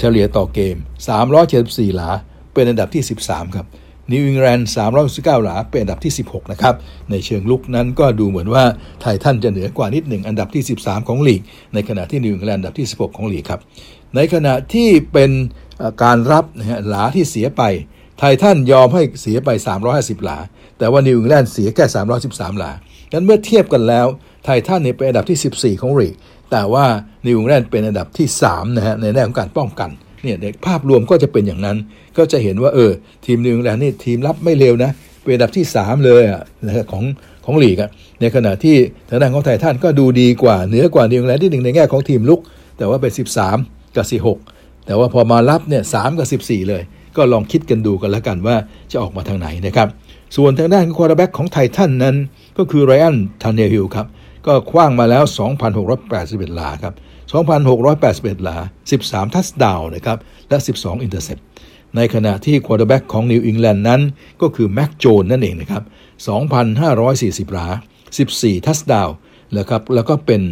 [0.00, 0.76] เฉลี่ยต่อเกม
[1.36, 2.10] 374 หลา
[2.52, 3.66] เป็นอันดับที่ 13 ครับ
[4.10, 4.70] นิวอิงแลนด์
[5.06, 6.74] 319หลา เป็นอันดับที่ 16 นะครับ
[7.10, 8.64] ในเชิงบุกนั้นก็ดูเหมือนว่า
[9.00, 11.42] ไททันจะเหนือกว่านิดหนึ่งอันดับที่ 13 ของลีก
[11.74, 13.60] ในขณะที่นิวอิงแลนด์อันดับที่ 16 ของลีกครับ
[14.16, 15.30] ในขณะที่เป็น
[16.02, 17.62] การรับนะฮะหลาที่เสียไป
[18.18, 19.50] ไททันยอมให้เสียไป
[19.86, 20.38] 350 หลา
[20.78, 21.84] แต่ว่านิวอิงแลนด์เสียแค่
[22.22, 22.70] 313 หลา
[23.12, 24.06] งั้นเมื่อเทียบกันแล้ว
[24.44, 26.14] ไททันเนี่ยเป็นอันดับที่ 14 ของลีก
[26.50, 26.84] แต่ว่า
[27.26, 29.90] นิวอิงแลนด์เป็นอันดับที่3นะฮะในแง่ของการป้องกัน
[30.22, 30.36] เนี่ย
[30.66, 31.76] ภาพรวมก็จะเป็นอย่างนั้น
[32.18, 32.90] ก็จะเห็นว่าเออ
[33.26, 34.90] ทีมนิวอิงแลนด์นี่ทีมรับไม่เลวนะ
[35.22, 37.04] เป็นอันดับที่ 3 เลยอะนะของ
[37.44, 37.90] ของลีกอะ
[38.20, 38.76] ในขณะที่
[39.08, 42.40] ทางด้านของไททันก็ดูดีกว่าเหนือกว่านิวอิงแลนด์นิดหนึ่งในแง่ของทีมบุก
[42.78, 43.12] แต่ว่าเป็น
[43.54, 44.06] 13 กับ
[44.46, 46.82] 16แต่ว่าพอมารับเนี่ย3 กับ 14 เลย
[47.16, 48.56] ก็ลองคิดกันดูกันแล้วกันว่า
[48.92, 49.88] จะออกมาทางไหนนะครับ
[50.36, 52.16] ส่วนทางด้าน quarterback ของไททันนั้น
[52.58, 54.06] ก็คือไรอันทันเนฮิลครับ
[54.46, 55.24] ก็ขว้างมาแล้ว
[55.90, 56.94] 2,681 หลาครับ
[57.32, 58.58] 2,681 หลา
[58.96, 60.18] 13 touchdown นะครับ
[60.48, 61.38] และ 12 intercept
[61.96, 64.00] ในขณะที่ quarterback ของนิวอิงแลนด์นั้น
[64.42, 65.82] ก็คือแม็กโจนนั่นเองนะครับ
[66.68, 67.68] 2,540 หลา
[68.16, 69.08] 14 touchdown
[69.52, 70.42] แล้วครับ แล้วก็เป็น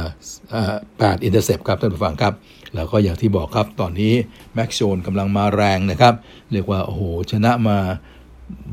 [0.00, 2.34] 8 intercept ครับท่านผู้ฟังครับ
[2.74, 4.12] แล้วก็อย่างที่บอกครับ ตอนนี้
[4.54, 6.14] แม็กโจนกำลังมาแรงนะครับ
[6.52, 7.02] เรียกว่า โอ้โห
[7.32, 7.78] ชนะมา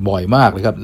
[0.08, 0.76] บ่อยมากเลยครับ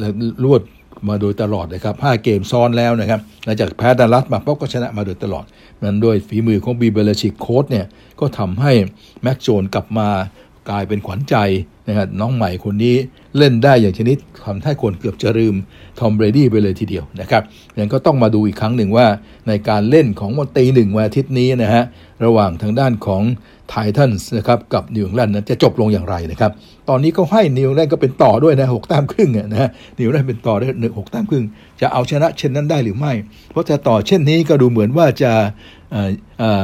[0.43, 0.61] รวด
[1.09, 5.45] มาโดยตลอดนะครับ 5 เกมซ้อนแล้วนะครับ หลังจากแพ้ดัลลัสมาป๊บก็ชนะมาโดยตลอด
[5.83, 7.85] นั้นด้วยฝีมือของบิลเบลิชิกโค้ชเนี่ย
[8.19, 8.71] ก็ทำให้
[9.23, 10.07] แม็กโจนกลับมา
[10.69, 11.35] กลายเป็นขวัญใจ
[11.87, 12.95] นะครับน้องใหม่คนนี้
[13.37, 15.55] เล่นได้อย่างชนิดทำให้คนเกือบจะลืม
[15.99, 17.43] ทอมเบรดี้ไปเลยทีเดียวนะครับ
[17.79, 19.07] ยังก็ต้องมาดูอีกครั้งหนึ่งว่า
[19.47, 21.83] ในการเล่นของวันตีหนึ่งวันอาทิตย์นี้นะฮะ
[22.25, 23.23] ระหว่างทางด้านของ
[23.69, 26.51] ไททันส์นะครับกับนิวอิงแลนด์นั้นจะจบลงอย่างไรนะครับ
[26.89, 31.45] ตอนนี้เขาให้นิวอิงแลนด์ก็เป็นต่อด้วยนะหกแต้มครึ่งนะฮะนิวอิงแลนด์เป็นต่อได้หนึ่งหกแต้มครึ่ง
[31.81, 33.13] จะเอาชนะเช่นนั้นได้หรือไม่
[33.51, 35.31] เพราะจะต่อเช่นนี้ก็ดูเหมือนว่าจะ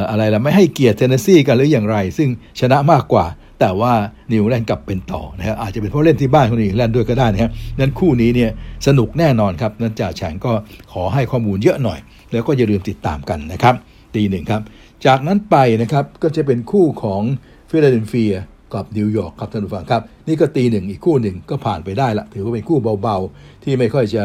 [0.09, 2.29] อะไรล่ะไม่ให้เกียรติเทนเนสซีกันหรืออย่างไร ซึ่ง
[2.59, 3.25] ชนะมากกว่า
[3.59, 3.93] แต่ว่า
[4.31, 8.51] นิวอิงแลนด์กลับเป็นต่อนะครับอาจจะเป็นเพราะเล่นที่บ้านของนิวอิงแลนด์ด้วยก็ได้นะครับนั้นคู่นี้เนี่ย
[8.87, 10.51] สนุกแน่นอนครับนั้นจ่าแฉ่งก็
[10.93, 11.99] ขอให้ข้อมูลเยอะหน่อย
[12.31, 13.75] แล้วก็อย่าลืมติดตามกันนะครับ
[14.15, 14.61] ตีหนึ่งครับ
[15.05, 17.21] จากนั้นไปนะครับก็จะเป็นคู่ของ
[17.69, 18.33] ฟิลาเดลเฟีย
[18.73, 24.23] กับนิวยอร์กครับท่านผู้ฟังครับ นี่ก็ตีหนึ่งอีกคู่หนึ่งก็ผ่านไปได้ละถือว่าเป็นคู่เบาๆ ที่ไม่ค่อยจะ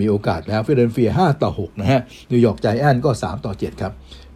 [0.00, 2.00] มีโอกาสแล้วฟิลาเดลเฟีย5ต่อ6นะฮะ
[2.30, 3.92] นิวยอร์กใจแอนก็ 3 ต่อ 7 ครับ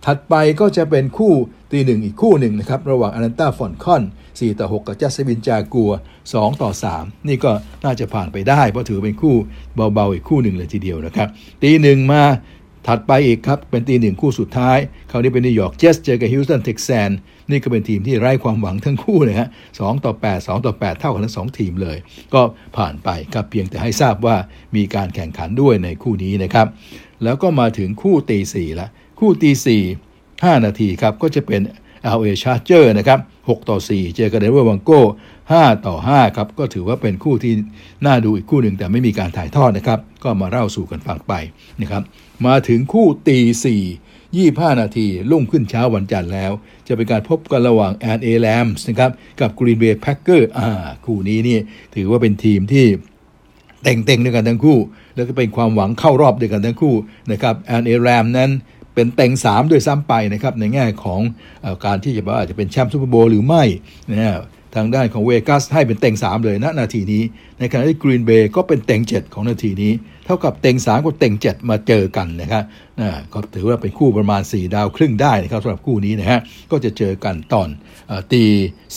[0.06, 1.32] ถัดไปก็จะเป็นคู่
[1.72, 4.02] ตีหนึ่งอีกคู่หนึ่งนะครับ ระหว่างอนันตาฟอนคอน
[4.44, 5.92] 4 ต่อ 6 กับแจ็กสันวิลล์ Jaguars
[6.26, 7.52] 2 ต่อ 3 นี่ก็
[7.84, 9.34] น่าจะผ่านไปได้ เพราะถือเป็นคู่
[9.94, 11.28] เบาๆ อีกคู่หนึ่งเลยทีเดียวนะครับ
[11.62, 12.22] ตีหนึ่งมา
[12.88, 14.78] ถัดไปอีกครับ เป็นตีหนึ่งคู่สุดท้าย
[15.10, 17.10] คราวนี้เป็นนิวยอร์กเจสเจอกับฮิวสตัน Texans
[17.50, 21.96] นี่ก็เป็นทีมที่ไร้ความหวังทั้งคู่เลยฮะสองต่อ 8 2 ต่อ 8 เท่ากันทั้งสองทีมเลย
[22.34, 22.42] ก็
[22.76, 24.36] ผ่านไปครับเพียงแต่ให้ทราบว่า
[24.76, 26.66] มีการแข่งขันด้วยในคู่นี้นะครับ
[27.24, 28.88] แล้วก็มาถึงคู่ตีสี่ละ
[29.20, 29.82] คู่ตีสี่
[30.44, 31.60] ห้านาทีครับก็จะเป็น
[32.16, 35.02] LA Charger นะครับ6ต่อ 4 เจอกับเดนเวอร์ Broncos
[35.42, 37.54] 5ต่อ5ครับก็ถือว่าเป็นคู่ที่
[38.06, 41.32] น่าดูอีกคู่หนึ่งแต่ไม่มีการถ่ายทอดนะครับ ก็มาเล่าสู่กันฟังไป
[41.80, 42.02] นะครับ
[42.46, 43.82] มาถึงคู่ตีสี่
[44.60, 46.52] 25นาทีรุ่งขึ้นเช้าวันจันทร์แล้ว
[46.88, 50.68] จะเป็นการพบกันระหว่าง LA Rams นะครับกับกรีนเบย์แพ็คเกอร์อ่า
[51.06, 51.58] คู่นี้นี่
[51.94, 52.86] ถือว่าเป็นทีมที่
[53.84, 54.78] เก่งๆด้วยกันทั้งคู่
[55.14, 56.94] แล้วก็เป็นความหวังเข้ารอบด้วยกันทั้งคู่
[57.32, 58.50] นะครับแอนเอแลมนั้น
[58.94, 61.20] เป็นเต็ง 3 ด้วยซ้ำไปนะครับในแง่ของ
[61.64, 63.62] อการที่จะว่าจะเป็นแชมป์ซูเปอร์โบว์หรือไม่
[64.10, 64.36] นะฮะ
[64.76, 67.22] ทางด้านของเวกัสให้เป็นเต็ง 3 เลยณนาทีนี้
[67.58, 69.92] ในขณะที่กรีนเบย์ก็เป็นเต็ง 7 ของนาทีนี้
[70.24, 72.62] เท่ากับเต็ง 3 กับเต็ง 7 มาเจอกันนะครับ
[73.00, 77.68] นะก็ถือว่าเป็นคู่ประมาณ 4 ดาวครึ่งได้นะครับสำหรับคู่นี้นะฮะก็จะเจอกันตอน
[78.32, 78.44] ตี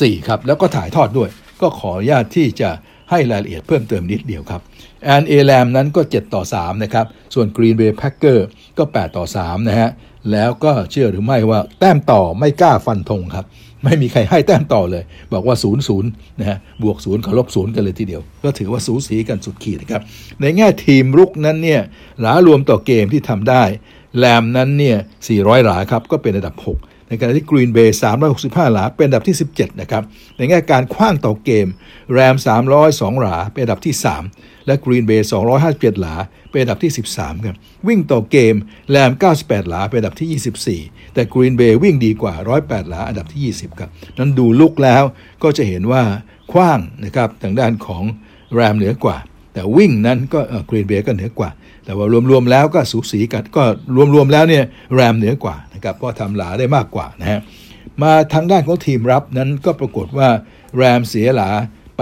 [0.01, 1.29] สี่ครับแล้วก็ถ่ายทอดด้วย
[1.61, 2.69] ก็ขออนุญาตที่จะ
[3.11, 4.61] ให้รายละเอียดเพิ่มเติมนิดเดียวครับ
[5.03, 8.39] แอนเอแลมนั้นก็ 7 ต่อ 3 นะครับ ส่วน Green Bay Packer
[8.77, 9.89] ก็ 8 ต่อ 3 นะฮะ
[10.31, 13.45] แล้วก็เชื่อหรือไม่ว่าแต้มต่อไม่กล้าฟันธงครับ
[13.83, 16.01] ไม่มีใครให้แต้มต่อเลย บอกว่า 0 0
[16.39, 20.01] นะฮะ บวก 0กับลบ 0 กันเลยทีเดียว ก็ถือว่าสูสีกันสุดขีดนะครับ
[20.41, 21.81] ในแง่ทีมรุกนั้นเนี่ย
[22.21, 23.63] หลารวมต่อเกมที่ทำได้
[24.17, 24.97] แลมนั้นเนี่ย
[25.31, 27.97] 400 หลาครับ ก็เป็นอันดับ 6 ในขณะที่กรีนเบย์
[28.33, 30.03] 365 หลา เป็นอันดับที่ 17 นะครับ
[30.37, 31.67] ในแง่การคว้างต่อเกม
[32.13, 32.35] แรม
[32.77, 33.95] 302 หลา เป็นอันดับที่
[34.29, 35.27] 3 และกรีนเบย์
[35.63, 36.15] 257 หลา
[36.51, 37.55] เป็นอันดับที่ 13 ครับ
[37.87, 38.55] วิ่งต่อเกม
[38.91, 42.33] แรม 98 หลา เป็นอันดับที่ 24 แต่กรีนเบย์วิ่งดีกว่า
[42.63, 45.03] 108 หลา อันดับที่ 20 ครับ นั้นดูลุกแล้ว
[45.43, 46.03] ก็จะเห็นว่า
[46.51, 48.03] คว้างนะครับทางด้านของ
[48.53, 49.17] แรมเหนือกว่า
[49.53, 50.39] แต่วิ่งนั้นก็
[50.69, 51.49] กรีนเบย์ก็เหนือกว่า
[51.85, 53.63] แต่ว่ารวมๆแล้วก็สูสีกันก็
[54.15, 54.63] รวมๆแล้วเนี่ย
[54.95, 57.39] แรมเหนือกว่านะครับเพราะทำหลาได้มากกว่านะฮะ
[58.01, 60.29] มาทางด้านของทีมรับนั้นก็ปรากฏว่า
[60.77, 61.49] แรมเสียหลา
[61.97, 62.01] ไป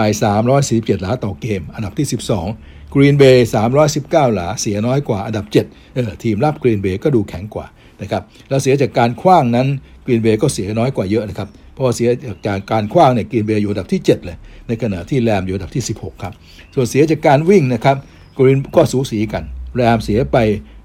[0.52, 2.08] 347 หลาต่อเกม อันดับที่
[2.50, 3.48] 12กรีนเบย์
[3.92, 7.66] 319 หลาเสียน้อยกว่าอันดับ7เออทีมรับกรีนเบย์ก็ดูแข็งกว่า
[8.02, 9.68] นะครับแล้วเสียจากการขว้างนั้น
[10.06, 12.10] กรีนเบย์ก็เสียน้อยกว่าเยอะนะครับเพราะว่าเสีย
[12.48, 16.34] จากการขว้างเนี่ยกรีนเบย์อยู่อันดับที่ 7 เลย ในขณะที่แรมอยู่อันดับที่ 16 ครับ
[16.74, 17.98] ส่วนเสียจากการวิ่งนะครับ
[18.38, 19.44] กรีนก็สูสีกัน
[19.76, 20.38] แรมเสียไป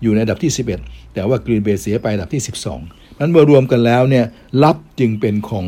[0.02, 2.42] อยู่ในอันดับที่ 11 แต่ว่ากรีนเบย์เสียไปอันดับที่
[2.80, 4.24] 12 นั้นเมื่อรวมกันแล้วเนี่ย
[4.62, 5.66] รับจึงเป็นของ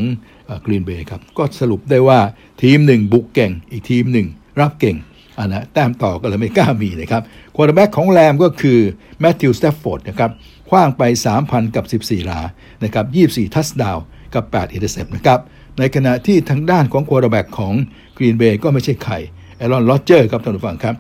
[0.67, 2.21] กรีนเบย์ครับ ก็สรุปได้ว่า
[2.63, 4.27] ทีมหนึ่งบุกเก่ง อีกทีมหนึ่ง
[4.61, 4.97] รับเก่ง
[5.39, 7.23] อันนะแต้มต่อก็เลยไม่กล้ามีนะครับ
[7.55, 8.79] quarterback ของแรมก็คือ
[9.21, 10.31] แมทธิวสเตฟฟอร์ดนะครับ
[10.69, 11.03] ขว้างไป
[11.39, 12.41] 3,000 กับ 14 หลา
[12.85, 13.99] นะครับ24 touchdown
[14.35, 15.41] กับ 8 intercept นะครับ
[15.79, 17.75] ในขณะที่ทางด้านของ quarterback ของ
[18.17, 19.15] กรีนเบย์ก็ไม่ใช่ใคร
[19.57, 20.95] แอรอนโรเจอร์ครับท่านผู้ฟังครับ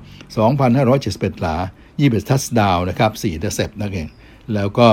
[0.69, 1.57] 2,571 หลา
[1.99, 4.09] 21ทัชดาวนะครับ4เดเซปนั่นเอง
[4.55, 4.89] แล้วก็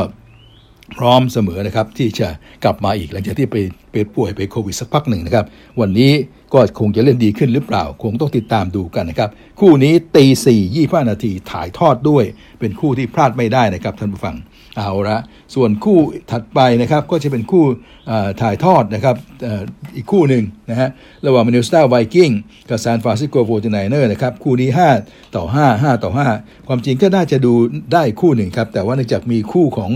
[0.97, 2.27] พร้อมเสมอนะครับที่จะ
[2.63, 3.57] กลับมาอีกหลังจากที่ไป
[3.91, 5.45] ไปป่วยไปโควิดสักพักหนึ่งนะครับ
[5.81, 6.11] วันนี้
[6.53, 9.29] ก็คงจะเล่นดีขึ้นหรือเปล่า คงต้องติดตามดูกันนะครับ
[9.59, 12.23] คู่นี้ตีสี่ยี่ห้านาทีถ่ายทอดด้วย
[12.59, 14.35] เป็นคู่ที่พลาดไม่ได้นะครับท่านผู้ฟัง
[14.77, 15.17] เอาละ
[15.55, 15.97] ส่วนคู่
[16.31, 17.63] ถัดไปนะครับก็จะเป็นคู่
[18.41, 19.15] ถ่ายทอดนะครับ
[19.95, 20.89] อีกคู่หนึ่งนะฮะ
[21.25, 22.29] ระหว่างมินนิโซตา Vikings
[22.69, 24.69] กับซานฟรานซิสโกโฟร์ติไนเนอร์นะครับคู่นี้
[25.01, 27.53] 5 ต่อ 5 5 ต่อ 5 ความจริงก็น่าจะดู
[27.93, 29.91] ได้คู่หนึ่งครับ แต่ว่าเนื่องจากมีคู่ของ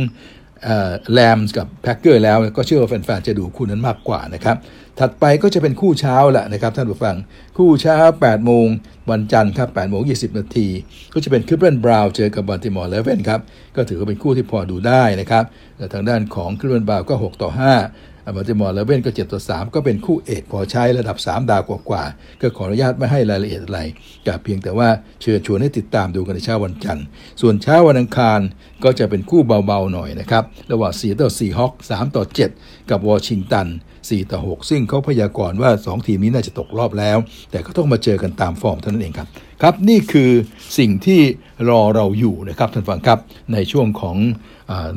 [1.13, 4.57] แรมส์กับแพ็กเกอร์แล้วก็เชื่อว่าแฟนๆจะดูคู่นั้นมากกว่านะครับ
[4.99, 7.15] ถัดไปก็จะเป็นคู่เช้าแหละนะครับท่านผู้ฟัง
[7.57, 8.67] คู่เช้า 8 โมง
[9.11, 10.67] วันจันทร์ครับ8โมง20 นาที
[11.13, 13.39] ก็จะเป็นคลีฟแลนด์ Browns เจอกับบัลติมอร์ Ravens ครับ
[13.75, 15.43] ก็ถือว่าเป็นคู่ที่พอดูได้นะครับ
[15.77, 17.49] แต่ทางด้านของคลีฟแลนด์ Browns ก็ 6 ต่อ
[17.83, 23.79] 5 บัลติมอร์ Ravens ก็7ต่อ3 ก็เป็นคู่เอกพอใช้ระดับ 3 ดาวกว่าๆก็ขออนุญาตไม่ให้รายละเอียดอะไร
[24.27, 24.89] กับเพียงแต่ว่า
[25.21, 27.05] เชิญชวนให้ติดตามดูกันในเช้าวันจันทร์
[27.41, 28.39] ส่วนเช้าวันอังคาร
[28.83, 32.23] ก็จะเป็นคู่เบาๆหน่อยนะครับ ระหว่าง4ต่อ4ฮอค3ต่อ
[32.57, 33.67] 7 กับวอชิงตัน
[33.99, 37.17] 4 ต่อ 6 ซึ่งเขาพยากรณ์ว่า 2 ทีมนี้น่าจะตกรอบแล้ว
[37.51, 39.27] แต่ก็ต้องมาเจอกันตามฟอร์มเท่านั้นเองครับ
[39.61, 40.31] ครับนี่คือ
[40.77, 41.21] สิ่งที่
[41.69, 43.19] รอเราอยู่นะครับท่านผู้ฟังครับ
[43.53, 44.17] ในช่วงของ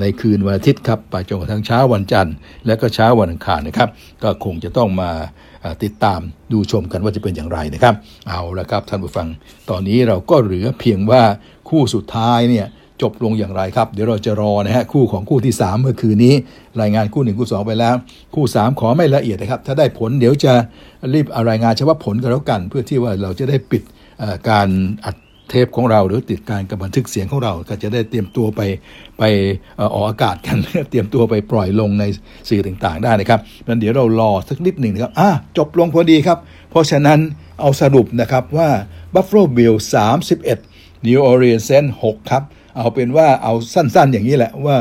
[0.01, 2.35] ในคืนวันอาทิตย์ครับไปจนกระทั่งเช้าวันจันทร์
[2.67, 3.89] และก็เช้าวันอังคารนะครับ
[4.23, 5.11] ก็คงจะต้องมา
[5.83, 6.21] ติดตาม
[6.53, 7.95] ดูชมกันว่าจะเป็นอย่างไรนะครับ
[8.29, 9.29] เอาละครับท่านผู้ฟัง
[9.71, 11.23] ตอนนี้เราก็เหลือเพียงว่า
[11.69, 12.67] คู่สุดท้ายเนี่ย
[13.03, 16.35] จบลงอย่างไรครับ เดี๋ยวเราจะรอนะฮะคู่ของคู่ที่ 3 เมื่อคืนนี้
[16.81, 17.95] รายงานคู่ 1 คู่ 2 ไปแล้ว
[18.35, 20.53] คู่ 3 ขอไม่ละเอียดนะครับ ถ้าได้ผลเดี๋ยวจะ
[21.15, 23.83] รีบรายงานเฉพาะผลกันแล้วกัน เพื่อที่ว่าเราจะได้ปิด
[24.51, 24.69] การ
[25.05, 25.17] อัด
[25.53, 28.61] เทปของเรา หรือติดการกับบันทึกเสียงของเรา ก็จะได้เตรียมตัวไป
[29.19, 29.23] ไป
[29.95, 30.57] ออกอากาศกัน
[30.91, 32.05] เตรียมตัวไปปล่อยลงใน
[32.49, 36.39] สื่อต่างๆ ได้นะครับงั้นเดี๋ยวเรารอสักนิดหนึ่งนะครับอะจบลงพอดีครับ
[36.71, 37.19] เพราะฉะนั้น
[37.61, 38.69] เอาสรุปนะครับว่า
[39.15, 39.75] Buffalo Bill
[40.41, 41.65] 31 New Orleans
[42.03, 42.43] 6ครับ
[42.77, 44.77] เอาเป็นว่าเอาสั้นๆอย่างนี้แหละว่า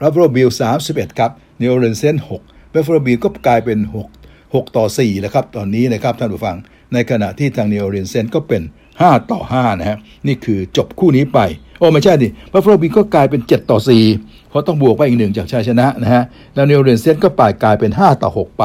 [0.00, 0.50] Buffalo Bill
[0.84, 2.00] 31 ครับ New Orleans
[2.38, 6.56] 6 Buffalo Bill ก็กลายเป็น 6 6 ต่อ4แล้วครับ ตอนนี้นะครับท่านผู้ฟัง
[6.92, 8.62] ในขณะที่ทาง New Orleans ก็เป็น
[9.00, 11.38] 5 ต่อ5นะฮะนี่คือจบคู่นี้ไป
[11.78, 13.78] โอ้ไม่ใช่ดิ Buffalo Bills ก็กลายเป็น 7 ต่อ
[14.14, 16.22] 4 เพราะต้องบวกไปอีกหนึ่งจากชัยชนะนะฮะ
[16.54, 18.64] แล้ว New Orleans Saints ก็พ่ายกลายเป็น 5 ต่อ 6 ไป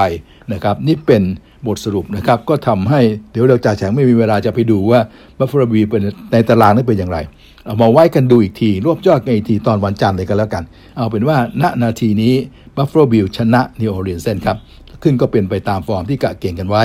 [0.53, 1.23] นะครับนี่เป็น
[1.67, 2.99] บทสรุปนะครับก็ทำให้
[3.31, 4.99] เดี๋ยวเราจ่าแฉ่งไม่มีเวลาจะไปดูว่า
[5.37, 6.01] Buffalo Bills เป็น
[6.31, 7.17] ในตารางนั้นเป็นอย่างไร
[7.65, 10.63] เอามาไว้กันดูอีกที รวบยอดกันอีกทีตอนวันจันทร์เลยกันแล้วกัน
[10.97, 12.33] เอาเป็นว่าณนาทีนี้
[12.75, 14.57] Buffalo Bills ชนะ New Orleans ครับ
[15.03, 16.83] ขึ้นก็เป็นไปตามฟอร์มที่กะเก็งกันไว้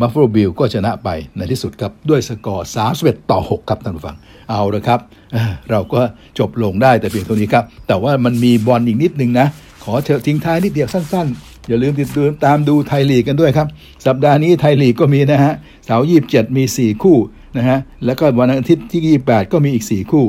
[0.00, 2.68] Buffalo Bills ก็ชนะไปในที่สุดครับ ด้วยสกอร์
[2.98, 4.16] 31ต่อ 6 ครับท่านผู้ฟัง
[4.50, 5.00] เอาละครับ
[5.70, 6.00] เราก็
[6.38, 9.46] จบลงได้แต่เพียงเท่านี้ครับ แต่ว่ามันมีบอลอีกนิดนึงนะ
[9.84, 12.08] ขอเถอะทิ้งท้ายนิดเดียวสั้นๆ อย่าลืมติด
[12.44, 13.66] ตามดูไทยลีกกันด้วยครับ
[14.06, 17.16] สัปดาห์นี้ไทยลีกก็มีนะฮะเสาร์ยี่สิบเจ็ดมี 4 คู่
[17.56, 20.26] นะฮะแล้วก็วันอาทิตย์ที่ 28 ก็มีอีก 4 คู่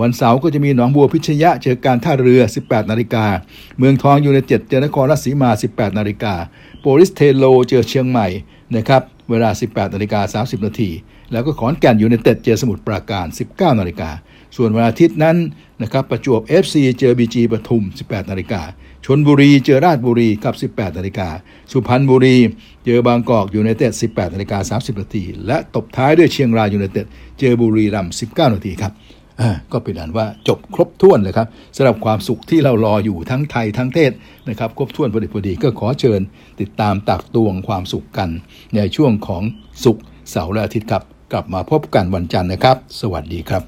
[0.00, 3.26] วันเสาร์ก็จะมีหนองบัวพิชญเจอการท่าเรือ 18 นาฬิกา
[3.78, 6.34] เมืองทองยูไนเต็ดเจอนครราชสีมา 18 นาฬิกา
[6.80, 8.26] โปลิศเทโรเจอเชียงใหม่
[8.76, 10.90] นะครับเวลา 18นาฬิกา30 นาที
[11.32, 14.10] แล้วก็ขอนแก่นยูไนเต็ดเจอสมุทรปราการ 19นาฬิกา
[14.56, 15.36] ส่วนวันอาทิตย์นั้น
[15.82, 18.62] นะครับประจวบ FC เจอ BG ปทุม 18นาฬิกา
[19.04, 21.28] ชนบุรีเจอราชบุรีครับ 18นาฬิกา
[21.72, 22.36] สุพรรณบุรี
[22.84, 27.06] เจอบางกอกยูไนเต็ด18นาฬิกา30 นาที และตบท้ายด้วยเชียงรายยูไนเต็ด
[27.38, 28.92] เจอบุรีรัมย์19 นาทีครับ
[29.72, 34.12] ก็เป็นอันว่าจบครบถ้วนเลยครับสำหรับความสุขที่เรารออยู่ทั้งไทยทั้งเทศ
[34.48, 36.20] นะครับครบถ้วนพอดีพอดีก็ขอเชิญ
[36.60, 38.28] ติดตามตักตวงความสุขกัน
[38.76, 39.42] ในช่วงของ
[39.84, 43.62] สุขเสาร์และอาทิตย์ครับ กลับมาพบกันวันจันทร์นะครับ สวัสดีครับ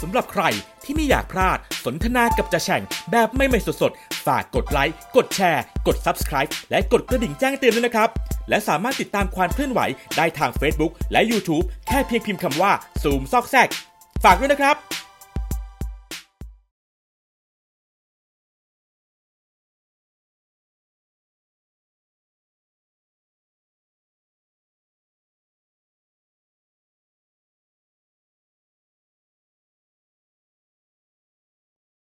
[0.00, 0.44] สำหรับใคร
[0.84, 8.08] ที่ไม่อยากพลาดสนทนากับจะแฉ่งแบบไม่ไม่สดๆ ฝากกดไลค์ กดแชร์ กด Subscribe และกดกระดิ่งแจ้งเตือนด้วยนะครับ
[8.48, 9.80] และสามารถติดตามความเคลื่อนไหว
[10.16, 12.72] ได้ทาง Facebook และ YouTube แค่เพียงพิมพ์คำว่า
[13.02, 13.68] ซูมซอกแซก
[14.24, 14.76] ฝากด้วยนะครับ